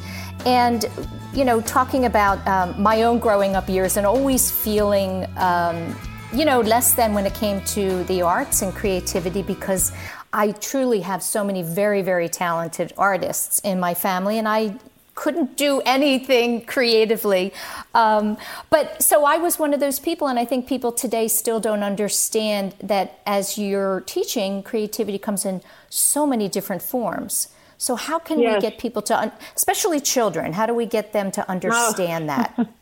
and 0.45 0.85
you 1.33 1.45
know, 1.45 1.61
talking 1.61 2.07
about 2.07 2.45
um, 2.49 2.83
my 2.83 3.05
own 3.05 3.21
growing 3.21 3.55
up 3.55 3.69
years 3.69 3.97
and 3.97 4.05
always 4.05 4.51
feeling, 4.51 5.25
um, 5.37 5.97
you 6.33 6.45
know, 6.45 6.63
less 6.63 6.95
than 6.95 7.15
when 7.15 7.27
it 7.27 7.35
came 7.35 7.65
to 7.67 8.03
the 8.05 8.23
arts 8.23 8.63
and 8.63 8.75
creativity 8.75 9.43
because 9.43 9.93
I 10.33 10.51
truly 10.51 11.01
have 11.01 11.23
so 11.23 11.45
many 11.45 11.63
very, 11.63 12.03
very 12.03 12.29
talented 12.29 12.93
artists 12.99 13.61
in 13.61 13.79
my 13.79 13.95
family, 13.95 14.37
and 14.37 14.49
I 14.49 14.75
couldn't 15.21 15.55
do 15.55 15.83
anything 15.85 16.63
creatively. 16.63 17.53
Um, 17.95 18.39
but 18.71 19.03
so 19.03 19.27
I 19.27 19.37
was 19.37 19.59
one 19.59 19.75
of 19.75 19.81
those 19.81 20.01
people, 20.01 20.27
and 20.29 20.39
I 20.39 20.47
think 20.47 20.67
people 20.67 20.93
today 20.93 21.29
still 21.29 21.61
don't 21.61 21.83
understand 21.83 22.75
that 22.83 23.21
as 23.27 23.59
you're 23.59 24.01
teaching, 24.07 24.63
creativity 24.63 25.19
comes 25.19 25.45
in 25.45 25.61
so 25.91 26.27
many 26.27 26.49
different 26.49 26.81
forms. 26.81 27.49
So, 27.77 27.97
how 27.97 28.19
can 28.19 28.41
yes. 28.41 28.55
we 28.55 28.61
get 28.61 28.79
people 28.79 29.03
to, 29.03 29.19
un- 29.19 29.33
especially 29.55 30.01
children, 30.01 30.55
how 30.55 30.65
do 30.65 30.75
we 30.75 30.87
get 30.87 31.13
them 31.13 31.31
to 31.33 31.43
understand 31.51 32.25
oh. 32.25 32.35
that? 32.35 32.69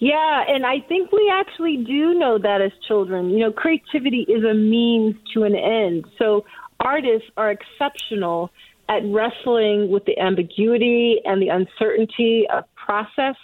Yeah, 0.00 0.44
and 0.46 0.64
I 0.64 0.78
think 0.78 1.10
we 1.10 1.28
actually 1.28 1.78
do 1.78 2.14
know 2.14 2.38
that 2.38 2.60
as 2.60 2.70
children. 2.86 3.30
You 3.30 3.40
know, 3.40 3.50
creativity 3.50 4.20
is 4.28 4.44
a 4.44 4.54
means 4.54 5.16
to 5.34 5.42
an 5.42 5.56
end. 5.56 6.04
So, 6.20 6.44
artists 6.78 7.28
are 7.36 7.50
exceptional 7.50 8.52
at 8.88 9.02
wrestling 9.06 9.90
with 9.90 10.04
the 10.06 10.18
ambiguity 10.18 11.20
and 11.24 11.42
the 11.42 11.48
uncertainty 11.48 12.46
of 12.52 12.64
process. 12.74 13.36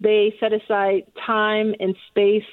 They 0.00 0.34
set 0.40 0.52
aside 0.52 1.04
time 1.26 1.74
and 1.80 1.96
space 2.10 2.44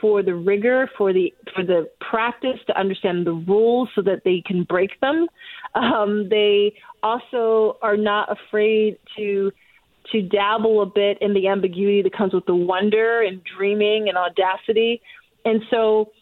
for 0.00 0.22
the 0.22 0.34
rigor, 0.34 0.88
for 0.96 1.12
the 1.12 1.32
for 1.54 1.64
the 1.64 1.90
practice 2.00 2.58
to 2.66 2.78
understand 2.78 3.26
the 3.26 3.32
rules 3.32 3.88
so 3.94 4.02
that 4.02 4.22
they 4.24 4.42
can 4.46 4.64
break 4.64 4.98
them. 5.00 5.26
Um, 5.74 6.28
they 6.28 6.74
also 7.02 7.78
are 7.82 7.96
not 7.96 8.28
afraid 8.30 8.98
to 9.16 9.50
to 10.12 10.22
dabble 10.22 10.82
a 10.82 10.86
bit 10.86 11.18
in 11.20 11.34
the 11.34 11.48
ambiguity 11.48 12.02
that 12.02 12.16
comes 12.16 12.32
with 12.32 12.46
the 12.46 12.54
wonder 12.54 13.22
and 13.22 13.42
dreaming 13.56 14.08
and 14.08 14.16
audacity. 14.16 15.02
And 15.44 15.62
so 15.70 16.12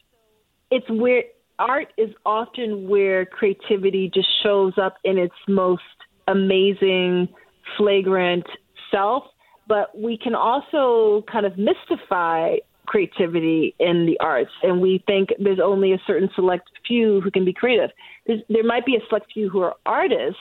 it's 0.70 0.88
where 0.90 1.24
art 1.58 1.92
is 1.96 2.10
often 2.24 2.88
where 2.88 3.26
creativity 3.26 4.10
just 4.12 4.28
shows 4.42 4.74
up 4.80 4.96
in 5.04 5.18
its 5.18 5.34
most 5.48 5.82
amazing, 6.28 7.28
flagrant 7.76 8.46
self. 8.90 9.24
But 9.68 9.98
we 9.98 10.16
can 10.16 10.34
also 10.34 11.24
kind 11.30 11.44
of 11.44 11.58
mystify 11.58 12.56
creativity 12.86 13.74
in 13.80 14.06
the 14.06 14.16
arts, 14.20 14.52
and 14.62 14.80
we 14.80 15.02
think 15.06 15.30
there's 15.40 15.58
only 15.62 15.92
a 15.92 15.98
certain 16.06 16.30
select 16.36 16.70
few 16.86 17.20
who 17.20 17.32
can 17.32 17.44
be 17.44 17.52
creative. 17.52 17.90
There's, 18.26 18.40
there 18.48 18.62
might 18.62 18.86
be 18.86 18.94
a 18.94 19.00
select 19.08 19.32
few 19.32 19.50
who 19.50 19.60
are 19.60 19.74
artists, 19.84 20.40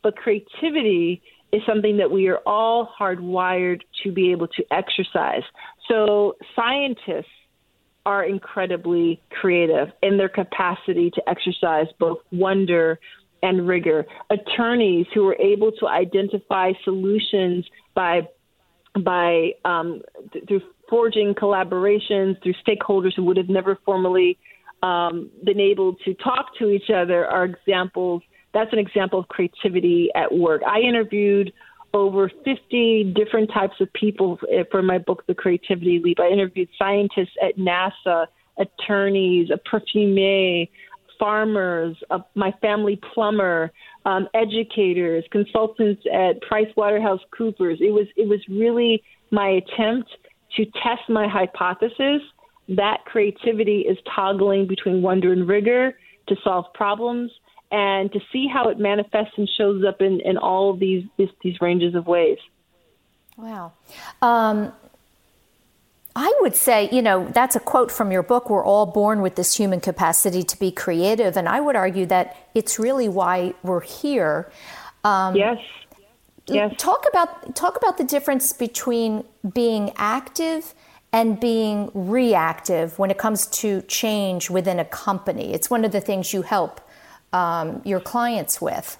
but 0.00 0.16
creativity 0.16 1.20
is 1.52 1.60
something 1.66 1.96
that 1.98 2.10
we 2.10 2.28
are 2.28 2.38
all 2.46 2.88
hardwired 2.98 3.80
to 4.02 4.12
be 4.12 4.30
able 4.30 4.46
to 4.48 4.64
exercise. 4.70 5.42
So 5.88 6.36
scientists 6.56 7.26
are 8.04 8.24
incredibly 8.24 9.22
creative 9.30 9.88
in 10.02 10.18
their 10.18 10.28
capacity 10.28 11.10
to 11.10 11.22
exercise 11.28 11.86
both 11.98 12.18
wonder 12.32 12.98
and 13.42 13.66
rigor. 13.66 14.06
Attorneys 14.30 15.06
who 15.14 15.26
are 15.28 15.36
able 15.40 15.72
to 15.72 15.86
identify 15.88 16.72
solutions 16.84 17.64
by 17.94 18.22
by 19.04 19.52
um, 19.64 20.02
th- 20.32 20.44
through 20.46 20.60
forging 20.88 21.34
collaborations 21.34 22.42
through 22.42 22.54
stakeholders 22.66 23.14
who 23.16 23.24
would 23.24 23.38
have 23.38 23.48
never 23.48 23.78
formally 23.84 24.36
um, 24.82 25.30
been 25.44 25.60
able 25.60 25.94
to 26.04 26.12
talk 26.14 26.46
to 26.58 26.68
each 26.68 26.90
other 26.94 27.26
are 27.26 27.44
examples. 27.44 28.22
That's 28.52 28.72
an 28.72 28.78
example 28.78 29.20
of 29.20 29.28
creativity 29.28 30.10
at 30.14 30.34
work. 30.34 30.60
I 30.68 30.80
interviewed 30.80 31.52
over 31.94 32.30
50 32.44 33.12
different 33.14 33.50
types 33.52 33.74
of 33.80 33.92
people 33.92 34.38
for 34.70 34.82
my 34.82 34.98
book, 34.98 35.24
The 35.26 35.34
Creativity 35.34 36.00
Leap. 36.02 36.20
I 36.20 36.28
interviewed 36.28 36.68
scientists 36.78 37.36
at 37.42 37.56
NASA, 37.56 38.26
attorneys, 38.58 39.50
a 39.50 39.58
perfumier, 39.58 40.68
farmers, 41.18 41.96
my 42.34 42.52
family 42.60 43.00
plumber, 43.14 43.70
um, 44.04 44.28
educators, 44.34 45.24
consultants 45.30 46.02
at 46.12 46.40
PricewaterhouseCoopers. 46.42 47.80
It 47.80 47.92
was 47.92 48.06
it 48.16 48.28
was 48.28 48.40
really 48.48 49.02
my 49.30 49.48
attempt 49.48 50.10
to 50.56 50.64
test 50.82 51.08
my 51.08 51.28
hypothesis 51.28 52.22
that 52.68 53.04
creativity 53.04 53.80
is 53.80 53.98
toggling 54.14 54.66
between 54.66 55.02
wonder 55.02 55.32
and 55.32 55.46
rigor 55.48 55.92
to 56.28 56.36
solve 56.42 56.64
problems 56.74 57.30
and 57.72 58.12
to 58.12 58.20
see 58.30 58.46
how 58.46 58.68
it 58.68 58.78
manifests 58.78 59.32
and 59.38 59.48
shows 59.48 59.82
up 59.82 60.02
in, 60.02 60.20
in 60.20 60.36
all 60.36 60.70
of 60.70 60.78
these, 60.78 61.04
these, 61.16 61.30
these 61.42 61.60
ranges 61.60 61.94
of 61.94 62.06
ways. 62.06 62.36
Wow. 63.38 63.72
Um, 64.20 64.72
I 66.14 66.30
would 66.42 66.54
say, 66.54 66.90
you 66.92 67.00
know, 67.00 67.26
that's 67.32 67.56
a 67.56 67.60
quote 67.60 67.90
from 67.90 68.12
your 68.12 68.22
book. 68.22 68.50
We're 68.50 68.64
all 68.64 68.84
born 68.84 69.22
with 69.22 69.36
this 69.36 69.56
human 69.56 69.80
capacity 69.80 70.42
to 70.42 70.58
be 70.58 70.70
creative. 70.70 71.38
And 71.38 71.48
I 71.48 71.60
would 71.62 71.74
argue 71.74 72.04
that 72.06 72.36
it's 72.54 72.78
really 72.78 73.08
why 73.08 73.54
we're 73.62 73.80
here. 73.80 74.52
Um, 75.02 75.34
yes. 75.34 75.56
Yes. 76.46 76.74
Talk 76.76 77.06
about 77.08 77.56
talk 77.56 77.76
about 77.76 77.96
the 77.96 78.04
difference 78.04 78.52
between 78.52 79.24
being 79.54 79.92
active 79.96 80.74
and 81.12 81.40
being 81.40 81.90
reactive 81.94 82.98
when 82.98 83.10
it 83.10 83.16
comes 83.16 83.46
to 83.46 83.80
change 83.82 84.50
within 84.50 84.78
a 84.78 84.84
company. 84.84 85.54
It's 85.54 85.70
one 85.70 85.84
of 85.84 85.92
the 85.92 86.00
things 86.00 86.34
you 86.34 86.42
help 86.42 86.81
um, 87.32 87.82
your 87.84 88.00
clients 88.00 88.60
with. 88.60 88.98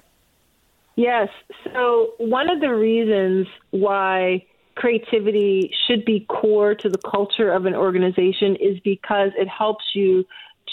Yes. 0.97 1.29
So, 1.65 2.13
one 2.19 2.51
of 2.51 2.61
the 2.61 2.75
reasons 2.75 3.47
why 3.71 4.45
creativity 4.75 5.73
should 5.87 6.05
be 6.05 6.27
core 6.29 6.75
to 6.75 6.89
the 6.89 6.99
culture 6.99 7.53
of 7.53 7.67
an 7.67 7.75
organization 7.75 8.57
is 8.57 8.79
because 8.81 9.31
it 9.37 9.49
helps 9.49 9.85
you 9.95 10.25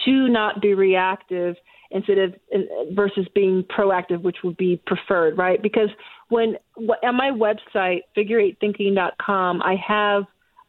to 0.05 0.27
not 0.27 0.61
be 0.61 0.73
reactive 0.73 1.55
instead 1.91 2.17
of 2.17 2.35
versus 2.91 3.27
being 3.33 3.63
proactive, 3.63 4.21
which 4.21 4.37
would 4.43 4.57
be 4.57 4.81
preferred, 4.85 5.37
right? 5.37 5.61
Because 5.61 5.89
when 6.29 6.55
on 7.03 7.15
my 7.15 7.31
website, 7.31 8.01
figure8thinking.com, 8.15 9.61
I 9.61 9.75
have 9.75 10.23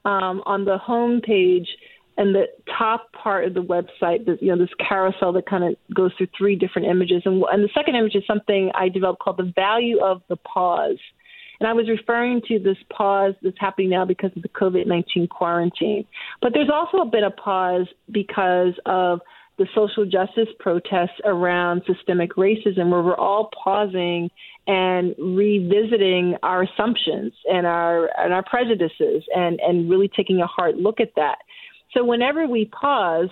um, 0.05 0.43
on 0.47 0.65
the 0.65 0.79
home 0.79 1.21
page 1.21 1.69
and 2.17 2.35
the 2.35 2.47
top 2.79 3.13
part 3.13 3.45
of 3.45 3.55
the 3.55 3.63
website, 3.63 4.27
you 4.41 4.49
know, 4.49 4.59
this 4.59 4.75
carousel 4.87 5.33
that 5.33 5.47
kind 5.47 5.65
of 5.65 5.95
goes 5.95 6.13
through 6.19 6.29
three 6.37 6.57
different 6.57 6.89
images. 6.89 7.23
And, 7.25 7.43
and 7.51 7.65
the 7.65 7.71
second 7.75 7.95
image 7.97 8.15
is 8.15 8.25
something 8.27 8.71
I 8.75 8.89
developed 8.89 9.21
called 9.21 9.39
the 9.39 9.53
value 9.55 10.01
of 10.01 10.23
the 10.29 10.37
pause. 10.37 10.99
And 11.61 11.69
I 11.69 11.73
was 11.75 11.89
referring 11.89 12.41
to 12.49 12.59
this 12.59 12.79
pause 12.91 13.35
that's 13.43 13.59
happening 13.59 13.91
now 13.91 14.05
because 14.05 14.31
of 14.35 14.43
the 14.43 14.49
COVID 14.49 14.87
19 14.87 15.29
quarantine. 15.29 16.07
But 16.41 16.53
there's 16.55 16.71
also 16.73 17.05
been 17.05 17.25
a 17.25 17.31
pause 17.31 17.87
because 18.11 18.75
of 18.87 19.21
the 19.59 19.67
social 19.75 20.07
justice 20.07 20.49
protests 20.59 21.21
around 21.23 21.83
systemic 21.87 22.35
racism, 22.37 22.91
where 22.91 23.03
we're 23.03 23.15
all 23.15 23.51
pausing 23.63 24.31
and 24.67 25.15
revisiting 25.19 26.35
our 26.43 26.63
assumptions 26.63 27.35
and 27.45 27.67
our 27.67 28.09
and 28.19 28.33
our 28.33 28.43
prejudices 28.43 29.23
and, 29.37 29.61
and 29.61 29.91
really 29.91 30.09
taking 30.09 30.41
a 30.41 30.47
hard 30.47 30.77
look 30.79 30.99
at 30.99 31.15
that. 31.17 31.37
So 31.95 32.05
whenever 32.05 32.47
we 32.47 32.67
pause, 32.67 33.29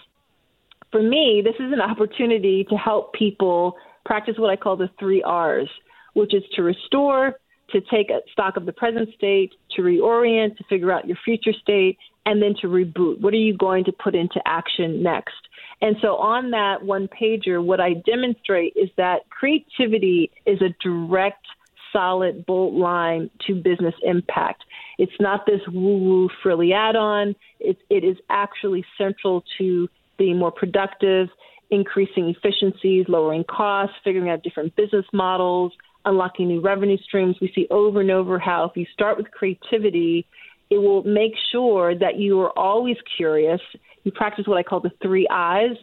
for 0.90 1.02
me, 1.02 1.42
this 1.44 1.54
is 1.56 1.72
an 1.72 1.80
opportunity 1.80 2.64
to 2.70 2.76
help 2.76 3.12
people 3.12 3.76
practice 4.04 4.36
what 4.38 4.50
I 4.50 4.56
call 4.56 4.76
the 4.76 4.90
three 4.98 5.22
R's, 5.22 5.68
which 6.14 6.34
is 6.34 6.42
to 6.54 6.62
restore, 6.62 7.34
to 7.70 7.80
take 7.82 8.10
stock 8.32 8.56
of 8.56 8.64
the 8.64 8.72
present 8.72 9.10
state, 9.14 9.52
to 9.76 9.82
reorient, 9.82 10.56
to 10.56 10.64
figure 10.64 10.90
out 10.90 11.06
your 11.06 11.18
future 11.24 11.52
state, 11.52 11.98
and 12.24 12.42
then 12.42 12.54
to 12.60 12.66
reboot. 12.66 13.20
What 13.20 13.34
are 13.34 13.38
you 13.38 13.56
going 13.56 13.84
to 13.84 13.92
put 13.92 14.14
into 14.14 14.40
action 14.46 15.02
next? 15.02 15.36
And 15.80 15.96
so 16.00 16.16
on 16.16 16.50
that 16.50 16.82
one 16.82 17.08
pager, 17.08 17.62
what 17.62 17.80
I 17.80 17.94
demonstrate 17.94 18.72
is 18.76 18.88
that 18.96 19.28
creativity 19.30 20.30
is 20.46 20.60
a 20.60 20.74
direct, 20.82 21.46
solid, 21.92 22.46
bolt 22.46 22.74
line 22.74 23.30
to 23.46 23.54
business 23.54 23.94
impact. 24.02 24.64
It's 24.98 25.12
not 25.20 25.46
this 25.46 25.60
woo 25.68 25.98
woo 25.98 26.28
frilly 26.42 26.72
add 26.72 26.96
on. 26.96 27.34
It, 27.60 27.78
it 27.88 28.04
is 28.04 28.16
actually 28.30 28.84
central 28.96 29.44
to 29.58 29.88
being 30.18 30.38
more 30.38 30.50
productive, 30.50 31.28
increasing 31.70 32.28
efficiencies, 32.28 33.06
lowering 33.08 33.44
costs, 33.44 33.96
figuring 34.02 34.28
out 34.28 34.42
different 34.42 34.74
business 34.76 35.06
models, 35.12 35.72
unlocking 36.04 36.48
new 36.48 36.60
revenue 36.60 36.98
streams. 36.98 37.36
We 37.40 37.52
see 37.54 37.66
over 37.70 38.00
and 38.00 38.10
over 38.10 38.38
how 38.38 38.64
if 38.64 38.76
you 38.76 38.86
start 38.92 39.16
with 39.16 39.30
creativity, 39.30 40.26
it 40.70 40.78
will 40.78 41.02
make 41.04 41.32
sure 41.52 41.94
that 41.94 42.16
you 42.16 42.40
are 42.40 42.56
always 42.58 42.96
curious. 43.16 43.60
You 44.04 44.12
practice 44.12 44.46
what 44.46 44.58
I 44.58 44.62
call 44.62 44.80
the 44.80 44.92
three 45.02 45.26
I's. 45.30 45.76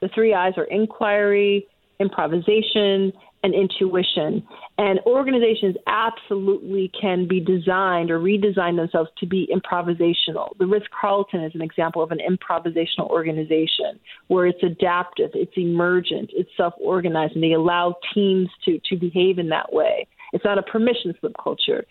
The 0.00 0.08
three 0.14 0.32
I's 0.34 0.54
are 0.56 0.64
inquiry, 0.64 1.66
improvisation, 1.98 3.12
and 3.42 3.54
intuition. 3.54 4.46
And 4.78 5.00
organizations 5.06 5.76
absolutely 5.86 6.90
can 7.00 7.28
be 7.28 7.40
designed 7.40 8.10
or 8.10 8.18
redesign 8.18 8.76
themselves 8.76 9.10
to 9.18 9.26
be 9.26 9.48
improvisational. 9.54 10.56
The 10.58 10.66
Ritz 10.66 10.86
Carlton 10.98 11.44
is 11.44 11.54
an 11.54 11.62
example 11.62 12.02
of 12.02 12.10
an 12.10 12.18
improvisational 12.18 13.08
organization 13.10 13.98
where 14.28 14.46
it's 14.46 14.62
adaptive, 14.62 15.30
it's 15.34 15.56
emergent, 15.56 16.30
it's 16.32 16.50
self 16.56 16.74
organized, 16.80 17.34
and 17.34 17.42
they 17.42 17.52
allow 17.52 17.96
teams 18.14 18.48
to, 18.64 18.80
to 18.90 18.96
behave 18.96 19.38
in 19.38 19.48
that 19.50 19.72
way. 19.72 20.06
It's 20.32 20.44
not 20.44 20.58
a 20.58 20.62
permission 20.62 21.14
slip 21.20 21.32
culture. 21.42 21.84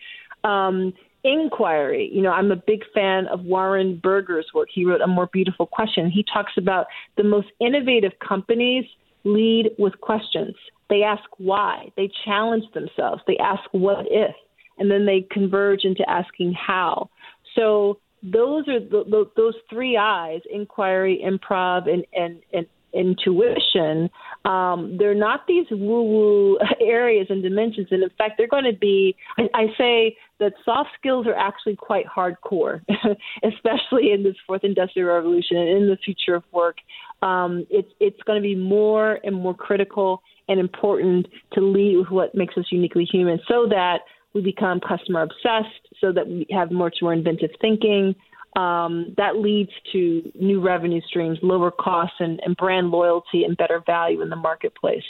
Um, 0.44 0.94
inquiry. 1.24 2.10
You 2.14 2.22
know, 2.22 2.32
I'm 2.32 2.52
a 2.52 2.56
big 2.56 2.84
fan 2.94 3.28
of 3.28 3.44
Warren 3.44 4.00
Berger's 4.02 4.48
work. 4.54 4.70
He 4.72 4.86
wrote 4.86 5.02
A 5.02 5.08
More 5.08 5.28
Beautiful 5.32 5.66
Question. 5.66 6.10
He 6.10 6.24
talks 6.32 6.54
about 6.58 6.88
the 7.18 7.24
most 7.24 7.48
innovative 7.60 8.14
companies 8.26 8.86
lead 9.24 9.72
with 9.78 10.00
questions. 10.00 10.56
They 10.90 11.04
ask 11.04 11.24
why. 11.38 11.92
They 11.98 12.10
challenge 12.26 12.66
themselves. 12.74 13.22
They 13.28 13.38
ask 13.38 13.62
what 13.72 14.06
if, 14.10 14.36
and 14.78 14.90
then 14.90 15.06
they 15.06 15.28
converge 15.32 15.84
into 15.84 16.08
asking 16.10 16.54
how. 16.54 17.10
So 17.56 18.00
those 18.24 18.68
are 18.68 18.80
the, 18.80 19.04
the, 19.10 19.30
those 19.36 19.56
three 19.70 19.98
I's: 19.98 20.42
inquiry, 20.52 21.24
improv, 21.26 21.90
and 21.90 22.06
and, 22.14 22.42
and 22.54 22.68
intuition. 22.94 24.10
Um, 24.46 24.98
they're 24.98 25.14
not 25.14 25.46
these 25.48 25.66
woo-woo 25.70 26.58
areas 26.82 27.28
and 27.30 27.44
dimensions, 27.44 27.88
and 27.92 28.04
in 28.04 28.10
fact, 28.18 28.34
they're 28.38 28.48
going 28.48 28.64
to 28.66 28.78
be. 28.78 29.16
I, 29.38 29.50
I 29.54 29.66
say 29.78 30.18
that 30.40 30.54
soft 30.64 30.90
skills 30.98 31.28
are 31.28 31.36
actually 31.36 31.76
quite 31.76 32.06
hardcore, 32.06 32.82
especially 33.44 34.12
in 34.12 34.24
this 34.24 34.36
fourth 34.46 34.64
industrial 34.64 35.14
revolution 35.14 35.58
and 35.58 35.70
in 35.70 35.88
the 35.90 35.98
future 36.04 36.36
of 36.36 36.44
work. 36.52 36.78
Um, 37.22 37.66
it's 37.70 37.92
it's 38.00 38.22
going 38.24 38.42
to 38.42 38.44
be 38.44 38.56
more 38.56 39.20
and 39.24 39.36
more 39.36 39.54
critical 39.54 40.22
and 40.48 40.60
important 40.60 41.28
to 41.54 41.62
lead 41.62 41.98
with 41.98 42.10
what 42.10 42.36
makes 42.36 42.58
us 42.58 42.66
uniquely 42.72 43.06
human 43.06 43.40
so 43.48 43.68
that 43.68 44.00
we 44.34 44.42
become 44.42 44.80
customer 44.80 45.22
obsessed, 45.22 45.88
so 46.00 46.12
that 46.12 46.28
we 46.28 46.46
have 46.52 46.72
much 46.72 46.98
more 47.02 47.14
inventive 47.14 47.52
thinking. 47.60 48.16
Um, 48.56 49.14
that 49.18 49.38
leads 49.38 49.72
to 49.92 50.32
new 50.40 50.60
revenue 50.62 51.02
streams, 51.02 51.38
lower 51.42 51.72
costs, 51.72 52.16
and, 52.20 52.40
and 52.44 52.56
brand 52.58 52.90
loyalty 52.90 53.44
and 53.44 53.56
better 53.56 53.84
value 53.86 54.22
in 54.22 54.30
the 54.30 54.36
marketplace. 54.36 55.04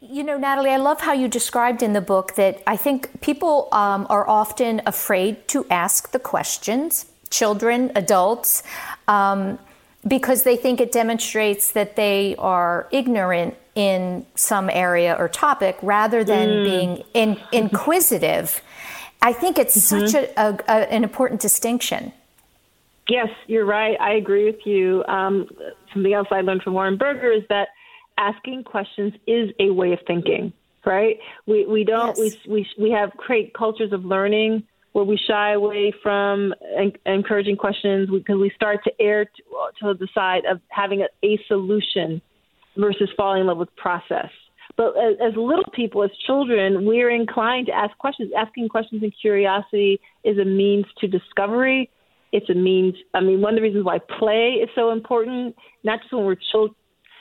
You 0.00 0.22
know, 0.22 0.38
Natalie, 0.38 0.70
I 0.70 0.78
love 0.78 1.02
how 1.02 1.12
you 1.12 1.28
described 1.28 1.82
in 1.82 1.92
the 1.92 2.00
book 2.00 2.34
that 2.36 2.62
I 2.66 2.76
think 2.76 3.20
people 3.20 3.68
um, 3.70 4.06
are 4.08 4.28
often 4.28 4.80
afraid 4.86 5.46
to 5.48 5.66
ask 5.70 6.12
the 6.12 6.18
questions, 6.18 7.06
children, 7.28 7.92
adults, 7.94 8.62
um, 9.08 9.58
because 10.06 10.44
they 10.44 10.56
think 10.56 10.80
it 10.80 10.90
demonstrates 10.90 11.72
that 11.72 11.96
they 11.96 12.34
are 12.38 12.88
ignorant 12.90 13.56
in 13.80 14.26
some 14.34 14.68
area 14.68 15.16
or 15.18 15.26
topic 15.26 15.78
rather 15.80 16.22
than 16.22 16.48
mm. 16.48 16.64
being 16.64 17.04
in, 17.14 17.40
inquisitive. 17.50 18.60
I 19.22 19.32
think 19.32 19.58
it's 19.58 19.76
mm-hmm. 19.76 20.06
such 20.06 20.14
a, 20.14 20.40
a, 20.40 20.58
a, 20.68 20.92
an 20.92 21.02
important 21.02 21.40
distinction. 21.40 22.12
Yes, 23.08 23.30
you're 23.46 23.64
right. 23.64 23.96
I 23.98 24.12
agree 24.12 24.44
with 24.44 24.66
you. 24.66 25.02
Um, 25.08 25.48
something 25.94 26.12
else 26.12 26.28
I 26.30 26.42
learned 26.42 26.62
from 26.62 26.74
Warren 26.74 26.98
Berger 26.98 27.32
is 27.32 27.42
that 27.48 27.68
asking 28.18 28.64
questions 28.64 29.14
is 29.26 29.50
a 29.58 29.70
way 29.70 29.94
of 29.94 30.00
thinking. 30.06 30.52
Right? 30.84 31.18
We 31.46 31.66
we 31.66 31.84
don't 31.84 32.16
yes. 32.16 32.46
we 32.46 32.52
we 32.54 32.66
we 32.84 32.90
have 32.92 33.10
create 33.16 33.52
cultures 33.52 33.92
of 33.92 34.04
learning 34.04 34.62
where 34.92 35.04
we 35.04 35.18
shy 35.18 35.52
away 35.52 35.92
from 36.02 36.54
en- 36.76 36.92
encouraging 37.04 37.56
questions 37.56 38.08
because 38.10 38.38
we 38.38 38.50
start 38.56 38.82
to 38.84 38.92
err 38.98 39.26
to, 39.26 39.42
to 39.80 39.94
the 39.94 40.08
side 40.14 40.44
of 40.46 40.60
having 40.68 41.02
a, 41.02 41.08
a 41.22 41.38
solution 41.48 42.22
versus 42.76 43.08
falling 43.16 43.42
in 43.42 43.46
love 43.46 43.58
with 43.58 43.74
process. 43.76 44.30
But 44.76 44.96
as, 44.96 45.16
as 45.20 45.36
little 45.36 45.68
people, 45.74 46.02
as 46.02 46.10
children, 46.26 46.86
we're 46.86 47.10
inclined 47.10 47.66
to 47.66 47.72
ask 47.72 47.96
questions. 47.98 48.30
Asking 48.36 48.68
questions 48.68 49.02
and 49.02 49.12
curiosity 49.20 50.00
is 50.24 50.38
a 50.38 50.44
means 50.44 50.86
to 50.98 51.08
discovery. 51.08 51.90
It's 52.32 52.48
a 52.48 52.54
means. 52.54 52.94
I 53.12 53.20
mean, 53.20 53.40
one 53.40 53.54
of 53.54 53.56
the 53.56 53.62
reasons 53.62 53.84
why 53.84 53.98
play 53.98 54.60
is 54.62 54.68
so 54.74 54.92
important, 54.92 55.56
not 55.84 56.00
just 56.00 56.12
when 56.12 56.24
we're 56.24 56.36
children, 56.52 56.76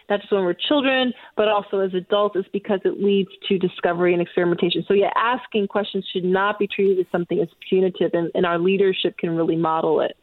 not 0.10 0.22
just 0.22 0.32
when 0.32 0.44
we're 0.44 0.54
children, 0.54 1.14
but 1.36 1.48
also 1.48 1.80
as 1.80 1.94
adults, 1.94 2.36
is 2.36 2.46
because 2.54 2.80
it 2.86 3.02
leads 3.02 3.30
to 3.48 3.58
discovery 3.58 4.14
and 4.14 4.22
experimentation. 4.22 4.84
So, 4.88 4.94
yeah, 4.94 5.10
asking 5.16 5.68
questions 5.68 6.06
should 6.12 6.24
not 6.24 6.60
be 6.60 6.68
treated 6.68 7.00
as 7.00 7.06
something 7.12 7.40
as 7.40 7.48
punitive, 7.68 8.12
and, 8.14 8.32
and 8.34 8.46
our 8.46 8.58
leadership 8.58 9.18
can 9.18 9.36
really 9.36 9.56
model 9.56 10.02
it. 10.02 10.16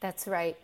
That's 0.00 0.26
right. 0.26 0.56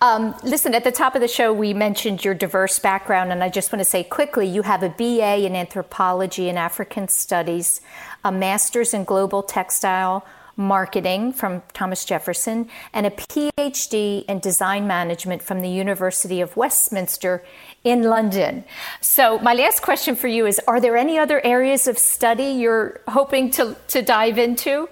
Um, 0.00 0.34
listen, 0.44 0.74
at 0.74 0.84
the 0.84 0.92
top 0.92 1.14
of 1.14 1.22
the 1.22 1.28
show, 1.28 1.54
we 1.54 1.72
mentioned 1.72 2.22
your 2.22 2.34
diverse 2.34 2.78
background, 2.78 3.32
and 3.32 3.42
I 3.42 3.48
just 3.48 3.72
want 3.72 3.80
to 3.80 3.88
say 3.88 4.04
quickly 4.04 4.46
you 4.46 4.62
have 4.62 4.82
a 4.82 4.90
BA 4.90 5.46
in 5.46 5.56
anthropology 5.56 6.50
and 6.50 6.58
African 6.58 7.08
studies, 7.08 7.80
a 8.22 8.30
master's 8.30 8.92
in 8.92 9.04
global 9.04 9.42
textile 9.42 10.26
marketing 10.56 11.32
from 11.32 11.62
Thomas 11.72 12.04
Jefferson, 12.04 12.68
and 12.92 13.06
a 13.06 13.10
PhD 13.10 14.24
in 14.26 14.38
design 14.38 14.86
management 14.86 15.42
from 15.42 15.60
the 15.60 15.68
University 15.68 16.40
of 16.40 16.56
Westminster 16.56 17.42
in 17.84 18.02
London. 18.02 18.64
So, 19.00 19.38
my 19.38 19.54
last 19.54 19.80
question 19.80 20.16
for 20.16 20.28
you 20.28 20.46
is 20.46 20.60
Are 20.66 20.80
there 20.80 20.96
any 20.96 21.18
other 21.18 21.44
areas 21.44 21.86
of 21.86 21.98
study 21.98 22.48
you're 22.48 23.00
hoping 23.08 23.50
to, 23.52 23.76
to 23.88 24.02
dive 24.02 24.38
into? 24.38 24.88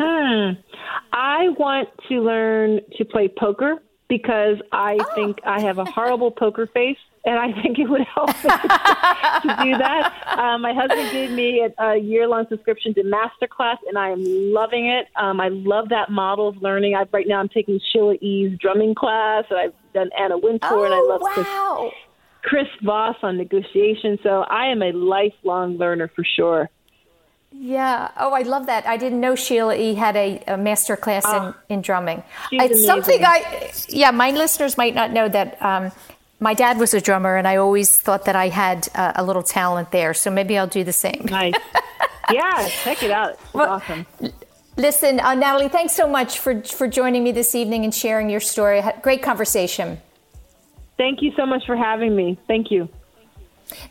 Hmm. 0.00 0.52
I 1.12 1.48
want 1.50 1.88
to 2.08 2.20
learn 2.20 2.80
to 2.96 3.04
play 3.04 3.28
poker 3.28 3.82
because 4.08 4.56
I 4.72 4.98
oh. 5.00 5.14
think 5.14 5.38
I 5.44 5.60
have 5.60 5.78
a 5.78 5.84
horrible 5.84 6.30
poker 6.30 6.66
face, 6.66 6.98
and 7.24 7.38
I 7.38 7.52
think 7.62 7.78
it 7.78 7.88
would 7.88 8.02
help 8.02 8.28
to 8.42 9.56
do 9.62 9.78
that. 9.78 10.38
Um, 10.38 10.62
my 10.62 10.74
husband 10.74 11.10
gave 11.10 11.30
me 11.30 11.66
a, 11.66 11.82
a 11.82 11.96
year-long 11.96 12.46
subscription 12.48 12.94
to 12.94 13.02
Masterclass, 13.02 13.78
and 13.88 13.96
I 13.96 14.10
am 14.10 14.22
loving 14.24 14.86
it. 14.86 15.06
Um, 15.16 15.40
I 15.40 15.48
love 15.48 15.88
that 15.88 16.10
model 16.10 16.48
of 16.48 16.60
learning. 16.60 16.94
I, 16.94 17.06
right 17.12 17.26
now, 17.26 17.40
I'm 17.40 17.48
taking 17.48 17.80
Sheila 17.92 18.14
E.'s 18.20 18.58
drumming 18.58 18.94
class, 18.94 19.44
and 19.50 19.58
I've 19.58 19.74
done 19.94 20.10
Anna 20.18 20.38
Wintour, 20.38 20.68
oh, 20.70 20.84
and 20.84 20.94
I 20.94 21.00
love 21.00 21.20
wow. 21.22 21.92
Chris, 22.42 22.66
Chris 22.66 22.84
Voss 22.84 23.16
on 23.22 23.36
negotiation. 23.36 24.18
So 24.22 24.42
I 24.42 24.66
am 24.66 24.82
a 24.82 24.92
lifelong 24.92 25.78
learner 25.78 26.10
for 26.14 26.24
sure. 26.24 26.68
Yeah. 27.56 28.10
Oh, 28.16 28.32
I 28.32 28.42
love 28.42 28.66
that. 28.66 28.86
I 28.86 28.96
didn't 28.96 29.20
know 29.20 29.34
Sheila 29.34 29.76
E. 29.76 29.94
had 29.94 30.16
a, 30.16 30.42
a 30.46 30.56
master 30.56 30.96
class 30.96 31.24
in, 31.24 31.30
ah. 31.30 31.56
in 31.68 31.82
drumming. 31.82 32.22
It's 32.50 32.84
something 32.84 33.24
I, 33.24 33.72
yeah, 33.88 34.10
my 34.10 34.30
listeners 34.30 34.76
might 34.76 34.94
not 34.94 35.12
know 35.12 35.28
that 35.28 35.62
um, 35.62 35.92
my 36.40 36.54
dad 36.54 36.78
was 36.78 36.94
a 36.94 37.00
drummer, 37.00 37.36
and 37.36 37.46
I 37.46 37.56
always 37.56 37.98
thought 37.98 38.24
that 38.24 38.36
I 38.36 38.48
had 38.48 38.88
uh, 38.94 39.12
a 39.14 39.24
little 39.24 39.42
talent 39.42 39.92
there. 39.92 40.14
So 40.14 40.30
maybe 40.30 40.58
I'll 40.58 40.66
do 40.66 40.84
the 40.84 40.92
same. 40.92 41.26
Nice. 41.30 41.54
yeah, 42.30 42.68
check 42.68 43.02
it 43.02 43.10
out. 43.10 43.32
It's 43.32 43.54
well, 43.54 43.70
awesome. 43.70 44.06
Listen, 44.76 45.20
uh, 45.20 45.34
Natalie, 45.34 45.68
thanks 45.68 45.94
so 45.94 46.08
much 46.08 46.40
for, 46.40 46.60
for 46.62 46.88
joining 46.88 47.22
me 47.22 47.30
this 47.30 47.54
evening 47.54 47.84
and 47.84 47.94
sharing 47.94 48.28
your 48.28 48.40
story. 48.40 48.82
Great 49.02 49.22
conversation. 49.22 50.00
Thank 50.96 51.22
you 51.22 51.32
so 51.36 51.46
much 51.46 51.64
for 51.66 51.76
having 51.76 52.16
me. 52.16 52.38
Thank 52.48 52.70
you. 52.70 52.88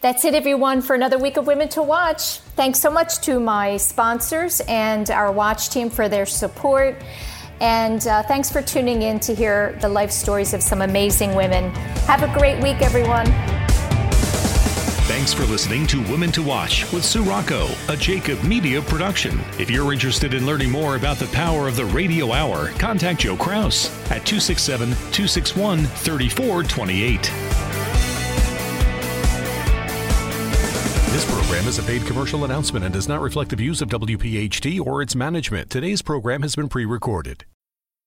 That's 0.02 0.26
it, 0.26 0.34
everyone, 0.34 0.82
for 0.82 0.96
another 0.96 1.18
week 1.18 1.38
of 1.38 1.48
Women 1.48 1.70
to 1.70 1.82
Watch. 1.82 2.40
Thanks 2.56 2.80
so 2.80 2.92
much 2.92 3.20
to 3.22 3.40
my 3.40 3.78
sponsors 3.78 4.62
and 4.68 5.10
our 5.10 5.32
watch 5.32 5.70
team 5.70 5.90
for 5.90 6.08
their 6.08 6.26
support. 6.26 6.96
And 7.60 8.06
uh, 8.08 8.24
thanks 8.24 8.52
for 8.52 8.62
tuning 8.62 9.04
in 9.04 9.20
to 9.22 9.34
hear 9.34 9.78
the 9.82 9.90
life 9.90 10.12
stories 10.12 10.54
of 10.54 10.62
some 10.62 10.82
amazing 10.82 11.36
women. 11.36 11.72
Have 12.06 12.24
a 12.24 12.38
great 12.38 12.62
week, 12.62 12.82
everyone. 12.82 13.26
Thanks 15.06 15.34
for 15.34 15.44
listening 15.46 15.86
to 15.88 16.02
Women 16.12 16.32
to 16.32 16.42
Watch 16.42 16.92
with 16.92 17.06
Sue 17.06 17.24
Rocco, 17.24 17.68
a 17.88 17.96
Jacob 17.96 18.42
Media 18.44 18.82
production. 18.82 19.40
If 19.60 19.70
you're 19.70 19.94
interested 19.94 20.34
in 20.34 20.46
learning 20.46 20.72
more 20.72 20.96
about 20.96 21.18
the 21.18 21.28
power 21.28 21.68
of 21.68 21.76
the 21.76 21.86
radio 21.86 22.32
hour, 22.32 22.70
contact 22.80 23.22
Joe 23.22 23.38
Kraus 23.38 23.88
at 24.12 24.26
267 24.26 24.90
261 24.90 25.84
3428. 25.84 27.73
This 31.14 31.32
program 31.32 31.68
is 31.68 31.78
a 31.78 31.84
paid 31.84 32.08
commercial 32.08 32.44
announcement 32.44 32.86
and 32.86 32.92
does 32.92 33.08
not 33.08 33.22
reflect 33.22 33.52
the 33.52 33.56
views 33.56 33.84
of 33.84 33.90
WPHT 33.90 34.84
or 34.84 35.00
its 35.04 35.16
management. 35.16 35.70
Today's 35.70 36.02
program 36.02 36.42
has 36.42 36.56
been 36.56 36.68
pre 36.68 36.86
recorded. 36.86 37.46